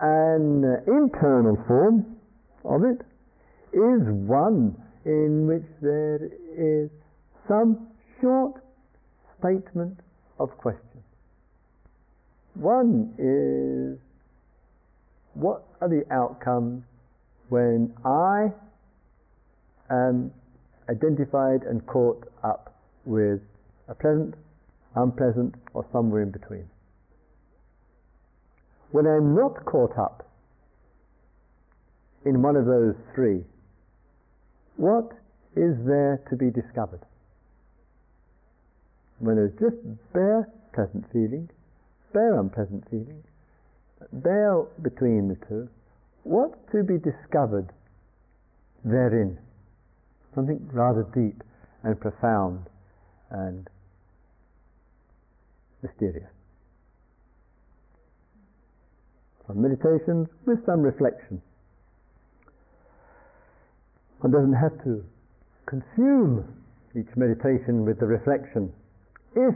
and 0.00 0.64
uh, 0.64 0.82
internal 0.86 1.56
form 1.66 2.16
of 2.64 2.82
it 2.84 3.04
is 3.72 4.02
one 4.08 4.76
in 5.04 5.46
which 5.46 5.66
there 5.80 6.20
is 6.56 6.90
some 7.48 7.88
short 8.20 8.62
statement 9.38 9.98
of 10.38 10.50
question. 10.58 11.02
One 12.54 13.14
is 13.18 13.98
what 15.34 15.64
are 15.80 15.88
the 15.88 16.04
outcomes 16.12 16.84
when 17.48 17.94
I 18.04 18.52
am 19.90 20.30
identified 20.88 21.62
and 21.62 21.84
caught 21.86 22.28
up 22.44 22.74
with 23.04 23.40
a 23.88 23.94
pleasant, 23.94 24.34
unpleasant, 24.94 25.54
or 25.74 25.86
somewhere 25.92 26.22
in 26.22 26.30
between? 26.30 26.68
When 28.90 29.06
I'm 29.06 29.34
not 29.34 29.64
caught 29.64 29.98
up 29.98 30.28
in 32.24 32.42
one 32.42 32.56
of 32.56 32.66
those 32.66 32.94
three, 33.14 33.42
what 34.76 35.12
is 35.54 35.76
there 35.84 36.22
to 36.30 36.36
be 36.36 36.50
discovered? 36.50 37.00
when 39.22 39.36
there's 39.36 39.52
just 39.52 39.76
bare 40.12 40.48
pleasant 40.74 41.04
feeling, 41.12 41.48
bare 42.12 42.40
unpleasant 42.40 42.84
feeling, 42.90 43.22
bare 44.12 44.64
between 44.82 45.28
the 45.28 45.36
two, 45.46 45.68
what's 46.24 46.58
to 46.72 46.82
be 46.82 46.98
discovered 46.98 47.68
therein? 48.84 49.38
Something 50.34 50.68
rather 50.72 51.06
deep 51.14 51.40
and 51.84 52.00
profound 52.00 52.66
and 53.30 53.68
mysterious. 55.82 56.30
Some 59.46 59.62
meditations 59.62 60.26
with 60.46 60.66
some 60.66 60.80
reflection. 60.80 61.40
One 64.22 64.30
doesn't 64.30 64.54
have 64.54 64.78
to 64.84 65.04
consume 65.66 66.44
each 66.94 67.10
meditation 67.16 67.84
with 67.84 67.98
the 67.98 68.06
reflection 68.06 68.72
if 69.34 69.54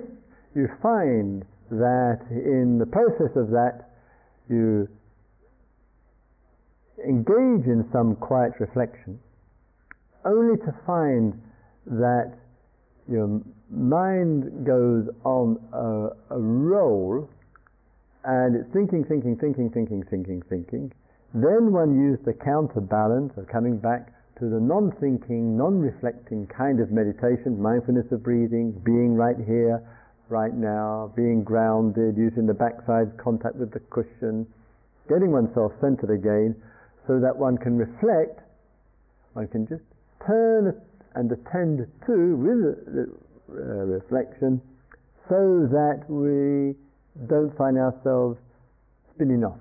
you 0.56 0.68
find 0.82 1.44
that 1.70 2.20
in 2.30 2.78
the 2.78 2.86
process 2.86 3.36
of 3.36 3.50
that 3.50 3.90
you 4.48 4.88
engage 7.06 7.66
in 7.66 7.88
some 7.92 8.16
quiet 8.16 8.54
reflection, 8.58 9.20
only 10.24 10.56
to 10.58 10.74
find 10.84 11.40
that 11.86 12.34
your 13.08 13.40
mind 13.70 14.66
goes 14.66 15.06
on 15.22 15.58
a, 15.72 16.34
a 16.34 16.38
roll 16.40 17.30
and 18.24 18.56
it's 18.56 18.72
thinking, 18.72 19.04
thinking, 19.04 19.36
thinking, 19.36 19.70
thinking, 19.70 20.02
thinking, 20.10 20.42
thinking. 20.48 20.92
Then 21.34 21.72
one 21.72 21.94
used 21.94 22.24
the 22.24 22.32
counterbalance 22.32 23.32
of 23.36 23.46
coming 23.46 23.78
back 23.78 24.12
to 24.38 24.50
the 24.50 24.60
non-thinking, 24.60 25.56
non-reflecting 25.56 26.46
kind 26.46 26.80
of 26.80 26.90
meditation, 26.90 27.60
mindfulness 27.60 28.04
of 28.12 28.22
breathing, 28.22 28.72
being 28.84 29.14
right 29.14 29.36
here, 29.46 29.80
right 30.28 30.52
now, 30.52 31.12
being 31.16 31.42
grounded, 31.42 32.16
using 32.16 32.46
the 32.46 32.54
backside 32.54 33.16
contact 33.16 33.56
with 33.56 33.72
the 33.72 33.80
cushion, 33.88 34.46
getting 35.08 35.32
oneself 35.32 35.72
centered 35.80 36.12
again 36.12 36.54
so 37.06 37.18
that 37.18 37.34
one 37.34 37.56
can 37.56 37.78
reflect, 37.78 38.40
one 39.32 39.48
can 39.48 39.66
just 39.66 39.84
turn 40.26 40.74
and 41.14 41.32
attend 41.32 41.86
to 42.04 42.36
with 42.36 43.08
uh, 43.48 43.62
reflection 43.88 44.60
so 45.28 45.66
that 45.70 46.04
we 46.08 46.76
don't 47.26 47.56
find 47.56 47.78
ourselves 47.78 48.36
spinning 49.14 49.44
off. 49.44 49.58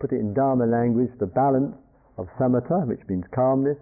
Put 0.00 0.12
it 0.12 0.20
in 0.20 0.34
Dharma 0.34 0.66
language, 0.66 1.10
the 1.20 1.26
balance 1.26 1.76
of 2.18 2.28
samatha, 2.38 2.86
which 2.86 3.00
means 3.08 3.24
calmness, 3.34 3.76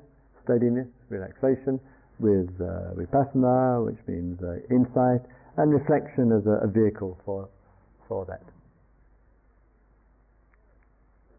steadiness, 0.45 0.89
relaxation, 1.09 1.81
with 2.19 2.51
uh, 2.61 2.95
vipassana, 2.95 3.85
which 3.85 3.99
means 4.07 4.39
uh, 4.43 4.57
insight, 4.71 5.23
and 5.57 5.73
reflection 5.73 6.33
as 6.33 6.47
a, 6.47 6.67
a 6.67 6.69
vehicle 6.69 7.19
for, 7.25 7.49
for 8.09 8.25
that. 8.27 8.43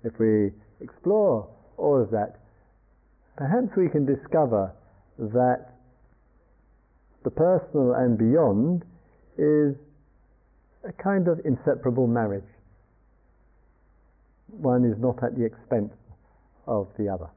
If 0.04 0.14
we 0.20 0.52
explore 0.82 1.48
all 1.78 2.02
of 2.02 2.12
that, 2.12 2.39
perhaps 3.38 3.76
we 3.76 3.89
can 3.89 4.06
discover 4.06 4.72
that 5.18 5.72
the 7.24 7.32
personal 7.32 7.93
and 7.93 8.18
beyond 8.18 8.84
is 9.38 9.76
a 10.88 10.93
kind 11.02 11.28
of 11.28 11.39
inseparable 11.43 12.08
marriage. 12.08 12.43
One 14.48 14.86
is 14.86 14.96
not 15.00 15.24
at 15.24 15.36
the 15.36 15.43
expense 15.43 15.91
of 16.68 16.88
the 16.97 17.09
other. 17.09 17.30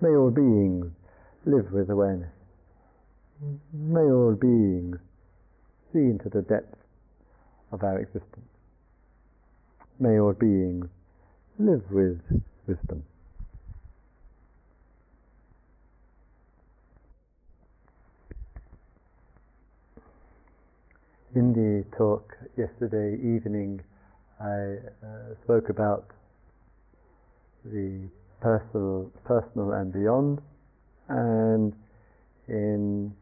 May 0.00 0.10
all 0.10 0.30
beings 0.30 0.86
live 1.44 1.72
with 1.72 1.90
awareness. 1.90 2.30
May 3.72 4.00
all 4.00 4.34
beings 4.34 4.98
see 5.92 6.00
into 6.00 6.28
the 6.28 6.42
depth 6.42 6.76
of 7.70 7.82
our 7.82 7.98
existence. 7.98 8.46
May 9.98 10.18
all 10.18 10.32
beings 10.32 10.86
live 11.58 11.82
with 11.90 12.20
wisdom. 12.66 13.04
In 21.34 21.52
the 21.54 21.96
talk 21.96 22.36
yesterday 22.58 23.14
evening, 23.14 23.80
I 24.38 24.76
uh, 25.06 25.34
spoke 25.44 25.70
about 25.70 26.10
the 27.64 28.08
personal, 28.40 29.10
personal 29.24 29.72
and 29.72 29.92
beyond, 29.92 30.40
and 31.08 31.72
in 32.48 33.12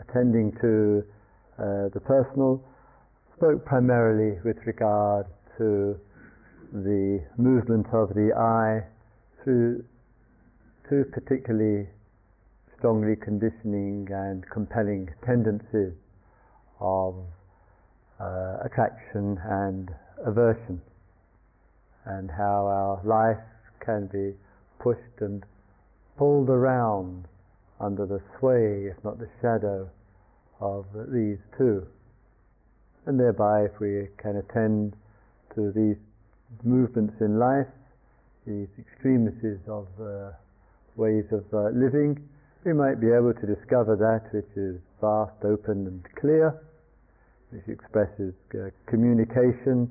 attending 0.00 0.52
to 0.60 1.02
uh, 1.58 1.88
the 1.92 2.00
personal, 2.00 2.62
spoke 3.36 3.64
primarily 3.64 4.38
with 4.44 4.56
regard 4.66 5.26
to 5.58 5.98
the 6.72 7.20
movement 7.36 7.86
of 7.92 8.08
the 8.10 8.32
I 8.36 8.86
through 9.42 9.84
two 10.88 11.04
particularly 11.12 11.88
strongly 12.78 13.16
conditioning 13.16 14.06
and 14.10 14.44
compelling 14.50 15.08
tendencies 15.24 15.92
of 16.80 17.14
uh, 18.20 18.58
attraction 18.64 19.38
and 19.44 19.90
aversion, 20.24 20.80
and 22.06 22.30
how 22.30 22.66
our 22.66 23.00
life 23.04 23.42
can 23.84 24.06
be 24.06 24.32
pushed 24.78 25.20
and 25.20 25.44
pulled 26.16 26.48
around 26.48 27.26
under 27.80 28.06
the 28.06 28.20
sway, 28.38 28.86
if 28.86 28.96
not 29.04 29.18
the 29.18 29.28
shadow, 29.42 29.88
of 30.60 30.86
these 31.12 31.38
two. 31.58 31.86
And 33.04 33.20
thereby, 33.20 33.64
if 33.64 33.78
we 33.80 34.08
can 34.16 34.36
attend 34.36 34.96
to 35.54 35.72
these 35.72 36.00
movements 36.64 37.14
in 37.20 37.38
life, 37.38 37.68
these 38.46 38.68
extremities 38.78 39.58
of 39.68 39.86
uh, 40.00 40.30
ways 40.96 41.24
of 41.32 41.44
uh, 41.52 41.70
living, 41.70 42.16
we 42.64 42.72
might 42.72 43.00
be 43.00 43.08
able 43.08 43.34
to 43.34 43.46
discover 43.46 43.94
that 43.96 44.32
which 44.34 44.48
is 44.56 44.80
vast, 45.00 45.44
open, 45.44 45.86
and 45.86 46.02
clear, 46.18 46.62
which 47.50 47.68
expresses 47.68 48.34
uh, 48.54 48.70
communication 48.86 49.90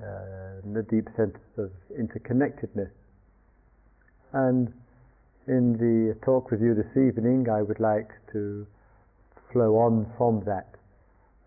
uh, 0.00 0.60
the 0.74 0.82
deep 0.90 1.08
sense 1.16 1.38
of 1.56 1.70
interconnectedness. 1.98 2.90
And 4.32 4.72
in 5.46 5.72
the 5.78 6.14
talk 6.24 6.50
with 6.50 6.60
you 6.60 6.74
this 6.74 6.90
evening, 6.96 7.48
I 7.48 7.62
would 7.62 7.80
like 7.80 8.10
to 8.32 8.66
flow 9.52 9.76
on 9.76 10.06
from 10.16 10.42
that 10.44 10.74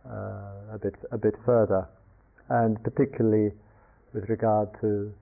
uh, 0.09 0.75
a 0.75 0.79
bit 0.81 0.95
a 1.11 1.17
bit 1.17 1.35
further, 1.45 1.87
and 2.49 2.81
particularly 2.83 3.51
with 4.13 4.29
regard 4.29 4.69
to 4.81 5.13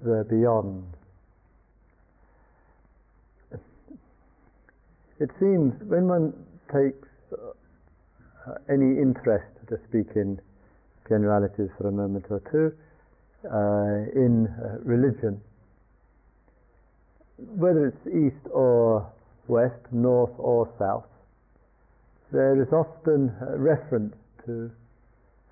the 0.00 0.26
beyond. 0.28 0.84
It 5.20 5.30
seems 5.38 5.74
when 5.84 6.08
one 6.08 6.32
takes 6.72 7.06
uh, 7.32 8.54
any 8.68 8.98
interest, 8.98 9.46
to 9.68 9.78
speak 9.88 10.16
in 10.16 10.40
generalities 11.08 11.68
for 11.78 11.88
a 11.88 11.92
moment 11.92 12.26
or 12.30 12.40
two, 12.50 12.72
uh, 13.44 14.18
in 14.18 14.46
uh, 14.46 14.78
religion, 14.84 15.40
whether 17.56 17.86
it's 17.88 18.06
east 18.06 18.46
or 18.52 19.10
west, 19.48 19.80
north 19.90 20.32
or 20.38 20.68
south, 20.78 21.04
there 22.30 22.60
is 22.60 22.68
often 22.72 23.32
a 23.50 23.58
reference 23.58 24.14
to 24.46 24.70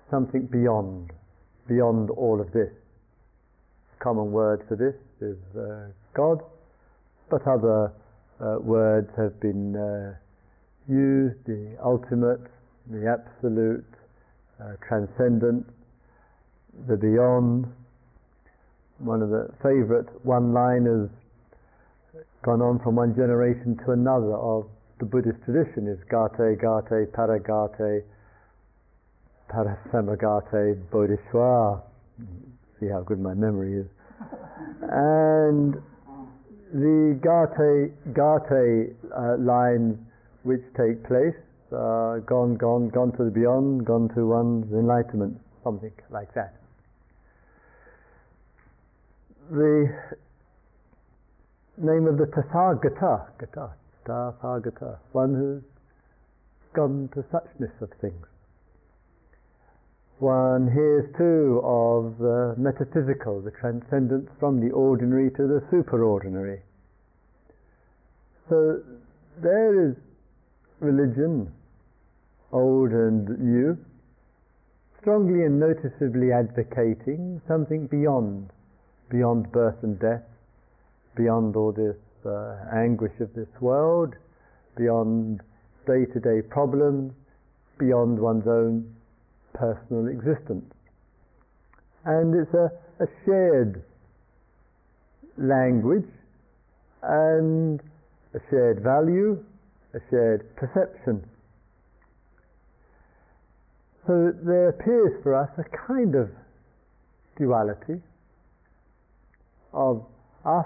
something 0.09 0.47
beyond, 0.47 1.11
beyond 1.67 2.09
all 2.11 2.41
of 2.41 2.51
this. 2.53 2.71
Common 3.99 4.31
word 4.31 4.63
for 4.67 4.75
this 4.75 4.95
is 5.21 5.37
uh, 5.55 5.91
God, 6.15 6.41
but 7.29 7.45
other 7.45 7.91
uh, 8.39 8.57
words 8.59 9.09
have 9.17 9.39
been 9.39 9.75
uh, 9.75 10.15
used, 10.87 11.37
the 11.45 11.77
ultimate, 11.83 12.41
the 12.89 13.05
absolute, 13.07 13.85
uh, 14.61 14.73
transcendent, 14.87 15.65
the 16.87 16.95
beyond. 16.95 17.65
One 18.99 19.21
of 19.21 19.29
the 19.29 19.49
favorite 19.63 20.07
one-liners 20.23 21.09
gone 22.43 22.61
on 22.61 22.79
from 22.83 22.95
one 22.95 23.15
generation 23.15 23.77
to 23.85 23.91
another 23.91 24.35
of 24.35 24.67
the 24.99 25.05
Buddhist 25.05 25.43
tradition 25.45 25.87
is 25.87 25.97
Gate, 26.09 26.61
Gate, 26.61 27.11
Paragate, 27.13 28.03
Parasamagate, 29.49 30.89
Bodhi 30.91 31.17
Svaha. 31.31 31.81
See 32.79 32.87
how 32.87 33.01
good 33.01 33.19
my 33.19 33.33
memory 33.33 33.81
is. 33.81 33.87
And 34.81 35.81
the 36.71 37.17
Gate, 37.21 38.13
Gate 38.13 38.95
uh, 39.17 39.37
lines 39.37 39.97
which 40.43 40.61
take 40.77 41.03
place 41.07 41.35
uh, 41.73 42.19
gone, 42.25 42.55
gone, 42.55 42.89
gone 42.89 43.11
to 43.17 43.25
the 43.25 43.31
beyond, 43.31 43.85
gone 43.85 44.09
to 44.15 44.27
one's 44.27 44.71
enlightenment, 44.73 45.39
something 45.63 45.93
like 46.09 46.33
that. 46.33 46.55
The 49.49 49.89
name 51.77 52.07
of 52.07 52.17
the 52.17 52.25
Tathagata, 52.25 53.27
Gata, 53.39 53.71
Tathagata, 54.05 54.97
one 55.11 55.35
who's 55.35 55.63
gone 56.73 57.09
to 57.13 57.23
suchness 57.23 57.81
of 57.81 57.89
things. 57.99 58.25
One 60.19 60.71
hears 60.71 61.09
too 61.17 61.61
of 61.63 62.17
the 62.19 62.53
metaphysical, 62.57 63.41
the 63.41 63.51
transcendence 63.51 64.29
from 64.39 64.59
the 64.59 64.71
ordinary 64.71 65.31
to 65.31 65.47
the 65.47 65.61
superordinary. 65.71 66.59
So 68.47 68.81
there 69.41 69.89
is 69.89 69.95
religion, 70.79 71.51
old 72.51 72.91
and 72.91 73.27
new, 73.39 73.77
strongly 74.99 75.45
and 75.45 75.59
noticeably 75.59 76.31
advocating 76.31 77.41
something 77.47 77.87
beyond, 77.87 78.49
beyond 79.09 79.51
birth 79.51 79.81
and 79.83 79.99
death, 79.99 80.23
beyond 81.15 81.55
all 81.55 81.71
this 81.71 81.97
uh, 82.25 82.55
anguish 82.75 83.13
of 83.19 83.33
this 83.33 83.49
world, 83.59 84.13
beyond 84.77 85.41
day 85.87 86.05
to 86.13 86.19
day 86.19 86.41
problems, 86.47 87.13
beyond 87.79 88.19
one's 88.19 88.47
own 88.47 88.95
personal 89.53 90.07
existence. 90.07 90.71
And 92.05 92.33
it's 92.35 92.53
a, 92.53 92.71
a 93.03 93.07
shared 93.25 93.83
language 95.37 96.09
and 97.03 97.81
a 98.33 98.39
shared 98.49 98.81
value, 98.83 99.43
a 99.93 99.99
shared 100.09 100.55
perception. 100.55 101.23
So 104.07 104.33
there 104.43 104.69
appears 104.69 105.21
for 105.21 105.35
us 105.35 105.49
a 105.57 105.87
kind 105.87 106.15
of 106.15 106.29
duality 107.37 108.01
of 109.73 110.05
us, 110.45 110.65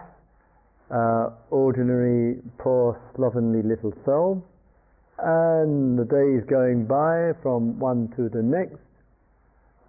uh, 0.89 1.29
ordinary, 1.51 2.41
poor, 2.57 2.99
slovenly 3.15 3.61
little 3.61 3.93
selves, 4.05 4.41
and 5.19 5.97
the 5.97 6.05
days 6.05 6.47
going 6.49 6.85
by 6.85 7.31
from 7.41 7.77
one 7.79 8.09
to 8.15 8.29
the 8.29 8.41
next 8.41 8.79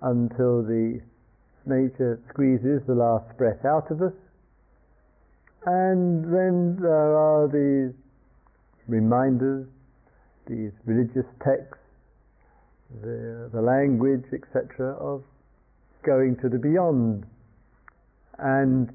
until 0.03 0.63
the 0.63 1.01
nature 1.67 2.21
squeezes 2.31 2.83
the 2.87 2.95
last 2.95 3.37
breath 3.37 3.65
out 3.65 3.91
of 3.91 4.03
us. 4.03 4.13
And 5.67 6.25
then 6.25 6.79
there 6.81 7.17
are 7.17 7.49
these 7.49 7.95
reminders, 8.87 9.67
these 10.47 10.71
religious 10.85 11.27
texts, 11.43 11.86
the, 13.03 13.51
the 13.53 13.61
language, 13.61 14.25
etc., 14.33 14.95
of 14.95 15.23
going 16.05 16.37
to 16.43 16.49
the 16.49 16.59
beyond. 16.59 17.25
And 18.39 18.89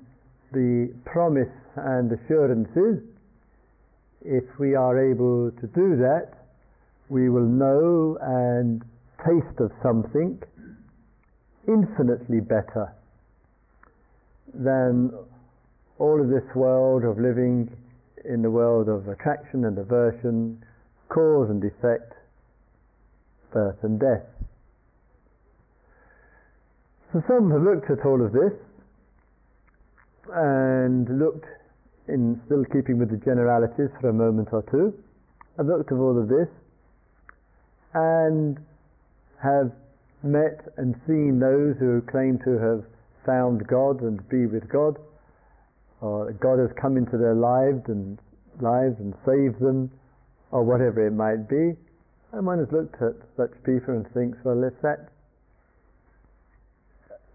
the 0.51 0.93
promise 1.05 1.53
and 1.75 2.11
assurances 2.11 3.03
if 4.23 4.43
we 4.59 4.75
are 4.75 5.11
able 5.11 5.51
to 5.51 5.67
do 5.67 5.95
that, 5.97 6.29
we 7.09 7.29
will 7.29 7.47
know 7.47 8.17
and 8.21 8.83
taste 9.25 9.59
of 9.59 9.71
something 9.83 10.41
infinitely 11.67 12.39
better 12.39 12.93
than 14.53 15.11
all 15.99 16.21
of 16.21 16.29
this 16.29 16.43
world 16.55 17.03
of 17.03 17.17
living 17.19 17.69
in 18.25 18.41
the 18.41 18.49
world 18.49 18.89
of 18.89 19.07
attraction 19.07 19.65
and 19.65 19.77
aversion, 19.77 20.63
cause 21.09 21.49
and 21.49 21.63
effect, 21.63 22.13
birth 23.51 23.77
and 23.83 23.99
death. 23.99 24.25
So 27.13 27.21
some 27.27 27.51
have 27.51 27.61
looked 27.61 27.91
at 27.91 28.05
all 28.05 28.25
of 28.25 28.31
this 28.31 28.53
and 30.33 31.19
looked 31.19 31.45
in 32.07 32.41
still 32.45 32.63
keeping 32.65 32.97
with 32.97 33.09
the 33.09 33.17
generalities 33.17 33.89
for 33.99 34.09
a 34.09 34.13
moment 34.13 34.49
or 34.51 34.63
two, 34.71 34.93
I've 35.59 35.65
looked 35.65 35.91
at 35.91 35.97
all 35.97 36.19
of 36.19 36.27
this 36.27 36.47
and 37.93 38.57
have 39.41 39.71
met 40.23 40.61
and 40.77 40.95
seen 41.07 41.39
those 41.39 41.75
who 41.79 42.01
claim 42.09 42.39
to 42.45 42.57
have 42.57 42.83
found 43.25 43.67
God 43.67 44.01
and 44.01 44.17
be 44.29 44.45
with 44.45 44.67
God, 44.69 44.97
or 45.99 46.31
God 46.33 46.59
has 46.59 46.69
come 46.79 46.97
into 46.97 47.17
their 47.17 47.35
lives 47.35 47.83
and 47.87 48.17
lives 48.61 48.95
and 48.99 49.13
saved 49.25 49.59
them, 49.59 49.91
or 50.51 50.63
whatever 50.63 51.05
it 51.05 51.11
might 51.11 51.49
be. 51.49 51.75
And 52.33 52.45
one 52.45 52.59
has 52.59 52.71
looked 52.71 52.95
at 53.01 53.15
such 53.35 53.51
people 53.65 53.93
and 53.93 54.07
thinks, 54.13 54.37
well, 54.43 54.63
if 54.63 54.73
that's 54.81 55.11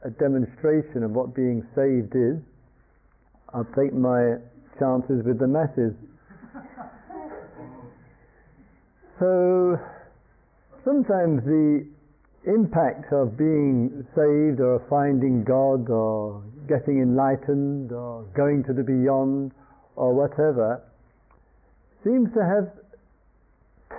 a 0.05 0.11
demonstration 0.11 1.03
of 1.03 1.11
what 1.11 1.35
being 1.35 1.67
saved 1.75 2.15
is, 2.17 2.39
I'll 3.53 3.69
take 3.77 3.93
my 3.93 4.37
chances 4.79 5.25
with 5.25 5.39
the 5.39 5.47
masses. 5.49 5.93
so 9.21 9.79
sometimes 10.85 11.45
the 11.45 11.87
impact 12.47 13.13
of 13.13 13.37
being 13.37 14.07
saved 14.15 14.61
or 14.61 14.81
finding 14.89 15.45
God 15.45 15.91
or 15.91 16.43
getting 16.69 17.03
enlightened 17.03 17.93
or 17.93 18.23
going 18.35 18.65
to 18.65 18.73
the 18.73 18.83
beyond 18.83 19.53
or 19.97 20.15
whatever 20.15 20.81
seems 22.05 22.33
to 22.35 22.45
have 22.45 22.71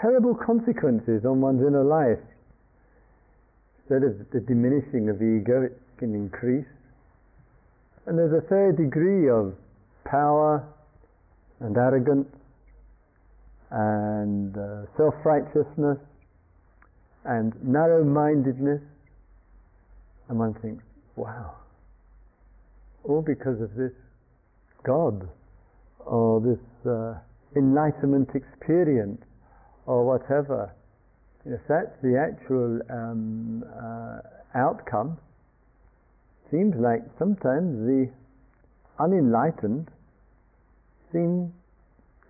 terrible 0.01 0.35
consequences 0.35 1.25
on 1.25 1.41
one's 1.41 1.61
inner 1.61 1.83
life. 1.83 2.23
Instead 3.79 4.03
of 4.03 4.17
the 4.31 4.39
diminishing 4.41 5.09
of 5.09 5.19
the 5.19 5.39
ego, 5.41 5.63
it 5.63 5.79
can 5.97 6.13
increase. 6.13 6.67
And 8.05 8.17
there's 8.17 8.33
a 8.33 8.45
third 8.47 8.77
degree 8.77 9.29
of 9.29 9.53
power 10.05 10.67
and 11.59 11.75
arrogance 11.75 12.27
and 13.71 14.55
uh, 14.57 14.85
self 14.95 15.13
righteousness 15.25 15.97
and 17.25 17.53
narrow 17.63 18.03
mindedness. 18.03 18.81
And 20.29 20.39
one 20.39 20.53
thinks, 20.61 20.83
wow, 21.15 21.55
all 23.03 23.21
because 23.21 23.61
of 23.61 23.75
this 23.75 23.91
God 24.83 25.27
or 26.05 26.39
this 26.39 26.89
uh, 26.89 27.15
enlightenment 27.57 28.29
experience 28.35 29.21
or 29.87 30.05
whatever. 30.05 30.71
If 31.45 31.61
that's 31.67 31.95
the 32.03 32.19
actual 32.19 32.79
um, 32.91 33.63
uh, 33.63 34.19
outcome, 34.53 35.17
seems 36.51 36.75
like 36.77 37.01
sometimes 37.17 37.87
the 37.87 38.09
unenlightened 38.99 39.87
seem, 41.11 41.53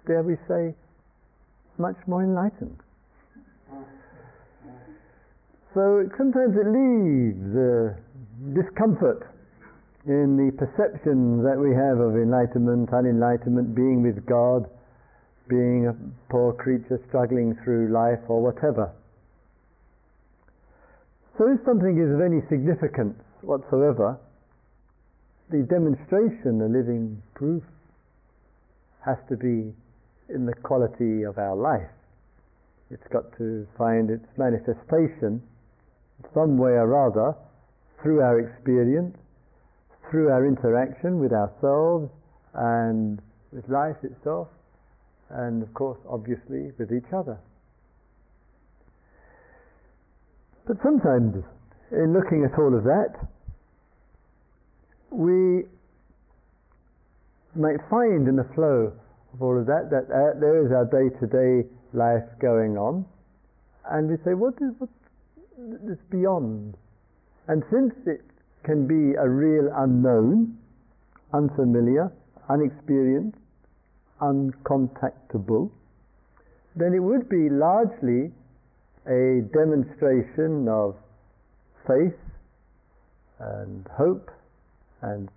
dare 0.06 0.24
we 0.24 0.36
say, 0.48 0.74
much 1.78 1.98
more 2.08 2.24
enlightened. 2.24 2.78
So 5.74 6.10
sometimes 6.18 6.56
it 6.58 6.66
leaves 6.66 7.54
a 7.54 7.98
discomfort 8.54 9.30
in 10.06 10.38
the 10.38 10.50
perception 10.58 11.44
that 11.44 11.58
we 11.60 11.76
have 11.76 12.00
of 12.00 12.16
enlightenment, 12.16 12.90
unenlightenment, 12.90 13.76
being 13.76 14.02
with 14.02 14.26
God, 14.26 14.70
being 15.50 15.88
a 15.88 15.96
poor 16.32 16.54
creature 16.54 17.00
struggling 17.08 17.58
through 17.64 17.92
life 17.92 18.20
or 18.28 18.42
whatever. 18.42 18.92
So 21.38 21.52
if 21.52 21.60
something 21.66 21.98
is 21.98 22.14
of 22.14 22.22
any 22.22 22.42
significance 22.50 23.16
whatsoever, 23.42 24.18
the 25.50 25.64
demonstration, 25.64 26.60
the 26.60 26.68
living 26.68 27.22
proof, 27.36 27.64
has 29.06 29.18
to 29.30 29.38
be 29.38 29.72
in 30.34 30.46
the 30.46 30.54
quality 30.64 31.24
of 31.24 31.38
our 31.38 31.56
life. 31.56 31.90
It's 32.92 33.08
got 33.12 33.32
to 33.38 33.68
find 33.78 34.10
its 34.10 34.26
manifestation 34.38 35.42
some 36.34 36.58
way 36.58 36.72
or 36.72 37.08
other 37.08 37.38
through 38.02 38.22
our 38.22 38.40
experience, 38.40 39.16
through 40.10 40.30
our 40.30 40.46
interaction 40.46 41.20
with 41.20 41.32
ourselves 41.32 42.10
and 42.54 43.22
with 43.52 43.68
life 43.70 43.98
itself, 44.04 44.48
and 45.30 45.64
of 45.64 45.74
course, 45.74 46.00
obviously, 46.10 46.72
with 46.78 46.92
each 46.92 47.12
other. 47.14 47.38
But 50.68 50.78
sometimes, 50.84 51.44
in 51.92 52.14
looking 52.14 52.44
at 52.44 52.58
all 52.60 52.76
of 52.76 52.84
that, 52.84 53.16
we 55.12 55.64
might 57.56 57.80
find 57.90 58.28
in 58.28 58.36
the 58.36 58.48
flow 58.54 58.92
of 59.34 59.42
all 59.42 59.58
of 59.58 59.66
that 59.66 59.90
that 59.90 60.12
uh, 60.12 60.40
there 60.40 60.66
is 60.66 60.72
our 60.72 60.86
day-to-day 60.86 61.68
life 61.94 62.28
going 62.40 62.78
on, 62.78 63.06
and 63.90 64.10
we 64.10 64.18
say, 64.26 64.34
what 64.34 64.54
is 64.56 64.76
what 64.78 64.90
is 65.90 65.98
beyond? 66.12 66.76
And 67.48 67.64
since 67.72 67.94
it 68.06 68.22
can 68.64 68.86
be 68.88 69.16
a 69.16 69.28
real 69.28 69.72
unknown, 69.74 70.58
unfamiliar, 71.34 72.12
unexperienced, 72.50 73.40
uncontactable, 74.22 75.70
then 76.76 76.94
it 76.94 77.00
would 77.00 77.28
be 77.30 77.50
largely 77.50 78.32
a 79.08 79.42
demonstration 79.54 80.68
of 80.68 80.96
faith 81.88 82.20
and 83.40 83.88
hope 83.98 84.30
and 85.02 85.30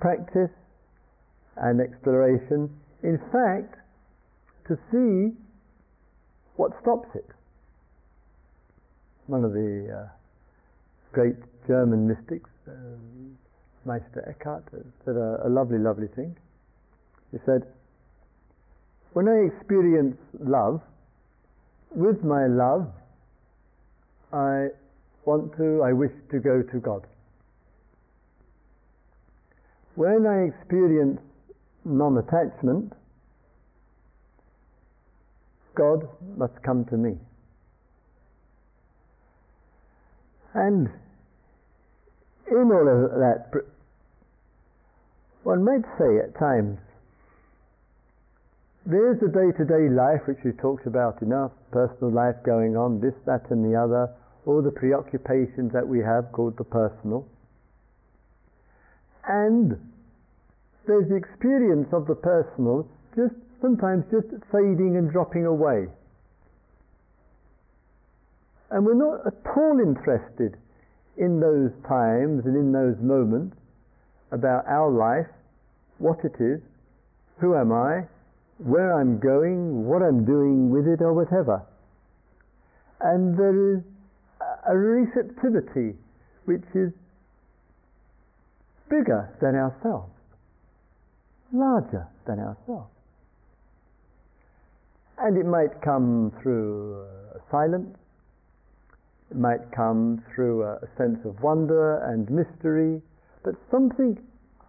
practice 0.00 0.50
and 1.56 1.80
exploration, 1.80 2.70
in 3.02 3.18
fact, 3.32 3.74
to 4.66 4.78
see 4.90 5.36
what 6.56 6.72
stops 6.82 7.08
it. 7.14 7.26
One 9.26 9.44
of 9.44 9.52
the 9.52 10.04
uh, 10.04 10.08
great 11.12 11.36
German 11.66 12.08
mystics, 12.08 12.50
uh, 12.66 12.72
Meister 13.84 14.24
Eckhart, 14.28 14.64
uh, 14.72 14.78
said 15.04 15.16
a, 15.16 15.46
a 15.46 15.48
lovely, 15.48 15.78
lovely 15.78 16.08
thing. 16.08 16.36
He 17.32 17.38
said, 17.44 17.66
When 19.12 19.28
I 19.28 19.54
experience 19.54 20.16
love, 20.38 20.80
with 21.90 22.22
my 22.22 22.46
love, 22.46 22.88
I 24.32 24.68
want 25.24 25.56
to, 25.56 25.82
I 25.82 25.92
wish 25.92 26.12
to 26.30 26.38
go 26.38 26.62
to 26.62 26.78
God. 26.78 27.06
When 29.94 30.26
I 30.26 30.48
experience 30.48 31.20
non 31.84 32.18
attachment, 32.18 32.92
God 35.74 36.08
must 36.36 36.62
come 36.62 36.84
to 36.86 36.96
me. 36.96 37.16
And 40.54 40.88
in 42.50 42.56
all 42.56 42.88
of 42.88 43.10
that 43.18 43.50
one 45.44 45.64
might 45.64 45.84
say 45.98 46.18
at 46.18 46.38
times, 46.38 46.78
there's 48.88 49.20
the 49.20 49.28
day 49.28 49.52
to 49.52 49.64
day 49.68 49.92
life 49.92 50.24
which 50.24 50.40
we've 50.42 50.56
talked 50.56 50.86
about 50.86 51.20
enough, 51.20 51.52
personal 51.70 52.10
life 52.10 52.36
going 52.40 52.72
on, 52.72 53.00
this, 53.04 53.12
that, 53.26 53.44
and 53.50 53.60
the 53.60 53.76
other, 53.76 54.08
all 54.46 54.62
the 54.62 54.72
preoccupations 54.72 55.70
that 55.76 55.86
we 55.86 56.00
have 56.00 56.32
called 56.32 56.56
the 56.56 56.64
personal. 56.64 57.28
And 59.28 59.76
there's 60.86 61.06
the 61.12 61.20
experience 61.20 61.92
of 61.92 62.06
the 62.08 62.16
personal 62.16 62.88
just 63.14 63.36
sometimes 63.60 64.08
just 64.08 64.32
fading 64.48 64.96
and 64.96 65.12
dropping 65.12 65.44
away. 65.44 65.84
And 68.70 68.86
we're 68.86 68.96
not 68.96 69.26
at 69.26 69.36
all 69.52 69.76
interested 69.84 70.56
in 71.18 71.40
those 71.40 71.76
times 71.84 72.48
and 72.48 72.56
in 72.56 72.72
those 72.72 72.96
moments 73.04 73.56
about 74.32 74.64
our 74.66 74.88
life, 74.88 75.28
what 75.98 76.24
it 76.24 76.40
is, 76.40 76.60
who 77.40 77.54
am 77.54 77.72
I, 77.72 78.08
where 78.58 78.98
I'm 78.98 79.18
going, 79.18 79.86
what 79.86 80.02
I'm 80.02 80.24
doing 80.24 80.70
with 80.70 80.86
it, 80.86 81.00
or 81.00 81.14
whatever. 81.14 81.62
And 83.00 83.38
there 83.38 83.76
is 83.76 83.82
a 84.68 84.76
receptivity 84.76 85.96
which 86.44 86.64
is 86.74 86.92
bigger 88.90 89.30
than 89.40 89.54
ourselves, 89.54 90.10
larger 91.52 92.06
than 92.26 92.40
ourselves. 92.40 92.90
And 95.18 95.36
it 95.36 95.46
might 95.46 95.82
come 95.82 96.32
through 96.42 97.04
uh, 97.04 97.38
silence, 97.50 97.96
it 99.30 99.36
might 99.36 99.70
come 99.74 100.22
through 100.34 100.62
a, 100.62 100.76
a 100.76 100.88
sense 100.96 101.18
of 101.24 101.40
wonder 101.42 101.98
and 101.98 102.28
mystery, 102.30 103.02
but 103.44 103.54
something 103.70 104.18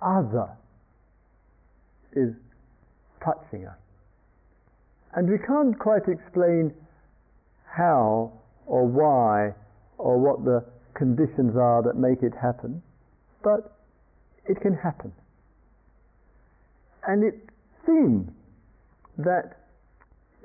other 0.02 0.50
is 2.14 2.34
touching 3.24 3.66
us. 3.66 3.78
And 5.16 5.30
we 5.30 5.38
can't 5.38 5.78
quite 5.78 6.08
explain 6.08 6.74
how 7.66 8.32
or 8.66 8.86
why 8.86 9.54
or 9.98 10.18
what 10.18 10.46
the 10.46 10.64
conditions 10.94 11.56
are 11.56 11.82
that 11.84 11.96
make 11.96 12.22
it 12.22 12.34
happen, 12.40 12.82
but 13.44 13.78
it 14.46 14.60
can 14.62 14.74
happen. 14.74 15.12
And 17.08 17.24
it 17.24 17.50
seems 17.86 18.30
that 19.18 19.58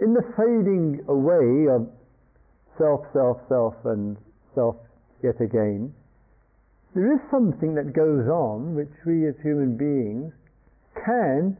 in 0.00 0.14
the 0.14 0.22
fading 0.36 1.04
away 1.08 1.68
of 1.68 1.88
self, 2.78 3.00
self, 3.12 3.38
self, 3.48 3.74
and 3.84 4.16
self 4.54 4.76
yet 5.22 5.40
again, 5.40 5.92
there 6.94 7.12
is 7.12 7.20
something 7.30 7.74
that 7.74 7.92
goes 7.92 8.28
on 8.28 8.74
which 8.74 8.92
we 9.04 9.26
as 9.26 9.34
human 9.42 9.76
beings 9.76 10.32
can 11.04 11.56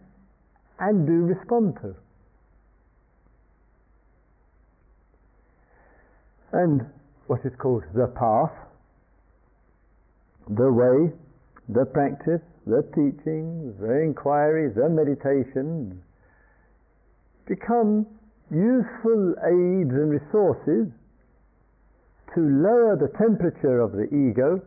and 0.80 1.06
do 1.06 1.12
respond 1.12 1.76
to. 1.82 1.94
And 6.52 6.82
what 7.26 7.40
is 7.44 7.52
called 7.58 7.82
the 7.94 8.06
path, 8.06 8.52
the 10.48 10.70
way, 10.70 11.12
the 11.68 11.84
practice, 11.86 12.42
the 12.66 12.82
teaching, 12.94 13.74
the 13.80 14.02
inquiry, 14.02 14.70
the 14.74 14.88
meditation 14.88 16.02
become 17.46 18.06
useful 18.50 19.34
aids 19.44 19.90
and 19.90 20.10
resources 20.10 20.92
to 22.34 22.40
lower 22.40 22.96
the 22.96 23.10
temperature 23.18 23.80
of 23.80 23.92
the 23.92 24.06
ego, 24.12 24.60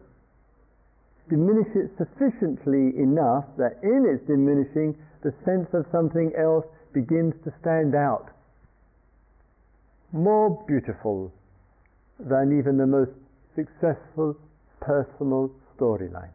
diminish 1.29 1.67
it 1.75 1.91
sufficiently 1.97 2.97
enough 2.97 3.45
that 3.57 3.79
in 3.83 4.05
its 4.05 4.25
diminishing, 4.27 4.95
the 5.23 5.33
sense 5.45 5.67
of 5.73 5.85
something 5.91 6.31
else 6.37 6.65
begins 6.93 7.33
to 7.43 7.53
stand 7.61 7.95
out. 7.95 8.29
More 10.11 10.63
beautiful 10.67 11.33
than 12.19 12.57
even 12.57 12.77
the 12.77 12.87
most 12.87 13.11
successful 13.55 14.35
personal 14.79 15.51
storyline. 15.77 16.31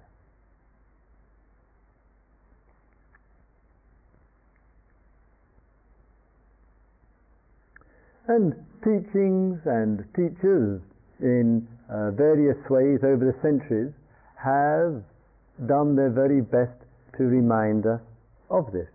and 8.28 8.54
teachings 8.84 9.58
and 9.66 10.04
teachers 10.14 10.80
in 11.20 11.66
uh, 11.90 12.10
various 12.12 12.56
ways 12.70 13.00
over 13.02 13.26
the 13.26 13.36
centuries 13.42 13.92
have 14.44 15.02
done 15.66 15.96
their 15.96 16.10
very 16.10 16.40
best 16.40 16.78
to 17.16 17.24
remind 17.24 17.86
us 17.86 18.00
of 18.50 18.72
this. 18.72 18.88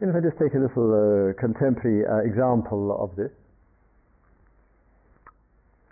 And 0.00 0.10
if 0.10 0.16
I 0.16 0.20
just 0.20 0.38
take 0.38 0.54
a 0.54 0.58
little 0.58 0.90
uh, 0.90 1.40
contemporary 1.40 2.02
uh, 2.04 2.26
example 2.26 2.90
of 2.98 3.14
this, 3.14 3.30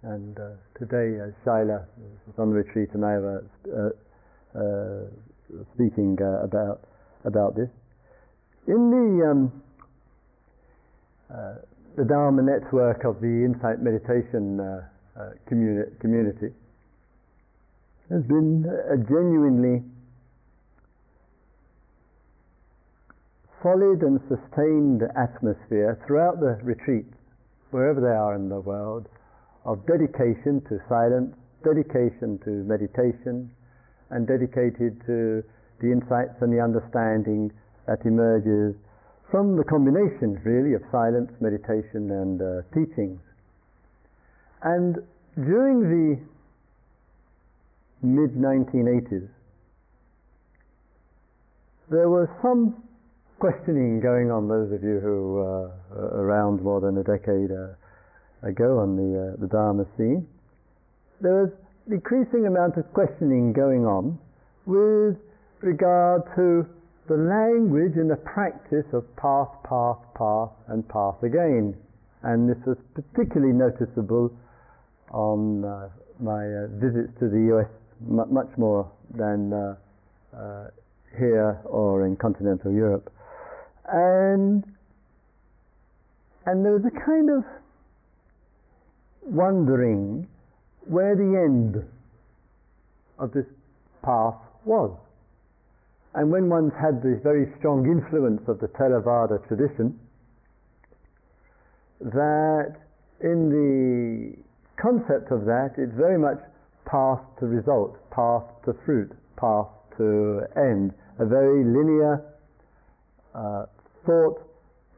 and 0.02 0.36
uh, 0.38 0.56
today 0.78 1.20
uh, 1.20 1.30
Shaila 1.44 1.84
is 2.02 2.34
on 2.38 2.50
the 2.50 2.56
retreat 2.56 2.88
and 2.94 3.04
I 3.04 3.18
was 3.18 3.44
uh, 3.70 5.04
speaking 5.74 6.18
about 6.42 6.80
about 7.24 7.54
this. 7.54 7.68
In 8.66 8.90
the 8.90 9.30
um, 9.30 9.62
uh, 11.30 11.54
the 11.96 12.04
Dharma 12.04 12.42
network 12.42 13.04
of 13.04 13.20
the 13.20 13.44
Insight 13.44 13.82
Meditation 13.82 14.58
uh, 15.20 15.30
communi- 15.48 15.98
community 16.00 16.48
has 18.10 18.22
been 18.24 18.64
a 18.90 18.96
genuinely 18.96 19.84
solid 23.62 24.02
and 24.02 24.20
sustained 24.28 25.02
atmosphere 25.16 25.98
throughout 26.06 26.40
the 26.40 26.58
retreats, 26.64 27.14
wherever 27.70 28.00
they 28.00 28.08
are 28.08 28.34
in 28.34 28.48
the 28.48 28.60
world, 28.60 29.06
of 29.64 29.84
dedication 29.86 30.60
to 30.68 30.80
silence, 30.88 31.36
dedication 31.62 32.38
to 32.42 32.50
meditation, 32.64 33.50
and 34.10 34.26
dedicated 34.26 35.00
to 35.06 35.44
the 35.80 35.92
insights 35.92 36.34
and 36.40 36.52
the 36.52 36.60
understanding 36.60 37.52
that 37.86 38.00
emerges 38.04 38.74
from 39.30 39.56
the 39.56 39.64
combination 39.64 40.40
really 40.44 40.74
of 40.74 40.82
silence, 40.90 41.30
meditation, 41.40 42.10
and 42.10 42.42
uh, 42.42 42.62
teachings. 42.74 43.20
And 44.62 44.98
during 45.34 45.80
the 45.80 46.20
mid 48.02 48.34
1980s, 48.34 49.28
there 51.90 52.08
was 52.08 52.28
some 52.42 52.82
questioning 53.38 54.00
going 54.00 54.30
on. 54.30 54.48
Those 54.48 54.72
of 54.72 54.82
you 54.82 55.00
who 55.00 55.40
uh, 55.40 55.98
are 55.98 56.22
around 56.22 56.62
more 56.62 56.80
than 56.80 56.98
a 56.98 57.04
decade 57.04 57.50
uh, 57.50 57.74
ago 58.46 58.78
on 58.78 58.96
the 58.96 59.34
uh, 59.34 59.40
the 59.40 59.48
Dharma 59.48 59.86
scene, 59.96 60.26
there 61.20 61.42
was 61.42 61.50
decreasing 61.88 62.46
amount 62.46 62.76
of 62.76 62.86
questioning 62.92 63.52
going 63.52 63.84
on 63.86 64.18
with 64.66 65.16
regard 65.62 66.22
to 66.36 66.66
the 67.08 67.16
language 67.16 67.96
and 67.96 68.08
the 68.08 68.16
practice 68.22 68.86
of 68.92 69.04
path, 69.16 69.50
path, 69.68 69.98
path, 70.14 70.50
and 70.68 70.86
path 70.88 71.16
again. 71.22 71.74
And 72.22 72.48
this 72.48 72.58
was 72.66 72.76
particularly 72.94 73.52
noticeable 73.52 74.30
on 75.10 75.64
uh, 75.64 75.88
my 76.20 76.44
uh, 76.44 76.66
visits 76.78 77.12
to 77.18 77.28
the 77.28 77.56
US, 77.56 77.70
m- 78.08 78.32
much 78.32 78.50
more 78.56 78.90
than 79.16 79.52
uh, 79.52 79.76
uh, 80.36 80.70
here 81.18 81.60
or 81.64 82.06
in 82.06 82.16
continental 82.16 82.72
Europe. 82.72 83.12
And, 83.92 84.64
and 86.46 86.64
there 86.64 86.72
was 86.72 86.84
a 86.84 87.04
kind 87.04 87.30
of 87.30 87.44
wondering 89.22 90.26
where 90.86 91.16
the 91.16 91.22
end 91.22 91.84
of 93.18 93.32
this 93.32 93.46
path 94.02 94.36
was. 94.64 94.96
And 96.14 96.30
when 96.30 96.48
one's 96.48 96.72
had 96.80 97.02
this 97.02 97.22
very 97.22 97.46
strong 97.58 97.86
influence 97.86 98.42
of 98.48 98.58
the 98.58 98.66
Theravada 98.66 99.46
tradition, 99.46 99.98
that 102.00 102.74
in 103.20 103.50
the 103.50 104.49
concept 104.80 105.30
of 105.30 105.44
that, 105.44 105.74
it's 105.78 105.94
very 105.96 106.18
much 106.18 106.38
path 106.86 107.20
to 107.38 107.46
result, 107.46 107.96
path 108.10 108.42
to 108.64 108.74
fruit, 108.84 109.10
path 109.36 109.68
to 109.96 110.42
end, 110.56 110.92
a 111.18 111.26
very 111.26 111.64
linear 111.64 112.24
uh, 113.34 113.66
thought 114.06 114.40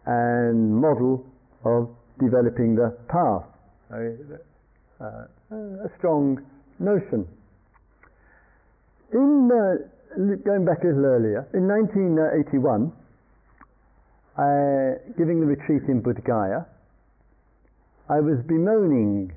and 0.06 0.74
model 0.74 1.26
of 1.64 1.88
developing 2.18 2.74
the 2.74 2.96
path. 3.08 3.44
Uh, 5.00 5.26
a 5.52 5.90
strong 5.98 6.40
notion. 6.78 7.26
In 9.12 9.48
the 9.48 9.88
going 10.44 10.64
back 10.64 10.84
a 10.84 10.86
little 10.86 11.04
earlier, 11.04 11.48
in 11.52 11.66
1981, 11.66 12.92
uh, 14.36 14.96
giving 15.18 15.40
the 15.40 15.46
retreat 15.46 15.82
in 15.88 16.02
Bodh 16.02 16.24
Gaya, 16.24 16.64
I 18.08 18.20
was 18.20 18.38
bemoaning 18.46 19.32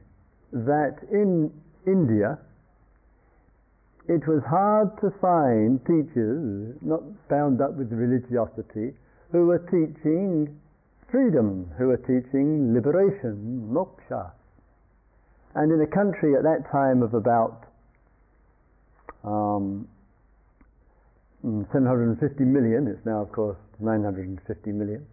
that 0.55 0.95
in 1.11 1.51
India 1.85 2.39
it 4.07 4.21
was 4.27 4.41
hard 4.47 4.95
to 5.01 5.09
find 5.19 5.81
teachers 5.81 6.77
not 6.81 7.01
bound 7.27 7.59
up 7.59 7.73
with 7.73 7.91
religiosity 7.91 8.93
who 9.31 9.47
were 9.47 9.59
teaching 9.65 10.59
freedom, 11.11 11.69
who 11.77 11.87
were 11.87 11.97
teaching 11.97 12.73
liberation, 12.73 13.67
moksha. 13.73 14.31
And 15.55 15.71
in 15.71 15.81
a 15.81 15.87
country 15.87 16.35
at 16.35 16.43
that 16.43 16.69
time 16.71 17.01
of 17.01 17.13
about 17.15 17.65
um, 19.23 19.87
750 21.41 22.43
million, 22.43 22.87
it's 22.87 23.03
now 23.05 23.21
of 23.21 23.31
course 23.31 23.57
950 23.79 24.71
million, 24.71 25.05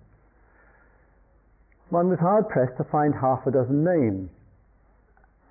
one 1.88 2.08
was 2.08 2.18
hard 2.20 2.48
pressed 2.48 2.76
to 2.76 2.84
find 2.84 3.14
half 3.14 3.46
a 3.46 3.50
dozen 3.50 3.84
names. 3.84 4.30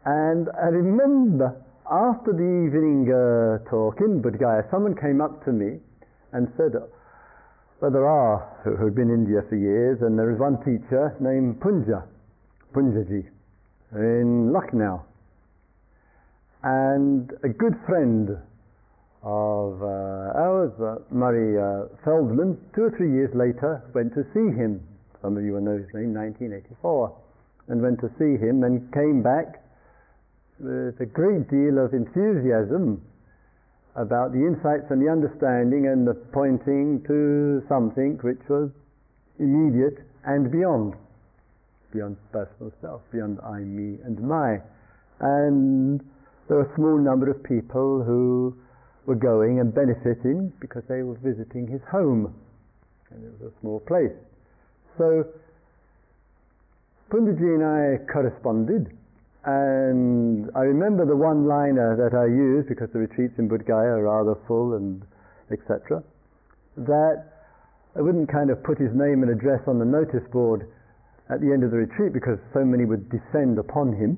And 0.06 0.50
I 0.58 0.68
remember 0.68 1.56
after 1.86 2.34
the 2.34 2.50
evening 2.66 3.06
uh, 3.06 3.70
talk 3.70 4.02
in 4.02 4.22
Bodh 4.22 4.40
Gaya, 4.40 4.64
someone 4.72 4.96
came 4.96 5.22
up 5.22 5.46
to 5.46 5.52
me 5.52 5.78
and 6.34 6.48
said, 6.58 6.74
well, 7.82 7.92
there 7.92 8.08
are 8.08 8.62
who, 8.64 8.76
who've 8.76 8.96
been 8.96 9.10
in 9.10 9.26
India 9.26 9.42
for 9.50 9.56
years, 9.56 10.00
and 10.02 10.18
there 10.18 10.32
is 10.32 10.40
one 10.40 10.58
teacher 10.64 11.16
named 11.20 11.60
Punja, 11.60 12.04
Punjaji, 12.74 13.28
in 13.94 14.54
Lucknow. 14.54 15.06
And 16.64 17.30
a 17.44 17.50
good 17.50 17.74
friend 17.86 18.38
of 19.22 19.82
uh, 19.82 20.38
ours, 20.38 20.74
uh, 20.82 21.02
Murray 21.14 21.58
uh, 21.58 21.90
Feldman, 22.06 22.58
two 22.74 22.86
or 22.86 22.92
three 22.98 23.12
years 23.12 23.30
later 23.36 23.84
went 23.94 24.14
to 24.14 24.24
see 24.34 24.50
him. 24.58 24.82
Some 25.22 25.38
of 25.38 25.44
you 25.44 25.54
will 25.54 25.62
know 25.62 25.78
his 25.78 25.94
name, 25.94 26.14
1984, 26.14 27.18
and 27.68 27.82
went 27.82 28.00
to 28.02 28.10
see 28.18 28.38
him 28.42 28.64
and 28.64 28.92
came 28.94 29.22
back 29.22 29.61
with 30.62 31.00
a 31.02 31.06
great 31.06 31.50
deal 31.50 31.82
of 31.84 31.94
enthusiasm 31.94 33.02
about 33.96 34.32
the 34.32 34.40
insights 34.40 34.86
and 34.90 35.02
the 35.02 35.10
understanding 35.10 35.88
and 35.88 36.08
the 36.08 36.14
pointing 36.32 37.04
to 37.08 37.62
something 37.68 38.18
which 38.22 38.40
was 38.48 38.70
immediate 39.40 39.98
and 40.24 40.52
beyond, 40.52 40.94
beyond 41.92 42.16
personal 42.32 42.72
self, 42.80 43.02
beyond 43.12 43.40
I, 43.44 43.60
me, 43.60 43.98
and 44.06 44.22
my. 44.22 44.62
And 45.20 46.00
there 46.48 46.58
were 46.58 46.72
a 46.72 46.76
small 46.76 46.98
number 46.98 47.30
of 47.30 47.44
people 47.44 48.04
who 48.06 48.56
were 49.06 49.16
going 49.16 49.60
and 49.60 49.74
benefiting 49.74 50.54
because 50.62 50.84
they 50.88 51.02
were 51.02 51.18
visiting 51.18 51.68
his 51.68 51.82
home, 51.92 52.34
and 53.10 53.24
it 53.26 53.34
was 53.42 53.52
a 53.52 53.60
small 53.62 53.80
place. 53.82 54.14
So 54.98 55.26
Punjaji 57.10 57.56
and 57.60 57.66
I 57.66 58.12
corresponded 58.12 58.96
and 59.46 60.50
I 60.56 60.62
remember 60.62 61.06
the 61.06 61.16
one 61.16 61.48
liner 61.48 61.98
that 61.98 62.16
I 62.16 62.26
used, 62.26 62.70
because 62.70 62.90
the 62.94 63.00
retreats 63.00 63.34
in 63.38 63.50
Bodh 63.50 63.70
are 63.70 64.04
rather 64.04 64.36
full 64.48 64.76
and 64.76 65.02
etc., 65.52 66.04
that 66.78 67.26
I 67.98 68.02
wouldn't 68.02 68.32
kind 68.32 68.50
of 68.50 68.64
put 68.64 68.78
his 68.78 68.94
name 68.94 69.24
and 69.24 69.32
address 69.32 69.62
on 69.68 69.80
the 69.80 69.86
notice 69.86 70.24
board 70.32 70.68
at 71.30 71.42
the 71.42 71.52
end 71.52 71.64
of 71.64 71.72
the 71.72 71.78
retreat 71.78 72.14
because 72.14 72.40
so 72.54 72.64
many 72.64 72.86
would 72.86 73.10
descend 73.10 73.58
upon 73.58 73.94
him. 73.94 74.18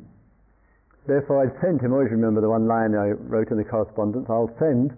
Therefore, 1.07 1.43
I'd 1.43 1.55
send 1.61 1.81
him, 1.81 1.93
always 1.93 2.11
remember 2.11 2.41
the 2.41 2.49
one 2.49 2.67
line 2.67 2.95
I 2.95 3.11
wrote 3.11 3.49
in 3.49 3.57
the 3.57 3.63
correspondence, 3.63 4.27
I'll 4.29 4.53
send, 4.59 4.93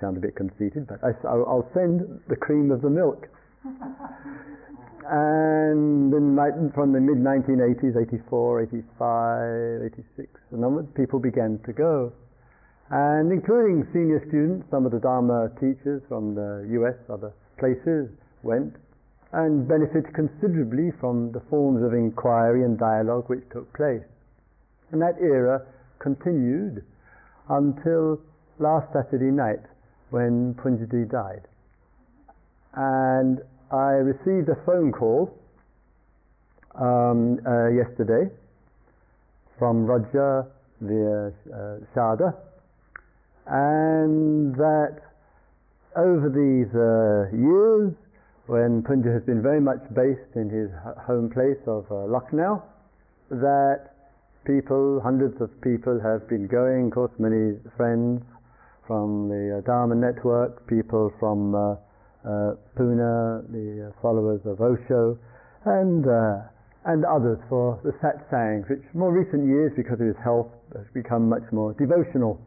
sound 0.00 0.16
a 0.16 0.20
bit 0.20 0.36
conceited, 0.36 0.86
but 0.86 1.02
I, 1.02 1.12
will 1.34 1.68
send 1.74 2.20
the 2.28 2.36
cream 2.36 2.70
of 2.70 2.82
the 2.82 2.90
milk. 2.90 3.28
and 5.10 6.12
from 6.74 6.92
the 6.92 7.00
mid 7.00 7.18
1980s, 7.18 7.96
84, 7.96 8.62
85, 8.62 9.92
86, 9.92 10.28
and 10.52 10.64
onwards, 10.64 10.88
people 10.94 11.18
began 11.18 11.58
to 11.64 11.72
go. 11.72 12.12
And 12.90 13.32
including 13.32 13.86
senior 13.92 14.24
students, 14.28 14.66
some 14.70 14.86
of 14.86 14.92
the 14.92 15.00
Dharma 15.00 15.50
teachers 15.60 16.02
from 16.08 16.34
the 16.34 16.66
US, 16.80 16.96
other 17.12 17.32
places, 17.58 18.08
went 18.42 18.76
and 19.32 19.68
benefited 19.68 20.14
considerably 20.14 20.90
from 21.00 21.32
the 21.32 21.40
forms 21.50 21.84
of 21.84 21.92
inquiry 21.92 22.64
and 22.64 22.78
dialogue 22.78 23.28
which 23.28 23.44
took 23.52 23.70
place. 23.74 24.04
And 24.90 25.02
that 25.02 25.20
era 25.20 25.66
continued 25.98 26.84
until 27.50 28.20
last 28.58 28.92
Saturday 28.92 29.30
night 29.30 29.60
when 30.10 30.54
Punjaji 30.54 31.10
died. 31.10 31.44
And 32.74 33.40
I 33.70 34.00
received 34.00 34.48
a 34.48 34.56
phone 34.64 34.92
call 34.92 35.30
um, 36.74 37.38
uh, 37.44 37.68
yesterday 37.68 38.32
from 39.58 39.84
Roger 39.84 40.46
via 40.80 41.28
uh, 41.52 41.78
Shada, 41.94 42.34
and 43.46 44.54
that 44.54 45.00
over 45.96 46.30
these 46.32 46.72
uh, 46.72 47.36
years, 47.36 47.92
when 48.46 48.82
Punja 48.82 49.12
has 49.12 49.22
been 49.24 49.42
very 49.42 49.60
much 49.60 49.82
based 49.94 50.32
in 50.34 50.48
his 50.48 50.70
home 51.04 51.28
place 51.28 51.60
of 51.66 51.84
uh, 51.90 52.06
Lucknow, 52.06 52.62
that 53.30 53.90
people, 54.46 55.00
hundreds 55.04 55.38
of 55.42 55.50
people, 55.60 56.00
have 56.00 56.26
been 56.28 56.46
going. 56.46 56.86
Of 56.86 56.92
course, 56.92 57.12
many 57.18 57.58
friends 57.76 58.22
from 58.86 59.28
the 59.28 59.58
uh, 59.58 59.66
Dharma 59.66 59.94
network, 59.94 60.66
people 60.66 61.12
from 61.20 61.54
uh, 61.54 61.74
uh, 62.28 62.52
Pune, 62.76 63.48
the 63.48 63.88
uh, 63.88 64.02
followers 64.02 64.40
of 64.44 64.60
Osho, 64.60 65.16
and 65.64 66.04
uh, 66.04 66.44
and 66.84 67.04
others 67.04 67.38
for 67.48 67.80
the 67.84 67.92
satsangs, 68.04 68.68
which 68.68 68.84
more 68.94 69.12
recent 69.12 69.48
years, 69.48 69.72
because 69.76 70.00
of 70.00 70.06
his 70.06 70.20
health, 70.22 70.52
has 70.76 70.86
become 70.92 71.28
much 71.28 71.44
more 71.52 71.72
devotional. 71.74 72.40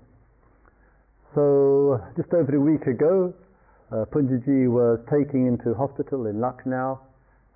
So 1.34 2.00
just 2.16 2.32
over 2.34 2.56
a 2.56 2.62
week 2.62 2.86
ago, 2.86 3.34
uh, 3.92 4.06
Punjaji 4.14 4.70
was 4.70 5.00
taken 5.10 5.48
into 5.48 5.74
hospital 5.74 6.28
in 6.28 6.40
Lucknow, 6.40 7.00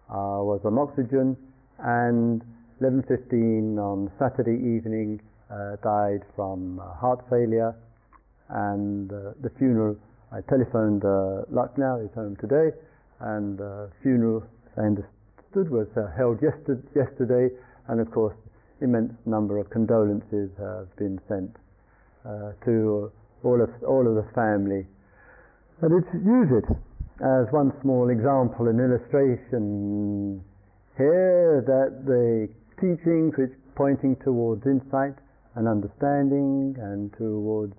uh, 0.09 0.41
was 0.41 0.61
on 0.65 0.77
oxygen, 0.77 1.37
and 1.79 2.41
11.15 2.81 3.77
on 3.77 4.11
Saturday 4.19 4.57
evening 4.57 5.21
uh, 5.49 5.77
died 5.83 6.21
from 6.35 6.81
heart 6.99 7.21
failure, 7.29 7.75
and 8.49 9.09
the 9.09 9.51
funeral 9.57 9.95
I 10.31 10.41
telephoned 10.49 11.05
uh, 11.05 11.43
Lucknow, 11.49 12.01
he's 12.01 12.13
home 12.15 12.35
today, 12.41 12.75
and 13.19 13.61
uh, 13.61 13.87
funeral, 14.01 14.43
I 14.77 14.81
understood, 14.81 15.69
was 15.69 15.87
uh, 15.95 16.07
held 16.17 16.41
yesterday, 16.41 16.81
yesterday, 16.95 17.53
and 17.87 18.01
of 18.01 18.11
course, 18.11 18.35
immense 18.81 19.13
number 19.25 19.59
of 19.59 19.69
condolences 19.69 20.49
have 20.57 20.93
been 20.97 21.19
sent 21.27 21.55
uh, 22.25 22.51
to 22.65 23.11
all 23.43 23.61
of 23.61 23.69
all 23.87 24.07
of 24.07 24.15
the 24.15 24.27
family. 24.33 24.85
And 25.81 26.03
it's, 26.03 26.13
use 26.13 26.51
it 26.51 26.67
as 27.23 27.47
one 27.51 27.71
small 27.81 28.09
example, 28.09 28.67
an 28.67 28.79
illustration 28.79 30.43
here 30.97 31.63
that 31.65 32.05
the 32.05 32.49
teachings 32.81 33.33
which 33.37 33.51
pointing 33.75 34.15
towards 34.23 34.65
insight 34.65 35.15
and 35.55 35.67
understanding 35.67 36.75
and 36.79 37.13
towards 37.17 37.73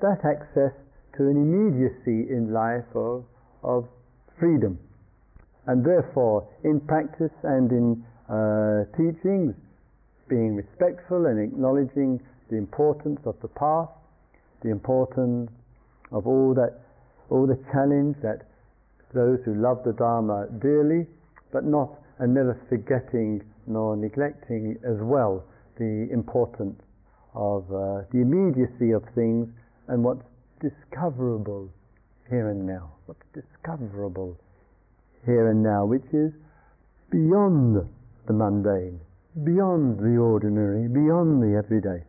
that 0.00 0.24
access 0.24 0.72
to 1.16 1.28
an 1.28 1.36
immediacy 1.36 2.32
in 2.32 2.52
life 2.52 2.88
of, 2.94 3.24
of 3.62 3.88
freedom. 4.38 4.78
And 5.66 5.84
therefore, 5.84 6.48
in 6.64 6.80
practice 6.80 7.34
and 7.42 7.70
in 7.70 8.04
uh, 8.28 8.84
teachings, 8.96 9.54
being 10.28 10.54
respectful 10.54 11.26
and 11.26 11.38
acknowledging 11.38 12.20
the 12.50 12.56
importance 12.56 13.20
of 13.24 13.34
the 13.42 13.48
path, 13.48 13.88
the 14.62 14.70
importance 14.70 15.50
of 16.12 16.26
all 16.26 16.54
that, 16.54 16.80
all 17.30 17.46
the 17.46 17.58
challenge 17.72 18.16
that 18.22 18.46
those 19.14 19.38
who 19.44 19.54
love 19.54 19.82
the 19.84 19.92
Dharma 19.92 20.46
dearly, 20.62 21.06
but 21.52 21.64
not 21.64 21.90
and 22.18 22.34
never 22.34 22.58
forgetting 22.68 23.42
nor 23.66 23.96
neglecting 23.96 24.76
as 24.84 24.96
well 25.00 25.44
the 25.78 26.08
importance 26.12 26.80
of 27.34 27.64
uh, 27.72 28.02
the 28.12 28.20
immediacy 28.20 28.92
of 28.92 29.02
things 29.14 29.48
and 29.88 30.04
what's 30.04 30.22
discoverable 30.60 31.68
here 32.28 32.50
and 32.50 32.66
now. 32.66 32.92
What's 33.06 33.24
discoverable 33.34 34.38
here 35.26 35.50
and 35.50 35.62
now, 35.62 35.84
which 35.84 36.06
is 36.12 36.32
beyond 37.10 37.88
the 38.26 38.32
mundane, 38.32 39.00
beyond 39.44 39.98
the 39.98 40.16
ordinary, 40.16 40.88
beyond 40.88 41.42
the 41.42 41.58
everyday. 41.58 42.04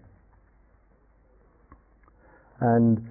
And 2.61 3.02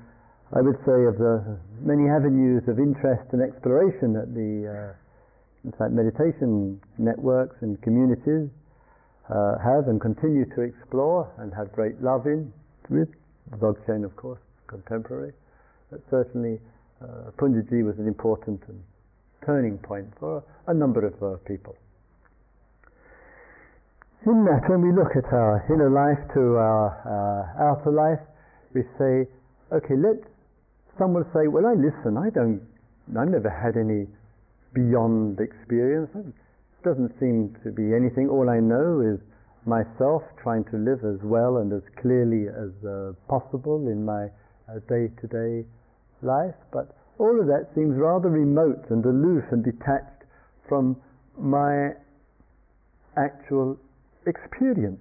I 0.54 0.62
would 0.62 0.78
say 0.86 1.06
of 1.06 1.18
the 1.18 1.58
many 1.82 2.08
avenues 2.08 2.62
of 2.68 2.78
interest 2.78 3.32
and 3.32 3.42
exploration 3.42 4.14
that 4.14 4.34
the 4.34 4.66
uh, 4.66 4.94
Insight 5.64 5.92
Meditation 5.92 6.80
networks 6.98 7.56
and 7.60 7.80
communities 7.82 8.48
uh, 9.28 9.58
have 9.62 9.86
and 9.88 10.00
continue 10.00 10.44
to 10.56 10.62
explore 10.62 11.30
and 11.38 11.52
have 11.54 11.72
great 11.72 12.00
love 12.02 12.26
in, 12.26 12.52
with 12.88 13.08
Dzogchen, 13.58 14.04
of 14.04 14.16
course, 14.16 14.40
contemporary, 14.70 15.32
but 15.90 16.00
certainly 16.10 16.62
uh, 17.02 17.34
Punjaji 17.36 17.82
was 17.82 17.98
an 17.98 18.06
important 18.06 18.62
turning 19.44 19.76
point 19.78 20.06
for 20.20 20.44
a 20.68 20.74
number 20.74 21.04
of 21.04 21.18
uh, 21.18 21.36
people. 21.44 21.74
In 24.24 24.44
that, 24.46 24.68
when 24.70 24.82
we 24.82 24.92
look 24.92 25.16
at 25.16 25.26
our 25.32 25.64
inner 25.66 25.90
life 25.90 26.22
to 26.34 26.54
our 26.54 26.86
uh, 27.02 27.64
outer 27.66 27.90
life, 27.90 28.22
we 28.72 28.82
say 28.96 29.26
okay, 29.72 29.94
let 29.94 30.18
someone 30.98 31.24
say, 31.32 31.46
well, 31.46 31.66
I 31.66 31.74
listen, 31.74 32.18
I 32.18 32.30
don't, 32.30 32.60
I've 33.16 33.30
never 33.30 33.50
had 33.50 33.78
any 33.78 34.06
beyond 34.74 35.38
experience. 35.40 36.10
It 36.14 36.34
doesn't 36.84 37.14
seem 37.20 37.56
to 37.64 37.70
be 37.70 37.94
anything. 37.94 38.28
All 38.28 38.50
I 38.50 38.58
know 38.58 39.00
is 39.00 39.18
myself 39.66 40.22
trying 40.42 40.64
to 40.72 40.76
live 40.76 41.04
as 41.04 41.20
well 41.22 41.58
and 41.58 41.72
as 41.72 41.82
clearly 42.00 42.48
as 42.48 42.72
uh, 42.82 43.12
possible 43.28 43.88
in 43.88 44.04
my 44.04 44.28
day 44.78 45.10
to 45.20 45.26
day 45.26 45.66
life. 46.22 46.54
But 46.72 46.96
all 47.18 47.40
of 47.40 47.46
that 47.46 47.68
seems 47.74 47.96
rather 47.96 48.30
remote 48.30 48.86
and 48.90 49.04
aloof 49.04 49.44
and 49.50 49.64
detached 49.64 50.24
from 50.68 50.96
my 51.38 51.90
actual 53.16 53.78
experience. 54.26 55.00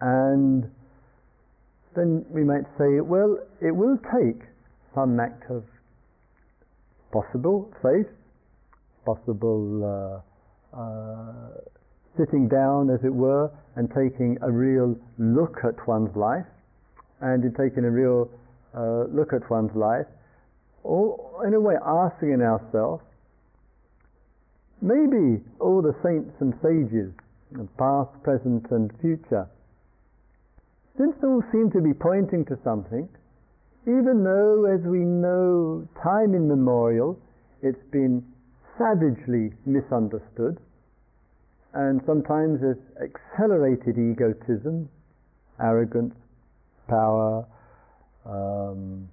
And 0.00 0.70
then 1.94 2.24
we 2.30 2.42
might 2.44 2.64
say, 2.78 3.00
well, 3.00 3.38
it 3.60 3.70
will 3.70 3.98
take 4.12 4.42
some 4.94 5.18
act 5.20 5.50
of 5.50 5.64
possible 7.12 7.72
faith, 7.82 8.10
possible 9.04 10.22
uh, 10.74 10.76
uh, 10.76 11.48
sitting 12.18 12.48
down, 12.48 12.90
as 12.90 13.00
it 13.04 13.14
were, 13.14 13.50
and 13.76 13.88
taking 13.90 14.38
a 14.42 14.50
real 14.50 14.96
look 15.18 15.58
at 15.64 15.86
one's 15.86 16.14
life, 16.16 16.46
and 17.24 17.42
in 17.42 17.54
taking 17.54 17.84
a 17.84 17.90
real 17.90 18.28
uh, 18.76 19.04
look 19.08 19.32
at 19.32 19.48
one's 19.48 19.74
life, 19.74 20.06
or 20.82 21.40
in 21.46 21.54
a 21.54 21.60
way 21.60 21.74
asking 21.80 22.32
in 22.32 22.42
ourselves, 22.42 23.02
maybe 24.82 25.40
all 25.58 25.80
the 25.80 25.96
saints 26.04 26.36
and 26.40 26.52
sages, 26.60 27.08
past, 27.78 28.12
present, 28.22 28.68
and 28.70 28.92
future, 29.00 29.48
since 30.98 31.16
they 31.22 31.26
all 31.26 31.42
seem 31.50 31.70
to 31.72 31.80
be 31.80 31.94
pointing 31.94 32.44
to 32.44 32.58
something, 32.62 33.08
even 33.86 34.22
though, 34.22 34.68
as 34.68 34.80
we 34.84 35.00
know, 35.00 35.88
time 36.02 36.34
immemorial, 36.34 37.18
it's 37.62 37.82
been 37.90 38.22
savagely 38.76 39.52
misunderstood, 39.64 40.58
and 41.72 42.02
sometimes 42.04 42.60
as 42.62 42.76
accelerated 43.00 43.96
egotism, 43.96 44.88
arrogance, 45.58 46.14
power, 46.88 47.46
um, 48.26 49.08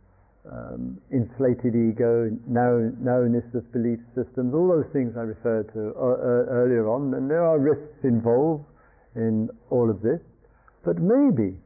um, 0.49 0.97
inflated 1.11 1.75
ego, 1.75 2.29
narrow, 2.47 2.91
narrowness 2.99 3.45
of 3.53 3.71
belief 3.71 3.99
systems, 4.15 4.53
all 4.53 4.67
those 4.67 4.91
things 4.93 5.13
I 5.17 5.21
referred 5.21 5.71
to 5.73 5.93
uh, 5.93 6.01
uh, 6.01 6.63
earlier 6.63 6.89
on, 6.89 7.13
and 7.13 7.29
there 7.29 7.43
are 7.43 7.59
risks 7.59 8.03
involved 8.03 8.65
in 9.15 9.49
all 9.69 9.89
of 9.89 10.01
this. 10.01 10.19
But 10.83 10.97
maybe 10.97 11.57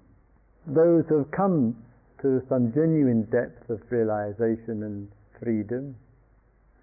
those 0.68 1.06
who 1.07 1.19
have 1.19 1.32
come 1.32 1.77
to 2.22 2.41
some 2.49 2.73
genuine 2.73 3.23
depth 3.32 3.69
of 3.69 3.80
realization 3.90 4.84
and 4.84 5.07
freedom 5.40 5.95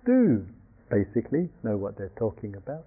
do 0.06 0.46
basically 0.90 1.48
know 1.62 1.76
what 1.76 1.96
they're 1.96 2.12
talking 2.16 2.54
about, 2.56 2.86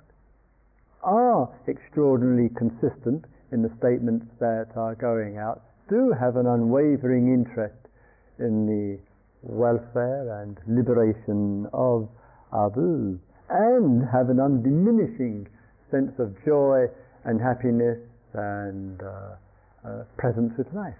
are 1.03 1.49
extraordinarily 1.67 2.49
consistent 2.57 3.25
in 3.51 3.61
the 3.61 3.71
statements 3.77 4.25
that 4.39 4.67
are 4.75 4.95
going 4.95 5.37
out, 5.37 5.64
do 5.89 6.13
have 6.19 6.35
an 6.35 6.47
unwavering 6.47 7.33
interest 7.33 7.75
in 8.39 8.65
the 8.65 8.99
welfare 9.41 10.41
and 10.41 10.57
liberation 10.67 11.67
of 11.73 12.09
others, 12.51 13.19
and 13.49 14.01
have 14.11 14.29
an 14.29 14.37
undiminishing 14.37 15.45
sense 15.91 16.11
of 16.19 16.35
joy 16.43 16.85
and 17.25 17.39
happiness 17.39 17.99
and 18.33 19.01
uh, 19.01 19.35
uh, 19.87 20.03
presence 20.17 20.51
with 20.57 20.67
life. 20.73 20.93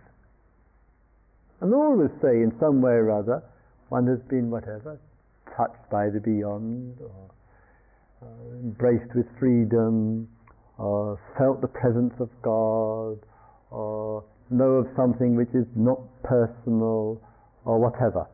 And 1.62 1.74
always 1.74 2.12
say, 2.22 2.44
in 2.44 2.54
some 2.60 2.82
way 2.82 2.92
or 2.92 3.12
other, 3.12 3.44
one 3.90 4.08
has 4.08 4.20
been 4.30 4.52
whatever, 4.52 5.00
touched 5.58 5.90
by 5.90 6.10
the 6.10 6.20
beyond, 6.20 6.98
or 7.02 7.32
uh, 8.22 8.56
embraced 8.62 9.16
with 9.16 9.26
freedom, 9.40 10.28
or 10.78 11.20
felt 11.38 11.62
the 11.62 11.68
presence 11.68 12.14
of 12.20 12.30
God, 12.42 13.20
or 13.72 14.24
know 14.50 14.84
of 14.84 14.88
something 14.96 15.36
which 15.36 15.54
is 15.54 15.66
not 15.76 16.00
personal, 16.24 17.22
or 17.66 17.80
whatever. 17.80 18.28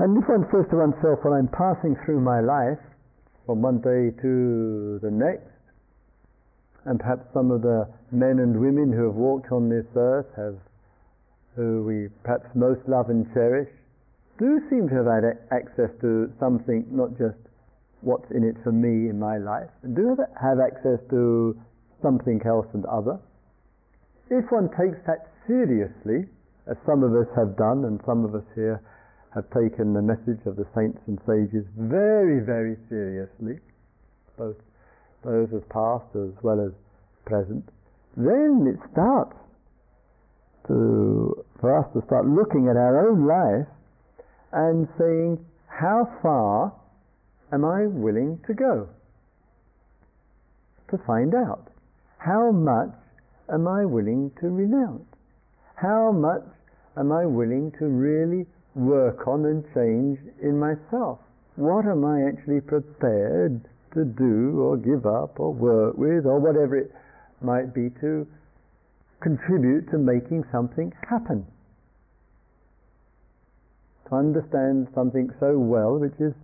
And 0.00 0.18
if 0.18 0.28
one 0.28 0.42
says 0.50 0.66
to 0.70 0.76
oneself, 0.76 1.20
well, 1.24 1.34
I'm 1.34 1.48
passing 1.48 1.94
through 2.04 2.20
my 2.20 2.40
life 2.40 2.82
from 3.46 3.62
one 3.62 3.78
day 3.78 4.10
to 4.10 4.98
the 5.00 5.10
next, 5.10 5.54
and 6.84 6.98
perhaps 6.98 7.22
some 7.32 7.52
of 7.52 7.62
the 7.62 7.86
men 8.10 8.40
and 8.40 8.58
women 8.60 8.92
who 8.92 9.06
have 9.06 9.14
walked 9.14 9.52
on 9.52 9.68
this 9.68 9.86
earth 9.94 10.26
have, 10.36 10.58
who 11.54 11.84
we 11.84 12.08
perhaps 12.24 12.50
most 12.56 12.80
love 12.88 13.08
and 13.08 13.32
cherish, 13.32 13.70
do 14.38 14.60
seem 14.68 14.88
to 14.88 14.94
have 14.96 15.06
had 15.06 15.38
access 15.52 15.90
to 16.00 16.26
something, 16.40 16.84
not 16.90 17.10
just 17.16 17.38
what's 18.00 18.28
in 18.32 18.42
it 18.42 18.56
for 18.64 18.72
me 18.72 19.08
in 19.08 19.18
my 19.18 19.38
life, 19.38 19.70
do 19.94 20.16
have 20.42 20.58
access 20.58 20.98
to 21.08 21.56
something 22.02 22.42
else 22.44 22.66
and 22.74 22.84
other. 22.86 23.16
If 24.30 24.50
one 24.50 24.68
takes 24.70 24.98
that 25.06 25.28
seriously, 25.46 26.26
as 26.66 26.76
some 26.86 27.02
of 27.02 27.12
us 27.14 27.28
have 27.36 27.56
done, 27.56 27.84
and 27.84 28.00
some 28.06 28.24
of 28.24 28.34
us 28.34 28.44
here 28.54 28.80
have 29.34 29.44
taken 29.50 29.92
the 29.92 30.02
message 30.02 30.40
of 30.46 30.56
the 30.56 30.66
saints 30.74 30.98
and 31.06 31.18
sages 31.26 31.66
very, 31.76 32.40
very 32.40 32.76
seriously, 32.88 33.58
both 34.38 34.56
those 35.24 35.48
as 35.54 35.62
past 35.68 36.06
as 36.14 36.30
well 36.42 36.60
as 36.60 36.72
present, 37.24 37.68
then 38.16 38.66
it 38.68 38.80
starts 38.92 39.36
to, 40.68 41.44
for 41.60 41.76
us 41.76 41.86
to 41.92 42.02
start 42.06 42.26
looking 42.26 42.68
at 42.68 42.76
our 42.76 43.08
own 43.08 43.26
life 43.26 43.68
and 44.52 44.88
saying, 44.98 45.44
how 45.68 46.08
far 46.22 46.72
am 47.52 47.64
I 47.64 47.86
willing 47.86 48.38
to 48.46 48.54
go? 48.54 48.88
To 50.90 50.98
find 51.06 51.34
out. 51.34 51.68
How 52.18 52.52
much 52.52 52.94
am 53.52 53.66
I 53.68 53.84
willing 53.84 54.30
to 54.40 54.48
renounce? 54.48 55.04
How 55.76 56.12
much 56.12 56.44
am 56.96 57.12
I 57.12 57.26
willing 57.26 57.72
to 57.78 57.86
really 57.86 58.46
work 58.74 59.26
on 59.26 59.44
and 59.44 59.64
change 59.74 60.18
in 60.42 60.58
myself? 60.58 61.18
What 61.56 61.86
am 61.86 62.04
I 62.04 62.28
actually 62.28 62.60
prepared 62.60 63.64
to 63.94 64.04
do 64.04 64.60
or 64.60 64.76
give 64.76 65.06
up 65.06 65.38
or 65.38 65.52
work 65.52 65.96
with 65.96 66.26
or 66.26 66.38
whatever 66.38 66.76
it 66.76 66.92
might 67.40 67.72
be 67.72 67.90
to 68.00 68.26
contribute 69.20 69.90
to 69.90 69.98
making 69.98 70.44
something 70.52 70.92
happen. 71.08 71.46
To 74.08 74.16
understand 74.16 74.88
something 74.94 75.30
so 75.40 75.58
well 75.58 75.98
which 75.98 76.18
is 76.20 76.34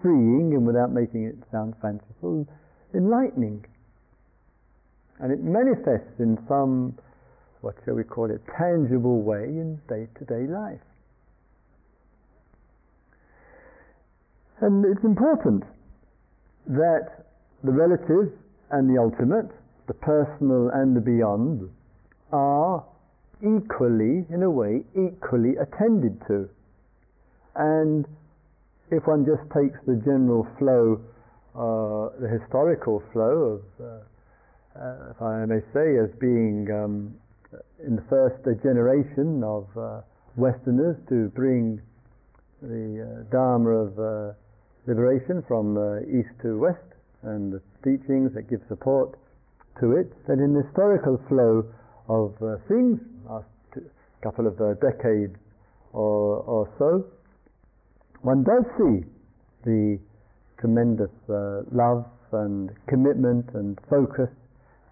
freeing 0.00 0.54
and 0.54 0.66
without 0.66 0.92
making 0.92 1.24
it 1.24 1.36
sound 1.52 1.74
fanciful, 1.82 2.46
enlightening. 2.94 3.64
And 5.22 5.32
it 5.32 5.40
manifests 5.40 6.18
in 6.18 6.36
some, 6.48 6.98
what 7.60 7.76
shall 7.84 7.94
we 7.94 8.02
call 8.02 8.28
it, 8.30 8.42
tangible 8.58 9.22
way 9.22 9.44
in 9.44 9.80
day 9.88 10.08
to 10.18 10.24
day 10.24 10.50
life. 10.50 10.82
And 14.60 14.84
it's 14.84 15.04
important 15.04 15.62
that 16.66 17.26
the 17.62 17.72
relative 17.72 18.32
and 18.70 18.90
the 18.90 19.00
ultimate, 19.00 19.48
the 19.86 19.94
personal 19.94 20.70
and 20.74 20.96
the 20.96 21.00
beyond, 21.00 21.70
are 22.32 22.84
equally, 23.42 24.26
in 24.28 24.42
a 24.42 24.50
way, 24.50 24.82
equally 24.94 25.54
attended 25.56 26.20
to. 26.26 26.48
And 27.54 28.06
if 28.90 29.06
one 29.06 29.24
just 29.24 29.42
takes 29.54 29.78
the 29.86 29.96
general 29.96 30.46
flow, 30.58 31.00
uh, 31.54 32.18
the 32.20 32.28
historical 32.28 33.02
flow 33.12 33.60
of, 33.80 33.84
uh, 33.84 33.98
uh, 34.76 35.10
if 35.10 35.20
I 35.20 35.44
may 35.46 35.60
say, 35.72 35.98
as 35.98 36.10
being 36.20 36.68
um, 36.72 37.14
in 37.84 37.96
the 37.96 38.04
first 38.08 38.42
generation 38.62 39.42
of 39.44 39.68
uh, 39.76 40.00
Westerners 40.36 40.96
to 41.08 41.28
bring 41.34 41.80
the 42.62 43.02
uh, 43.02 43.30
Dharma 43.30 43.70
of 43.70 43.98
uh, 43.98 44.32
liberation 44.86 45.42
from 45.46 45.76
uh, 45.76 46.00
east 46.08 46.32
to 46.42 46.58
west 46.58 46.78
and 47.22 47.52
the 47.52 47.60
teachings 47.84 48.32
that 48.34 48.48
give 48.48 48.60
support 48.68 49.18
to 49.80 49.92
it, 49.92 50.12
that 50.26 50.38
in 50.38 50.54
the 50.54 50.62
historical 50.64 51.20
flow 51.28 51.64
of 52.08 52.34
things, 52.68 52.98
last 53.28 53.46
couple 54.22 54.46
of 54.46 54.56
decades 54.80 55.36
or, 55.92 56.38
or, 56.46 56.68
so, 56.78 57.04
one 58.22 58.42
does 58.44 58.64
see 58.78 59.04
the 59.64 59.98
tremendous 60.58 61.10
uh, 61.28 61.62
love 61.72 62.04
and 62.32 62.70
commitment 62.88 63.44
and 63.54 63.78
focus 63.90 64.28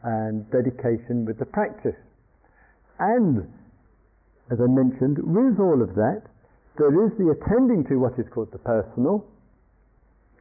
and 0.02 0.48
dedication 0.50 1.24
with 1.24 1.38
the 1.38 1.46
practice. 1.46 1.98
And, 2.98 3.48
as 4.50 4.58
I 4.60 4.68
mentioned, 4.68 5.18
with 5.18 5.60
all 5.60 5.82
of 5.82 5.94
that, 5.94 6.22
there 6.78 6.92
is 7.04 7.12
the 7.18 7.30
attending 7.30 7.84
to 7.88 7.98
what 7.98 8.18
is 8.18 8.26
called 8.32 8.52
the 8.52 8.58
personal, 8.58 9.26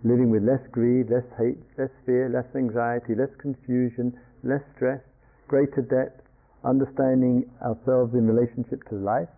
living 0.03 0.29
with 0.29 0.43
less 0.43 0.63
greed, 0.71 1.09
less 1.09 1.27
hate, 1.37 1.59
less 1.77 1.91
fear, 2.05 2.29
less 2.29 2.47
anxiety, 2.55 3.15
less 3.15 3.31
confusion, 3.39 4.15
less 4.43 4.63
stress, 4.75 5.01
greater 5.47 5.81
depth 5.81 6.23
understanding 6.63 7.49
ourselves 7.63 8.13
in 8.13 8.27
relationship 8.27 8.83
to 8.89 8.95
life, 8.95 9.29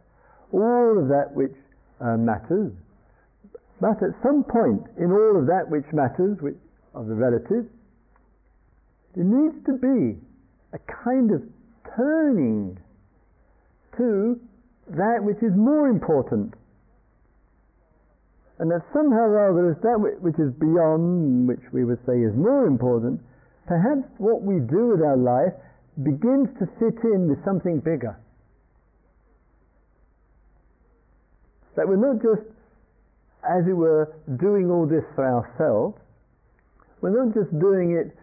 all 0.51 0.97
of 0.97 1.07
that 1.07 1.29
which 1.33 1.53
uh, 2.01 2.17
matters. 2.17 2.73
But 3.79 4.01
at 4.01 4.13
some 4.21 4.43
point 4.43 4.81
in 4.97 5.11
all 5.11 5.37
of 5.37 5.45
that 5.47 5.69
which 5.69 5.85
matters, 5.93 6.37
which, 6.41 6.57
of 6.93 7.07
the 7.07 7.15
relative, 7.15 7.65
there 9.15 9.25
needs 9.25 9.55
to 9.65 9.73
be 9.73 10.19
a 10.73 10.79
kind 11.03 11.31
of 11.31 11.41
turning 11.95 12.79
to 13.97 14.39
that 14.95 15.19
which 15.23 15.37
is 15.43 15.51
more 15.55 15.87
important. 15.87 16.53
And 18.59 18.69
that 18.71 18.85
somehow 18.93 19.25
or 19.25 19.51
other, 19.51 19.71
is 19.71 19.81
that 19.81 19.97
which 20.21 20.37
is 20.37 20.53
beyond, 20.59 21.47
which 21.47 21.65
we 21.73 21.83
would 21.83 21.99
say 22.05 22.19
is 22.21 22.33
more 22.35 22.67
important, 22.67 23.19
perhaps 23.67 24.07
what 24.17 24.43
we 24.43 24.59
do 24.59 24.93
with 24.93 25.01
our 25.01 25.17
life 25.17 25.53
begins 26.03 26.47
to 26.59 26.65
fit 26.79 27.01
in 27.03 27.27
with 27.27 27.43
something 27.43 27.79
bigger. 27.79 28.15
That 31.75 31.87
we're 31.87 31.95
not 31.95 32.21
just, 32.21 32.47
as 33.43 33.65
it 33.67 33.73
were, 33.73 34.13
doing 34.39 34.69
all 34.69 34.85
this 34.85 35.03
for 35.15 35.25
ourselves, 35.25 35.97
we're 37.01 37.17
not 37.17 37.33
just 37.33 37.49
doing 37.59 37.97
it 37.97 38.15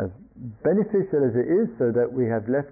as 0.00 0.08
beneficial 0.36 1.22
as 1.22 1.34
it 1.38 1.46
is 1.46 1.68
so 1.78 1.92
that 1.92 2.10
we 2.10 2.26
have 2.26 2.48
less, 2.48 2.66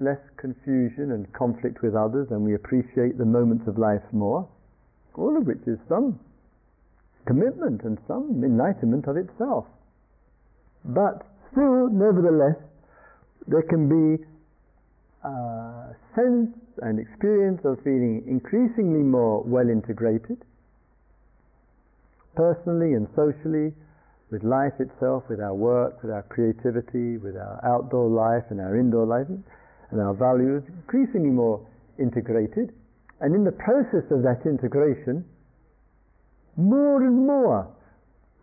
less 0.00 0.20
confusion 0.36 1.12
and 1.12 1.26
conflict 1.32 1.82
with 1.82 1.94
others 1.94 2.28
and 2.30 2.42
we 2.42 2.54
appreciate 2.54 3.18
the 3.18 3.24
moments 3.24 3.66
of 3.66 3.78
life 3.78 4.02
more, 4.12 4.48
all 5.14 5.36
of 5.36 5.46
which 5.46 5.62
is 5.66 5.78
some 5.88 6.18
commitment 7.26 7.82
and 7.82 7.98
some 8.06 8.42
enlightenment 8.44 9.06
of 9.06 9.16
itself. 9.16 9.66
But 10.84 11.26
still, 11.50 11.90
nevertheless, 11.90 12.56
there 13.46 13.62
can 13.62 13.88
be 13.88 14.24
a 15.24 15.94
sense 16.14 16.54
and 16.82 17.00
experience 17.00 17.60
of 17.64 17.78
feeling 17.82 18.22
increasingly 18.28 19.02
more 19.02 19.42
well 19.42 19.68
integrated, 19.68 20.38
personally 22.36 22.94
and 22.94 23.08
socially, 23.16 23.74
with 24.30 24.42
life 24.42 24.74
itself, 24.78 25.24
with 25.28 25.40
our 25.40 25.54
work, 25.54 26.02
with 26.02 26.12
our 26.12 26.22
creativity, 26.24 27.16
with 27.16 27.36
our 27.36 27.60
outdoor 27.64 28.08
life 28.08 28.44
and 28.50 28.60
our 28.60 28.76
indoor 28.76 29.06
life, 29.06 29.26
and 29.90 30.00
our 30.00 30.14
values, 30.14 30.62
increasingly 30.68 31.30
more 31.30 31.64
integrated. 31.98 32.72
And 33.20 33.34
in 33.34 33.44
the 33.44 33.52
process 33.52 34.04
of 34.10 34.22
that 34.22 34.42
integration, 34.44 35.24
more 36.56 37.02
and 37.02 37.26
more 37.26 37.66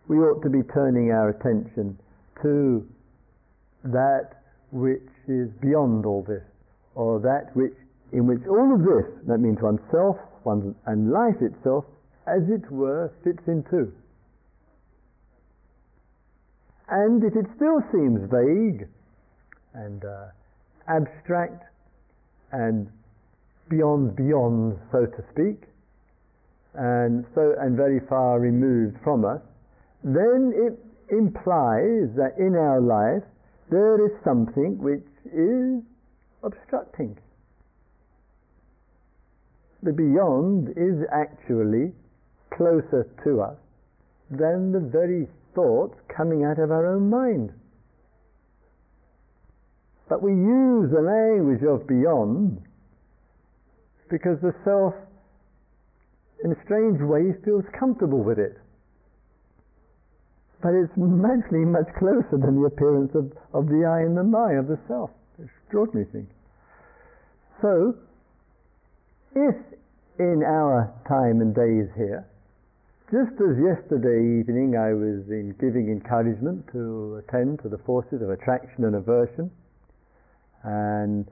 we 0.08 0.18
ought 0.18 0.42
to 0.42 0.50
be 0.50 0.62
turning 0.74 1.10
our 1.10 1.30
attention 1.30 1.98
to 2.42 2.86
that 3.84 4.42
which 4.72 5.08
is 5.28 5.48
beyond 5.62 6.04
all 6.04 6.24
this, 6.26 6.42
or 6.94 7.20
that 7.20 7.54
which 7.54 7.72
in 8.12 8.26
which 8.26 8.40
all 8.48 8.72
of 8.72 8.80
this, 8.80 9.06
that 9.26 9.38
means 9.38 9.58
oneself 9.60 10.16
one, 10.44 10.74
and 10.86 11.10
life 11.10 11.42
itself, 11.42 11.84
as 12.26 12.42
it 12.48 12.70
were, 12.70 13.12
fits 13.24 13.42
into. 13.48 13.92
And 16.88 17.22
if 17.24 17.34
it 17.34 17.46
still 17.56 17.82
seems 17.92 18.30
vague 18.30 18.88
and 19.74 20.04
uh, 20.04 20.26
abstract 20.88 21.64
and 22.52 22.88
beyond 23.68 24.14
beyond, 24.14 24.78
so 24.92 25.06
to 25.06 25.24
speak, 25.32 25.68
and 26.74 27.24
so 27.34 27.54
and 27.58 27.76
very 27.76 28.00
far 28.08 28.38
removed 28.38 28.96
from 29.02 29.24
us, 29.24 29.40
then 30.04 30.52
it 30.54 30.78
implies 31.10 32.14
that 32.14 32.34
in 32.38 32.54
our 32.54 32.80
life 32.80 33.24
there 33.70 34.04
is 34.04 34.12
something 34.22 34.78
which 34.78 35.06
is 35.32 35.82
obstructing. 36.44 37.18
The 39.82 39.92
beyond 39.92 40.70
is 40.76 41.06
actually 41.12 41.92
closer 42.50 43.08
to 43.24 43.40
us 43.40 43.56
than 44.30 44.72
the 44.72 44.80
very 44.80 45.28
thoughts 45.56 45.98
coming 46.14 46.44
out 46.44 46.60
of 46.62 46.70
our 46.70 46.94
own 46.94 47.10
mind. 47.10 47.50
But 50.08 50.22
we 50.22 50.30
use 50.30 50.92
the 50.94 51.02
language 51.02 51.64
of 51.66 51.88
beyond 51.88 52.62
because 54.08 54.38
the 54.40 54.54
self, 54.62 54.94
in 56.44 56.52
a 56.52 56.58
strange 56.62 57.00
way, 57.00 57.34
feels 57.42 57.64
comfortable 57.74 58.22
with 58.22 58.38
it 58.38 58.56
but 60.62 60.74
it's 60.74 60.92
actually 60.92 61.64
much 61.64 61.86
closer 61.98 62.42
than 62.42 62.60
the 62.60 62.66
appearance 62.66 63.12
of, 63.14 63.30
of 63.52 63.68
the 63.68 63.84
I 63.86 64.02
and 64.02 64.16
the 64.16 64.24
my, 64.24 64.54
of 64.54 64.68
the 64.68 64.78
self. 64.88 65.10
Extraordinary 65.38 66.10
thing. 66.10 66.26
So, 67.60 67.94
if 69.34 69.54
in 70.18 70.42
our 70.42 70.92
time 71.06 71.40
and 71.40 71.54
days 71.54 71.86
here, 71.94 72.26
just 73.10 73.38
as 73.38 73.54
yesterday 73.62 74.18
evening 74.42 74.74
I 74.74 74.90
was 74.90 75.22
in 75.30 75.54
giving 75.60 75.86
encouragement 75.94 76.66
to 76.72 77.22
attend 77.22 77.62
to 77.62 77.68
the 77.68 77.78
forces 77.86 78.18
of 78.20 78.30
attraction 78.30 78.82
and 78.82 78.96
aversion, 78.96 79.48
and 80.64 81.24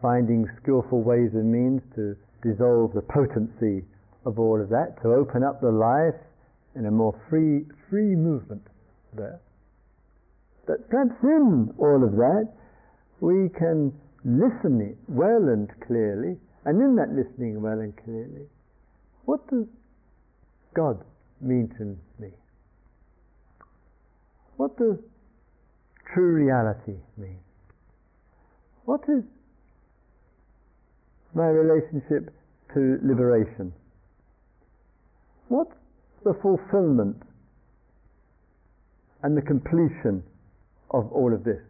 finding 0.00 0.48
skillful 0.62 1.02
ways 1.02 1.28
and 1.34 1.52
means 1.52 1.82
to 1.96 2.16
dissolve 2.40 2.94
the 2.94 3.02
potency 3.02 3.84
of 4.24 4.38
all 4.38 4.56
of 4.56 4.70
that, 4.70 4.96
to 5.02 5.12
open 5.12 5.44
up 5.44 5.60
the 5.60 5.70
life 5.70 6.16
in 6.74 6.86
a 6.86 6.90
more 6.90 7.12
free, 7.28 7.66
free 7.90 8.16
movement 8.16 8.64
there. 9.12 9.38
But 10.66 10.88
perhaps 10.88 11.12
in 11.22 11.74
all 11.76 12.04
of 12.04 12.12
that, 12.12 12.48
we 13.20 13.50
can 13.52 13.92
listen 14.24 14.96
well 15.08 15.48
and 15.52 15.68
clearly, 15.86 16.38
and 16.64 16.80
in 16.80 16.96
that 16.96 17.12
listening 17.12 17.60
well 17.60 17.80
and 17.80 17.92
clearly, 18.02 18.48
what 19.26 19.46
does 19.50 19.66
God 20.74 21.04
mean 21.40 21.68
to 21.78 21.96
me? 22.22 22.30
What 24.56 24.76
does 24.76 24.96
true 26.12 26.44
reality 26.44 26.98
mean? 27.16 27.38
What 28.84 29.02
is 29.08 29.22
my 31.34 31.46
relationship 31.46 32.34
to 32.74 32.98
liberation? 33.02 33.72
What's 35.48 35.74
the 36.24 36.34
fulfillment 36.42 37.22
and 39.22 39.36
the 39.36 39.42
completion 39.42 40.22
of 40.90 41.10
all 41.12 41.34
of 41.34 41.44
this. 41.44 41.60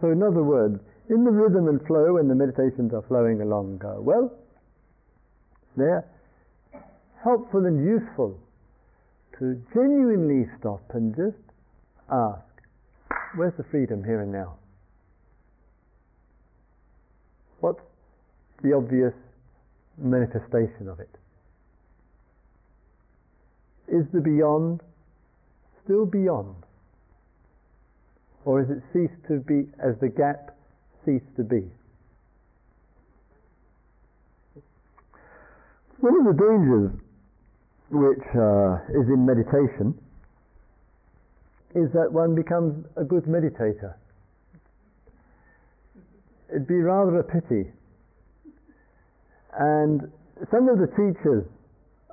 So, 0.00 0.10
in 0.10 0.22
other 0.22 0.42
words, 0.42 0.80
in 1.08 1.24
the 1.24 1.30
rhythm 1.30 1.68
and 1.68 1.80
flow, 1.86 2.14
when 2.14 2.28
the 2.28 2.34
meditations 2.34 2.92
are 2.92 3.04
flowing 3.08 3.40
along 3.40 3.80
uh, 3.84 4.00
well, 4.00 4.32
they're 5.76 6.04
helpful 7.24 7.64
and 7.64 7.82
useful 7.82 8.38
to 9.38 9.60
genuinely 9.72 10.46
stop 10.60 10.82
and 10.92 11.16
just 11.16 11.42
ask, 12.12 12.44
where's 13.34 13.54
the 13.56 13.64
freedom 13.64 14.04
here 14.04 14.20
and 14.20 14.30
now? 14.30 14.54
What's 17.60 17.80
the 18.62 18.74
obvious 18.74 19.14
manifestation 19.96 20.86
of 20.86 21.00
it? 21.00 21.08
Is 23.88 24.04
the 24.12 24.20
beyond 24.20 24.82
still 25.82 26.04
beyond? 26.04 26.54
Or 28.44 28.62
has 28.62 28.70
it 28.70 28.82
ceased 28.92 29.26
to 29.28 29.40
be 29.40 29.66
as 29.82 29.94
the 30.00 30.08
gap 30.08 30.54
ceased 31.06 31.24
to 31.36 31.42
be? 31.42 31.62
One 36.00 36.20
of 36.20 36.36
the 36.36 36.42
dangers 36.42 36.90
which 37.94 38.26
uh, 38.34 39.00
is 39.00 39.06
in 39.08 39.24
meditation 39.24 39.94
is 41.74 41.90
that 41.92 42.12
one 42.12 42.34
becomes 42.34 42.84
a 42.96 43.04
good 43.04 43.24
meditator. 43.24 43.94
It'd 46.50 46.68
be 46.68 46.74
rather 46.74 47.18
a 47.18 47.24
pity. 47.24 47.70
And 49.58 50.12
some 50.50 50.68
of 50.68 50.78
the 50.78 50.86
teachers 50.86 51.46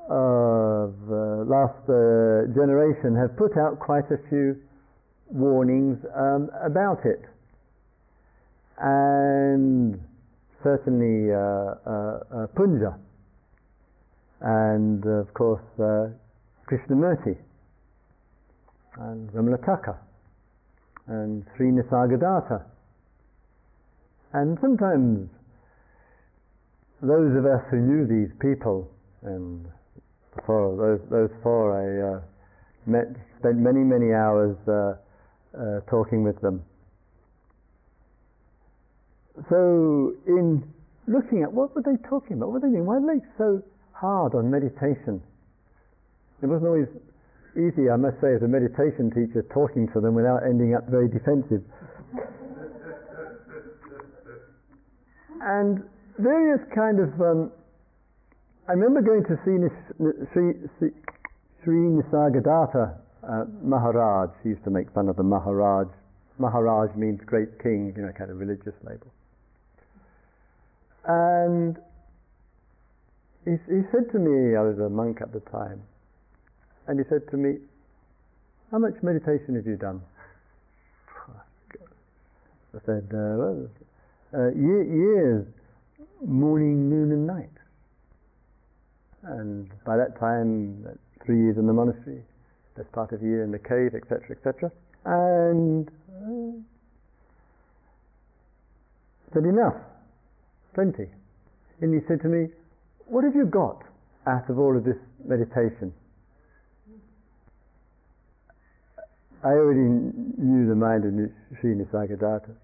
of 0.10 0.94
uh, 1.10 1.46
last 1.46 1.78
uh, 1.86 2.50
generation 2.54 3.16
have 3.16 3.38
put 3.38 3.58
out 3.58 3.80
quite 3.80 4.10
a 4.12 4.18
few 4.30 4.58
warnings 5.30 5.98
um, 6.16 6.50
about 6.64 7.06
it. 7.06 7.22
And 8.78 10.00
certainly 10.64 11.32
uh, 11.32 11.38
uh, 11.38 12.44
uh 12.44 12.48
Punja, 12.58 12.98
and 14.42 15.06
of 15.06 15.34
course 15.34 15.62
uh, 15.80 16.10
Krishnamurti, 16.68 17.38
and 18.98 19.30
Ramanataka, 19.32 19.98
and 21.08 21.46
Sri 21.56 21.68
Nisargadatta. 21.72 22.64
And 24.34 24.58
sometimes 24.62 25.30
those 27.02 27.38
of 27.38 27.46
us 27.46 27.62
who 27.70 27.78
knew 27.78 28.08
these 28.08 28.32
people 28.40 28.90
and 29.24 29.66
four, 30.46 30.78
those, 30.78 31.10
those 31.10 31.30
four, 31.44 31.76
I 31.76 32.18
uh, 32.18 32.22
met, 32.86 33.08
spent 33.40 33.58
many, 33.58 33.80
many 33.80 34.14
hours 34.14 34.56
uh, 34.68 34.94
uh, 35.58 35.82
talking 35.90 36.24
with 36.24 36.40
them. 36.42 36.64
so 39.50 40.14
in 40.28 40.64
looking 41.08 41.44
at 41.44 41.52
what 41.52 41.74
were 41.76 41.82
they 41.82 41.98
talking 42.08 42.38
about? 42.38 42.52
What 42.52 42.62
were 42.62 42.68
they 42.68 42.74
doing? 42.74 42.86
Why 42.86 43.00
were 43.00 43.16
they 43.16 43.26
so 43.38 43.64
hard 44.02 44.34
on 44.34 44.50
meditation? 44.50 45.22
It 46.42 46.48
wasn't 46.48 46.68
always 46.68 46.90
easy, 47.54 47.90
I 47.94 47.96
must 47.96 48.18
say, 48.18 48.34
as 48.34 48.42
a 48.42 48.50
meditation 48.50 49.14
teacher, 49.14 49.46
talking 49.54 49.88
to 49.94 50.02
them 50.02 50.16
without 50.18 50.42
ending 50.42 50.74
up 50.74 50.90
very 50.90 51.08
defensive. 51.08 51.62
and 55.42 55.84
various 56.18 56.62
kind 56.74 57.00
of. 57.00 57.10
Um, 57.22 57.52
I 58.70 58.74
remember 58.74 59.02
going 59.02 59.26
to 59.26 59.36
see 59.44 59.58
Sri, 60.34 60.54
Sri, 61.64 61.74
Nisargadatta 61.74 62.96
uh, 63.28 63.46
Maharaj. 63.62 64.30
He 64.44 64.50
used 64.50 64.64
to 64.64 64.70
make 64.70 64.92
fun 64.94 65.10
of 65.10 65.16
the 65.18 65.24
Maharaj. 65.24 65.88
Maharaj 66.38 66.96
means 66.96 67.20
great 67.26 67.62
king, 67.62 67.94
you 67.96 68.04
know, 68.04 68.12
kind 68.18 68.32
of 68.32 68.38
religious 68.38 68.74
label. 68.84 69.12
And 71.06 71.78
he, 73.46 73.52
he 73.52 73.82
said 73.92 74.12
to 74.12 74.20
me, 74.20 74.56
I 74.56 74.62
was 74.62 74.78
a 74.80 74.90
monk 74.90 75.20
at 75.22 75.34
the 75.34 75.40
time, 75.52 75.82
and 76.88 77.00
he 77.00 77.06
said 77.10 77.30
to 77.32 77.38
me, 77.38 77.58
How 78.72 78.80
much 78.80 78.96
meditation 79.02 79.56
have 79.56 79.66
you 79.66 79.78
done? 79.78 80.02
I 82.74 82.80
said, 82.86 83.10
uh, 83.12 83.36
well, 83.36 83.68
uh, 84.34 84.48
years, 84.56 85.46
morning, 86.26 86.90
noon, 86.90 87.12
and 87.12 87.28
night. 87.28 87.50
And 89.24 89.70
by 89.86 89.98
that 89.98 90.18
time, 90.18 90.88
three 91.26 91.38
years 91.38 91.58
in 91.58 91.68
the 91.68 91.74
monastery, 91.74 92.24
that's 92.78 92.88
part 92.94 93.12
of 93.12 93.22
a 93.22 93.26
year 93.26 93.44
in 93.44 93.52
the 93.52 93.60
cave, 93.60 93.94
etc., 93.94 94.38
etc. 94.38 94.72
And 95.04 95.90
uh, 96.16 96.62
said, 99.34 99.44
enough, 99.44 99.76
plenty. 100.74 101.10
And 101.82 101.94
he 101.94 102.08
said 102.08 102.22
to 102.22 102.30
me, 102.30 102.48
what 103.12 103.26
have 103.26 103.36
you 103.36 103.46
got 103.46 103.84
out 104.26 104.50
of 104.50 104.58
all 104.58 104.78
of 104.78 104.86
this 104.86 104.96
meditation? 105.26 105.92
I 109.44 109.50
already 109.50 109.90
knew 110.38 110.70
the 110.70 110.76
mind 110.76 111.04
of 111.04 111.12
Sri 111.60 111.76
Nisargadatta. 111.76 112.56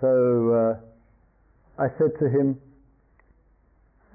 So 0.00 0.78
uh, 0.78 1.82
I 1.82 1.88
said 1.98 2.12
to 2.20 2.28
him, 2.28 2.60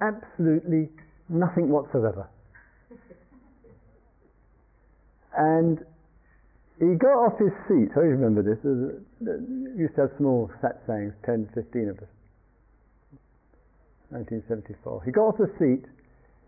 absolutely 0.00 0.88
nothing 1.28 1.68
whatsoever. 1.68 2.26
and 5.36 5.78
he 6.78 6.94
got 6.94 7.20
off 7.20 7.38
his 7.38 7.52
seat. 7.68 7.92
I 7.96 8.00
remember 8.00 8.42
this. 8.42 8.58
We 8.64 9.82
used 9.82 9.94
to 9.96 10.02
have 10.02 10.10
small 10.16 10.50
satsangs, 10.62 11.12
10, 11.26 11.50
15 11.54 11.88
of 11.90 11.98
us. 11.98 12.15
1974. 14.10 15.04
He 15.04 15.10
got 15.10 15.34
off 15.34 15.38
the 15.38 15.50
seat. 15.58 15.84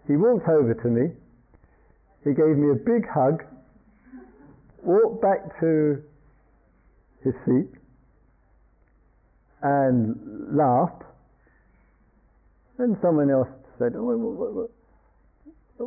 He 0.06 0.16
walked 0.16 0.48
over 0.48 0.74
to 0.74 0.88
me. 0.88 1.12
He 2.24 2.30
gave 2.34 2.56
me 2.56 2.70
a 2.70 2.78
big 2.78 3.08
hug 3.08 3.44
walked 4.82 5.20
back 5.20 5.60
to 5.60 6.02
his 7.24 7.34
seat 7.44 7.68
and 9.62 10.56
laughed. 10.56 11.02
Then 12.78 12.96
someone 13.02 13.30
else 13.30 13.48
said, 13.78 13.92
oh, 13.96 14.04
what, 14.04 14.18
what, 14.18 14.54
what, 14.54 14.70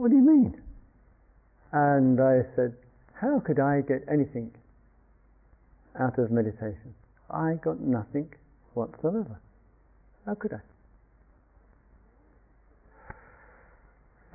what 0.02 0.12
do 0.12 0.18
you 0.18 0.24
mean? 0.24 0.62
And 1.72 2.20
I 2.20 2.42
said, 2.56 2.76
how 3.14 3.40
could 3.40 3.60
I 3.60 3.82
get 3.82 4.04
anything 4.12 4.52
out 6.00 6.20
of 6.20 6.32
meditation? 6.32 6.94
I 7.30 7.54
got 7.64 7.80
nothing 7.80 8.34
whatsoever. 8.74 9.40
How 10.26 10.36
could 10.36 10.54
I? 10.54 10.60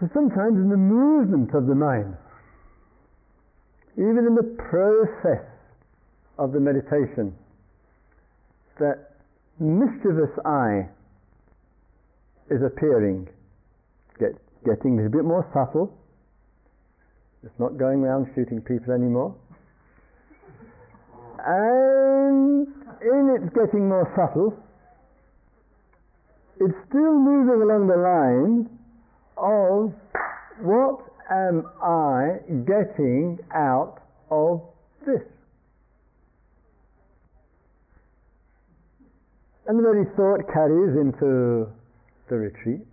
So 0.00 0.08
sometimes 0.12 0.56
in 0.60 0.68
the 0.68 0.76
movement 0.76 1.54
of 1.54 1.66
the 1.66 1.74
mind, 1.74 2.16
even 3.96 4.28
in 4.28 4.34
the 4.34 4.56
process 4.68 5.48
of 6.38 6.52
the 6.52 6.60
meditation, 6.60 7.32
that 8.78 9.16
mischievous 9.58 10.36
I 10.44 10.88
is 12.50 12.60
appearing, 12.60 13.26
get, 14.20 14.36
getting 14.66 15.00
a 15.00 15.08
bit 15.08 15.24
more 15.24 15.48
subtle. 15.54 15.96
It's 17.42 17.58
not 17.58 17.78
going 17.78 18.04
around 18.04 18.26
shooting 18.34 18.60
people 18.60 18.92
anymore. 18.92 19.34
And 21.40 22.66
in 23.00 23.36
its 23.40 23.54
getting 23.54 23.88
more 23.88 24.12
subtle, 24.12 24.52
it's 26.60 26.76
still 26.88 27.14
moving 27.16 27.62
along 27.62 27.86
the 27.88 27.96
line 27.96 28.75
of 29.36 29.92
what 30.60 31.00
am 31.30 31.66
I 31.82 32.38
getting 32.64 33.38
out 33.54 34.02
of 34.30 34.62
this? 35.04 35.22
And 39.66 39.78
the 39.78 39.82
very 39.82 40.04
thought 40.16 40.46
carries 40.52 40.96
into 40.96 41.66
the 42.30 42.36
retreat, 42.36 42.86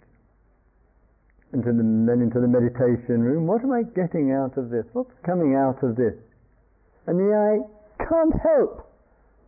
into 1.54 1.70
the, 1.70 1.84
then 1.84 2.22
into 2.22 2.42
the 2.42 2.48
meditation 2.48 3.22
room. 3.22 3.46
What 3.46 3.62
am 3.62 3.72
I 3.72 3.84
getting 3.84 4.34
out 4.34 4.58
of 4.58 4.70
this? 4.70 4.86
What's 4.94 5.14
coming 5.24 5.56
out 5.56 5.84
of 5.84 5.96
this? 5.96 6.18
And 7.06 7.20
the 7.20 7.62
can't 8.00 8.34
help 8.42 8.90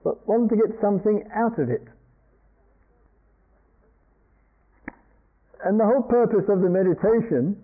but 0.03 0.21
want 0.27 0.49
to 0.49 0.55
get 0.55 0.79
something 0.79 1.23
out 1.33 1.57
of 1.57 1.69
it. 1.69 1.81
And 5.65 5.79
the 5.79 5.85
whole 5.85 6.03
purpose 6.03 6.45
of 6.47 6.61
the 6.61 6.69
meditation 6.69 7.57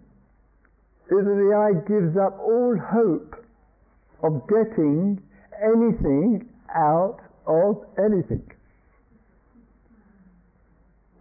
is 1.05 1.21
that 1.21 1.37
the 1.37 1.53
I 1.53 1.77
gives 1.85 2.17
up 2.17 2.39
all 2.41 2.75
hope 2.75 3.45
of 4.23 4.41
getting 4.49 5.21
anything 5.61 6.49
out 6.73 7.19
of 7.45 7.85
anything. 8.01 8.41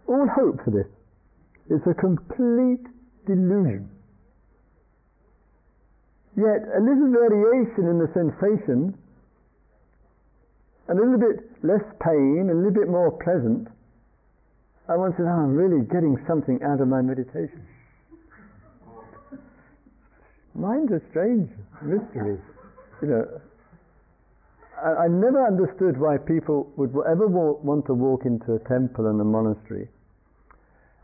All 0.07 0.27
hope 0.27 0.65
for 0.65 0.71
this. 0.71 0.87
It's 1.69 1.85
a 1.85 1.93
complete 1.93 2.87
delusion. 3.27 3.87
Yet 6.35 6.65
a 6.65 6.81
little 6.81 7.11
variation 7.11 7.85
in 7.85 7.99
the 7.99 8.09
sensation, 8.13 8.97
a 10.89 10.95
little 10.95 11.19
bit 11.19 11.45
less 11.61 11.85
pain, 12.01 12.49
a 12.49 12.55
little 12.55 12.73
bit 12.73 12.89
more 12.89 13.11
pleasant, 13.23 13.67
I 14.89 14.95
once 14.95 15.15
said, 15.17 15.25
oh, 15.25 15.43
I'm 15.45 15.55
really 15.55 15.85
getting 15.85 16.17
something 16.27 16.59
out 16.63 16.81
of 16.81 16.87
my 16.87 17.01
meditation. 17.01 17.65
Mind's 20.53 20.91
a 20.91 21.01
strange 21.09 21.49
mystery. 21.81 22.37
You 23.01 23.07
know, 23.07 23.41
I, 24.83 25.05
I 25.05 25.07
never 25.07 25.45
understood 25.45 25.97
why 25.97 26.17
people 26.17 26.71
would 26.75 26.91
ever 27.09 27.27
want 27.27 27.85
to 27.85 27.93
walk 27.93 28.25
into 28.25 28.55
a 28.55 28.59
temple 28.67 29.07
and 29.07 29.21
a 29.21 29.23
monastery 29.23 29.87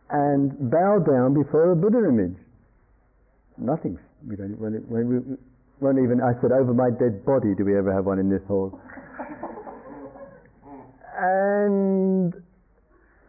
and 0.09 0.71
bow 0.71 0.99
down 0.99 1.33
before 1.33 1.71
a 1.71 1.75
Buddha 1.75 1.99
image. 2.07 2.37
Nothing. 3.57 3.97
We 4.27 4.35
don't. 4.35 4.59
When, 4.59 4.75
it, 4.75 4.87
when 4.87 5.07
we, 5.07 5.37
won't 5.79 5.99
even. 5.99 6.21
I 6.21 6.39
said, 6.41 6.51
over 6.51 6.73
my 6.73 6.89
dead 6.89 7.25
body, 7.25 7.55
do 7.55 7.65
we 7.65 7.77
ever 7.77 7.93
have 7.93 8.05
one 8.05 8.19
in 8.19 8.29
this 8.29 8.41
hall? 8.47 8.79
and 11.17 12.33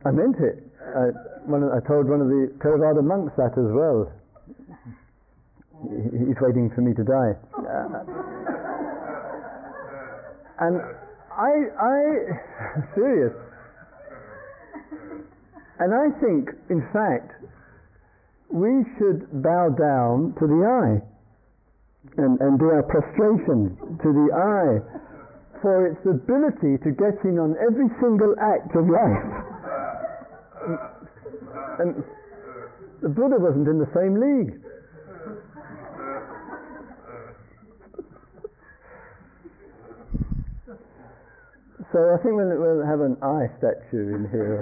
I 0.05 0.11
meant 0.11 0.37
it. 0.39 0.63
I, 0.81 1.11
one, 1.45 1.65
I 1.65 1.81
told 1.87 2.09
one 2.09 2.21
of 2.21 2.29
the 2.29 2.53
Theravada 2.63 3.03
monks 3.03 3.35
that 3.37 3.53
as 3.59 3.71
well 3.73 4.13
he's 5.83 6.39
waiting 6.41 6.71
for 6.75 6.83
me 6.83 6.95
to 6.95 7.05
die. 7.05 7.35
and 10.59 10.81
I, 11.31 11.53
I, 11.79 11.99
serious. 12.95 13.33
And 15.79 15.95
I 15.95 16.11
think, 16.19 16.51
in 16.71 16.83
fact, 16.93 17.31
we 18.51 18.83
should 18.99 19.31
bow 19.43 19.71
down 19.71 20.35
to 20.41 20.47
the 20.47 20.61
I 20.67 20.89
and, 22.19 22.41
and 22.41 22.59
do 22.59 22.67
our 22.75 22.83
prostration 22.83 23.79
to 24.03 24.09
the 24.11 24.29
I 24.35 24.83
for 25.63 25.87
its 25.87 26.03
ability 26.07 26.83
to 26.83 26.91
get 26.91 27.23
in 27.23 27.39
on 27.39 27.55
every 27.63 27.87
single 28.01 28.35
act 28.41 28.75
of 28.75 28.89
life. 28.89 29.58
And 31.79 32.05
the 33.01 33.09
Buddha 33.09 33.37
wasn't 33.39 33.69
in 33.69 33.79
the 33.79 33.89
same 33.95 34.21
league. 34.21 34.61
So 41.93 42.13
I 42.13 42.23
think 42.23 42.37
we'll, 42.37 42.59
we'll 42.61 42.85
have 42.85 43.01
an 43.01 43.17
I 43.23 43.49
statue 43.57 44.15
in 44.15 44.29
here. 44.31 44.61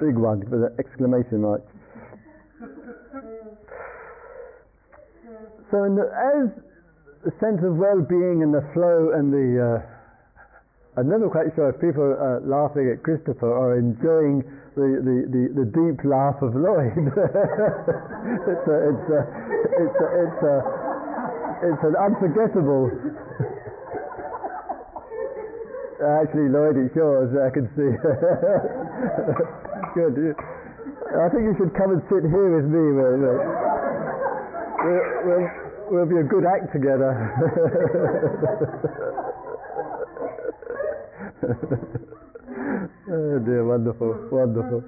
Big 0.00 0.16
one 0.16 0.40
with 0.48 0.64
an 0.64 0.74
exclamation 0.78 1.42
mark. 1.42 1.62
So 5.70 5.84
the, 5.94 6.08
as 6.08 6.48
the 7.24 7.32
sense 7.40 7.60
of 7.64 7.76
well-being 7.76 8.42
and 8.42 8.54
the 8.54 8.64
flow 8.72 9.10
and 9.14 9.32
the 9.32 9.82
uh, 9.82 9.93
I'm 10.96 11.10
never 11.10 11.26
quite 11.28 11.50
sure 11.58 11.74
if 11.74 11.82
people 11.82 12.06
are 12.06 12.38
laughing 12.46 12.86
at 12.86 13.02
Christopher 13.02 13.50
or 13.50 13.74
enjoying 13.74 14.46
the, 14.78 15.02
the, 15.02 15.26
the, 15.26 15.42
the 15.50 15.66
deep 15.74 15.98
laugh 16.06 16.38
of 16.38 16.54
Lloyd. 16.54 16.94
it's, 16.94 18.66
a, 18.70 18.76
it's, 18.94 19.10
a, 19.10 19.26
it's, 19.74 19.98
a, 19.98 20.06
it's, 20.22 20.38
a, 20.38 20.54
it's 21.66 21.82
an 21.82 21.98
unforgettable. 21.98 22.94
Actually, 26.22 26.46
Lloyd, 26.54 26.78
it's 26.78 26.94
yours. 26.94 27.34
I 27.42 27.50
can 27.50 27.66
see. 27.74 27.90
Good. 29.98 30.38
I 31.10 31.26
think 31.34 31.42
you 31.42 31.58
should 31.58 31.74
come 31.74 31.90
and 31.90 32.02
sit 32.06 32.22
here 32.22 32.54
with 32.54 32.70
me. 32.70 32.86
We'll, 32.94 33.18
we'll, 35.26 35.50
we'll 35.90 36.06
be 36.06 36.22
a 36.22 36.26
good 36.26 36.46
act 36.46 36.70
together. 36.72 37.18
Oh 43.10 43.38
dear, 43.44 43.64
wonderful, 43.64 44.14
wonderful. 44.30 44.82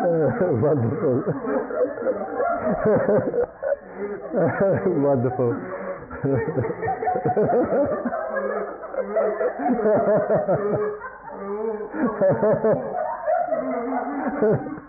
Eh, 0.00 0.28
wonderful. 0.62 1.22
wonderful. 5.02 5.52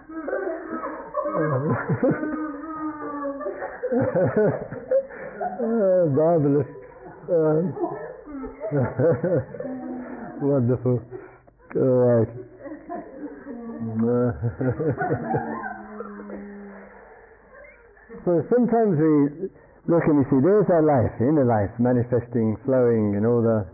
marvelous. 6.12 6.68
Um, 7.30 7.74
wonderful. 10.42 11.02
All 11.76 11.82
right. 11.82 12.28
so 18.26 18.44
sometimes 18.52 19.00
we 19.00 19.50
look 19.88 20.04
and 20.08 20.18
we 20.20 20.26
see 20.30 20.40
there's 20.44 20.70
our 20.70 20.84
life, 20.84 21.12
inner 21.20 21.46
life, 21.46 21.72
manifesting, 21.80 22.58
flowing, 22.66 23.16
and 23.16 23.26
all 23.26 23.42
the 23.42 23.66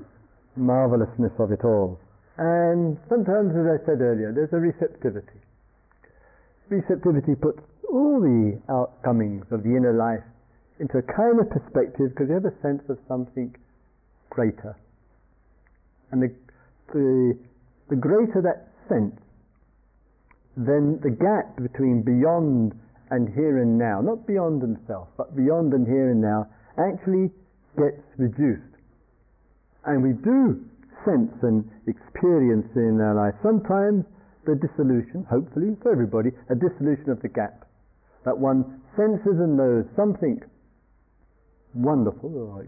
marvelousness 0.56 1.34
of 1.40 1.52
it 1.52 1.64
all. 1.64 2.00
And 2.38 2.98
sometimes, 3.10 3.56
as 3.58 3.66
I 3.66 3.78
said 3.86 4.02
earlier, 4.02 4.32
there's 4.32 4.54
a 4.54 4.60
receptivity. 4.62 5.42
Receptivity 6.70 7.36
puts 7.36 7.60
all 7.90 8.20
the 8.20 8.60
outcomings 8.70 9.46
of 9.52 9.64
the 9.64 9.70
inner 9.76 9.94
life 9.94 10.24
into 10.80 10.98
a 10.98 11.02
kind 11.02 11.40
of 11.40 11.50
perspective 11.50 12.12
because 12.12 12.28
you 12.28 12.36
have 12.36 12.46
a 12.46 12.62
sense 12.62 12.84
of 12.90 12.98
something 13.08 13.56
greater. 14.30 14.76
And 16.12 16.22
the, 16.22 16.30
the, 16.94 17.38
the 17.90 17.96
greater 17.96 18.42
that 18.44 18.68
sense, 18.90 19.16
then 20.56 21.00
the 21.04 21.12
gap 21.12 21.56
between 21.56 22.04
beyond 22.04 22.74
and 23.10 23.30
here 23.34 23.62
and 23.62 23.78
now, 23.78 24.02
not 24.02 24.28
beyond 24.28 24.62
and 24.64 24.78
self, 24.88 25.08
but 25.18 25.36
beyond 25.36 25.74
and 25.74 25.88
here 25.88 26.12
and 26.12 26.22
now, 26.22 26.48
actually 26.78 27.32
gets 27.78 28.04
reduced. 28.18 28.62
And 29.86 30.04
we 30.04 30.12
do 30.12 30.60
sense 31.06 31.32
and 31.42 31.64
experience 31.88 32.68
in 32.76 33.00
our 33.00 33.16
life 33.16 33.36
sometimes 33.42 34.04
the 34.48 34.56
dissolution, 34.56 35.28
hopefully 35.30 35.76
for 35.84 35.92
everybody, 35.92 36.32
a 36.50 36.56
dissolution 36.56 37.12
of 37.12 37.22
the 37.22 37.28
gap. 37.28 37.68
That 38.26 38.38
one 38.38 38.82
senses 38.96 39.38
and 39.38 39.58
knows 39.58 39.86
something 39.96 40.42
wonderful 41.76 42.32
or 42.34 42.66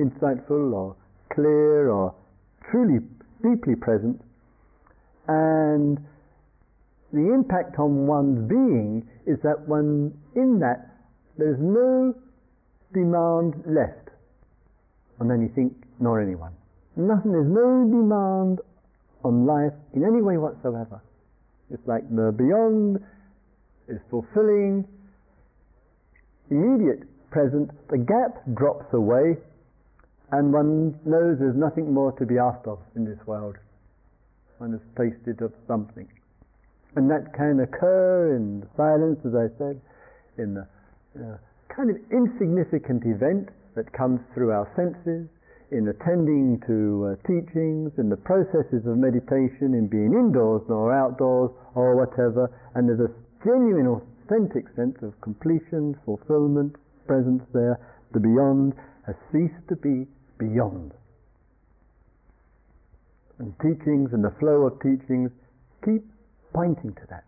insightful 0.00 0.72
or 0.72 0.96
clear 1.32 1.90
or 1.90 2.14
truly 2.70 2.98
deeply 3.42 3.76
present 3.76 4.20
and 5.28 5.98
the 7.12 7.32
impact 7.32 7.78
on 7.78 8.06
one's 8.06 8.48
being 8.48 9.06
is 9.26 9.38
that 9.42 9.68
one 9.68 10.12
in 10.34 10.58
that 10.60 10.90
there's 11.38 11.58
no 11.60 12.14
demand 12.92 13.54
left 13.66 14.10
on 15.20 15.30
anything 15.30 15.74
nor 16.00 16.20
anyone. 16.20 16.52
Nothing, 16.96 17.32
there's 17.32 17.50
no 17.50 17.86
demand 17.86 18.58
on 19.24 19.46
life 19.46 19.72
in 19.94 20.02
any 20.04 20.22
way 20.22 20.36
whatsoever. 20.36 21.00
It's 21.70 21.86
like 21.86 22.08
the 22.10 22.32
beyond 22.36 22.98
is 23.88 24.00
fulfilling, 24.10 24.86
immediate 26.50 27.02
present, 27.30 27.70
the 27.88 27.98
gap 27.98 28.42
drops 28.54 28.92
away, 28.92 29.36
and 30.32 30.52
one 30.52 30.98
knows 31.04 31.38
there's 31.38 31.56
nothing 31.56 31.92
more 31.92 32.12
to 32.12 32.26
be 32.26 32.38
asked 32.38 32.66
of 32.66 32.78
in 32.96 33.04
this 33.04 33.18
world. 33.26 33.56
One 34.58 34.72
has 34.72 34.80
tasted 34.96 35.42
of 35.42 35.52
something. 35.66 36.08
And 36.96 37.10
that 37.10 37.34
can 37.34 37.60
occur 37.60 38.36
in 38.36 38.66
silence, 38.76 39.18
as 39.24 39.34
I 39.34 39.46
said, 39.58 39.80
in 40.38 40.54
the 40.54 40.66
uh, 41.16 41.38
kind 41.74 41.90
of 41.90 41.96
insignificant 42.10 43.04
event 43.06 43.48
that 43.76 43.92
comes 43.92 44.20
through 44.34 44.50
our 44.50 44.70
senses, 44.74 45.28
in 45.70 45.88
attending 45.88 46.60
to 46.66 47.14
uh, 47.14 47.26
teachings, 47.26 47.92
in 47.98 48.10
the 48.10 48.16
processes 48.16 48.86
of 48.86 48.98
meditation, 48.98 49.74
in 49.74 49.86
being 49.86 50.12
indoors 50.12 50.62
or 50.68 50.92
outdoors 50.92 51.50
or 51.74 51.94
whatever, 51.94 52.50
and 52.74 52.88
there's 52.88 53.00
a 53.00 53.12
genuine, 53.44 53.86
authentic 53.86 54.66
sense 54.76 54.98
of 55.02 55.18
completion, 55.20 55.96
fulfillment, 56.04 56.74
presence 57.06 57.42
there. 57.52 57.78
The 58.12 58.20
beyond 58.20 58.74
has 59.06 59.14
ceased 59.32 59.66
to 59.68 59.76
be 59.76 60.06
beyond. 60.38 60.92
And 63.38 63.54
teachings 63.62 64.12
and 64.12 64.22
the 64.22 64.34
flow 64.38 64.66
of 64.66 64.78
teachings 64.82 65.30
keep 65.84 66.04
pointing 66.52 66.92
to 66.94 67.06
that. 67.08 67.24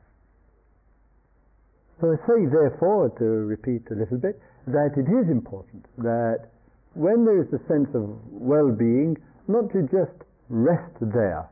So 2.01 2.13
I 2.13 2.17
say, 2.27 2.47
therefore, 2.51 3.15
to 3.19 3.25
repeat 3.25 3.87
a 3.91 3.95
little 3.95 4.19
bit, 4.19 4.39
that 4.67 4.99
it 4.99 5.07
is 5.07 5.31
important 5.31 5.87
that 5.99 6.51
when 6.95 7.25
there 7.25 7.41
is 7.41 7.49
a 7.53 7.59
sense 7.69 7.89
of 7.95 8.09
well-being, 8.31 9.17
not 9.49 9.73
to 9.73 9.83
just 9.83 10.17
rest 10.49 10.95
there, 11.01 11.49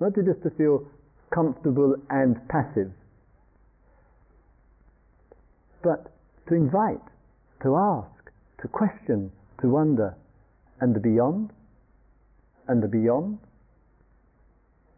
not 0.00 0.14
to 0.14 0.22
just 0.22 0.42
to 0.42 0.50
feel 0.50 0.86
comfortable 1.34 1.96
and 2.10 2.36
passive, 2.48 2.90
but 5.82 6.12
to 6.48 6.54
invite, 6.54 7.02
to 7.62 7.76
ask, 7.76 8.30
to 8.62 8.68
question, 8.68 9.30
to 9.60 9.68
wonder, 9.68 10.14
and 10.80 10.94
the 10.94 11.00
beyond, 11.00 11.50
and 12.68 12.82
the 12.82 12.88
beyond, 12.88 13.38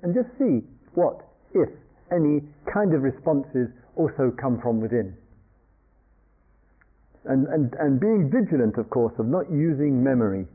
and 0.02 0.14
just 0.14 0.28
see 0.38 0.62
what, 0.94 1.26
if 1.54 1.68
any, 2.12 2.42
kind 2.72 2.94
of 2.94 3.02
responses 3.02 3.68
also 3.96 4.30
come 4.40 4.60
from 4.60 4.80
within. 4.80 5.16
And, 7.28 7.46
and, 7.48 7.74
and 7.80 7.98
being 7.98 8.30
vigilant, 8.30 8.78
of 8.78 8.88
course, 8.90 9.14
of 9.18 9.26
not 9.26 9.50
using 9.50 10.02
memory. 10.02 10.46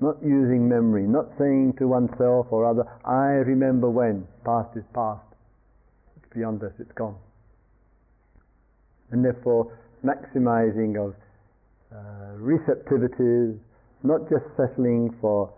Not 0.00 0.16
using 0.22 0.68
memory, 0.68 1.06
not 1.06 1.26
saying 1.38 1.74
to 1.78 1.88
oneself 1.88 2.46
or 2.50 2.64
other, 2.64 2.84
I 3.04 3.44
remember 3.44 3.88
when, 3.90 4.26
past 4.44 4.76
is 4.76 4.84
past. 4.94 5.24
It's 6.16 6.32
beyond 6.34 6.62
us, 6.62 6.72
it's 6.78 6.92
gone. 6.92 7.16
And 9.10 9.24
therefore, 9.24 9.76
maximizing 10.04 10.96
of 10.96 11.14
uh, 11.92 12.36
receptivities, 12.36 13.60
not 14.02 14.28
just 14.30 14.44
settling 14.56 15.14
for 15.20 15.52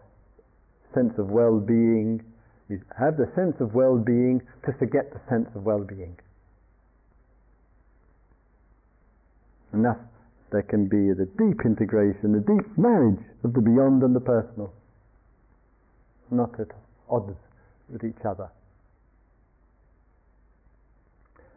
sense 0.95 1.13
of 1.19 1.31
well-being, 1.31 2.23
have 2.99 3.17
the 3.17 3.31
sense 3.35 3.55
of 3.61 3.75
well-being 3.75 4.41
to 4.67 4.73
forget 4.79 5.13
the 5.13 5.21
sense 5.29 5.49
of 5.55 5.63
well-being. 5.63 6.17
And 9.73 9.87
there 10.51 10.63
can 10.63 10.87
be 10.87 11.13
the 11.13 11.27
deep 11.39 11.65
integration, 11.65 12.33
the 12.33 12.41
deep 12.41 12.77
marriage 12.77 13.25
of 13.43 13.55
the 13.55 13.61
beyond 13.61 14.03
and 14.03 14.15
the 14.15 14.21
personal, 14.21 14.73
not 16.31 16.61
at 16.61 16.69
odds 17.09 17.37
with 17.89 18.05
each 18.05 18.25
other. 18.25 18.51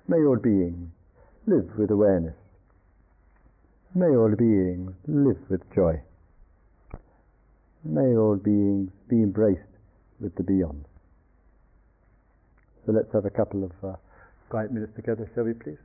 May 0.07 0.23
all 0.23 0.37
beings 0.37 0.89
live 1.45 1.69
with 1.77 1.91
awareness. 1.91 2.35
May 3.93 4.15
all 4.15 4.33
beings 4.35 4.93
live 5.07 5.39
with 5.49 5.61
joy. 5.73 6.01
May 7.83 8.15
all 8.15 8.35
beings 8.35 8.91
be 9.09 9.17
embraced 9.17 9.61
with 10.19 10.35
the 10.35 10.43
beyond. 10.43 10.85
So 12.85 12.91
let's 12.91 13.11
have 13.13 13.25
a 13.25 13.29
couple 13.29 13.63
of 13.63 13.71
uh, 13.83 13.95
quiet 14.49 14.71
minutes 14.71 14.93
together, 14.95 15.29
shall 15.33 15.43
we 15.43 15.53
please? 15.53 15.84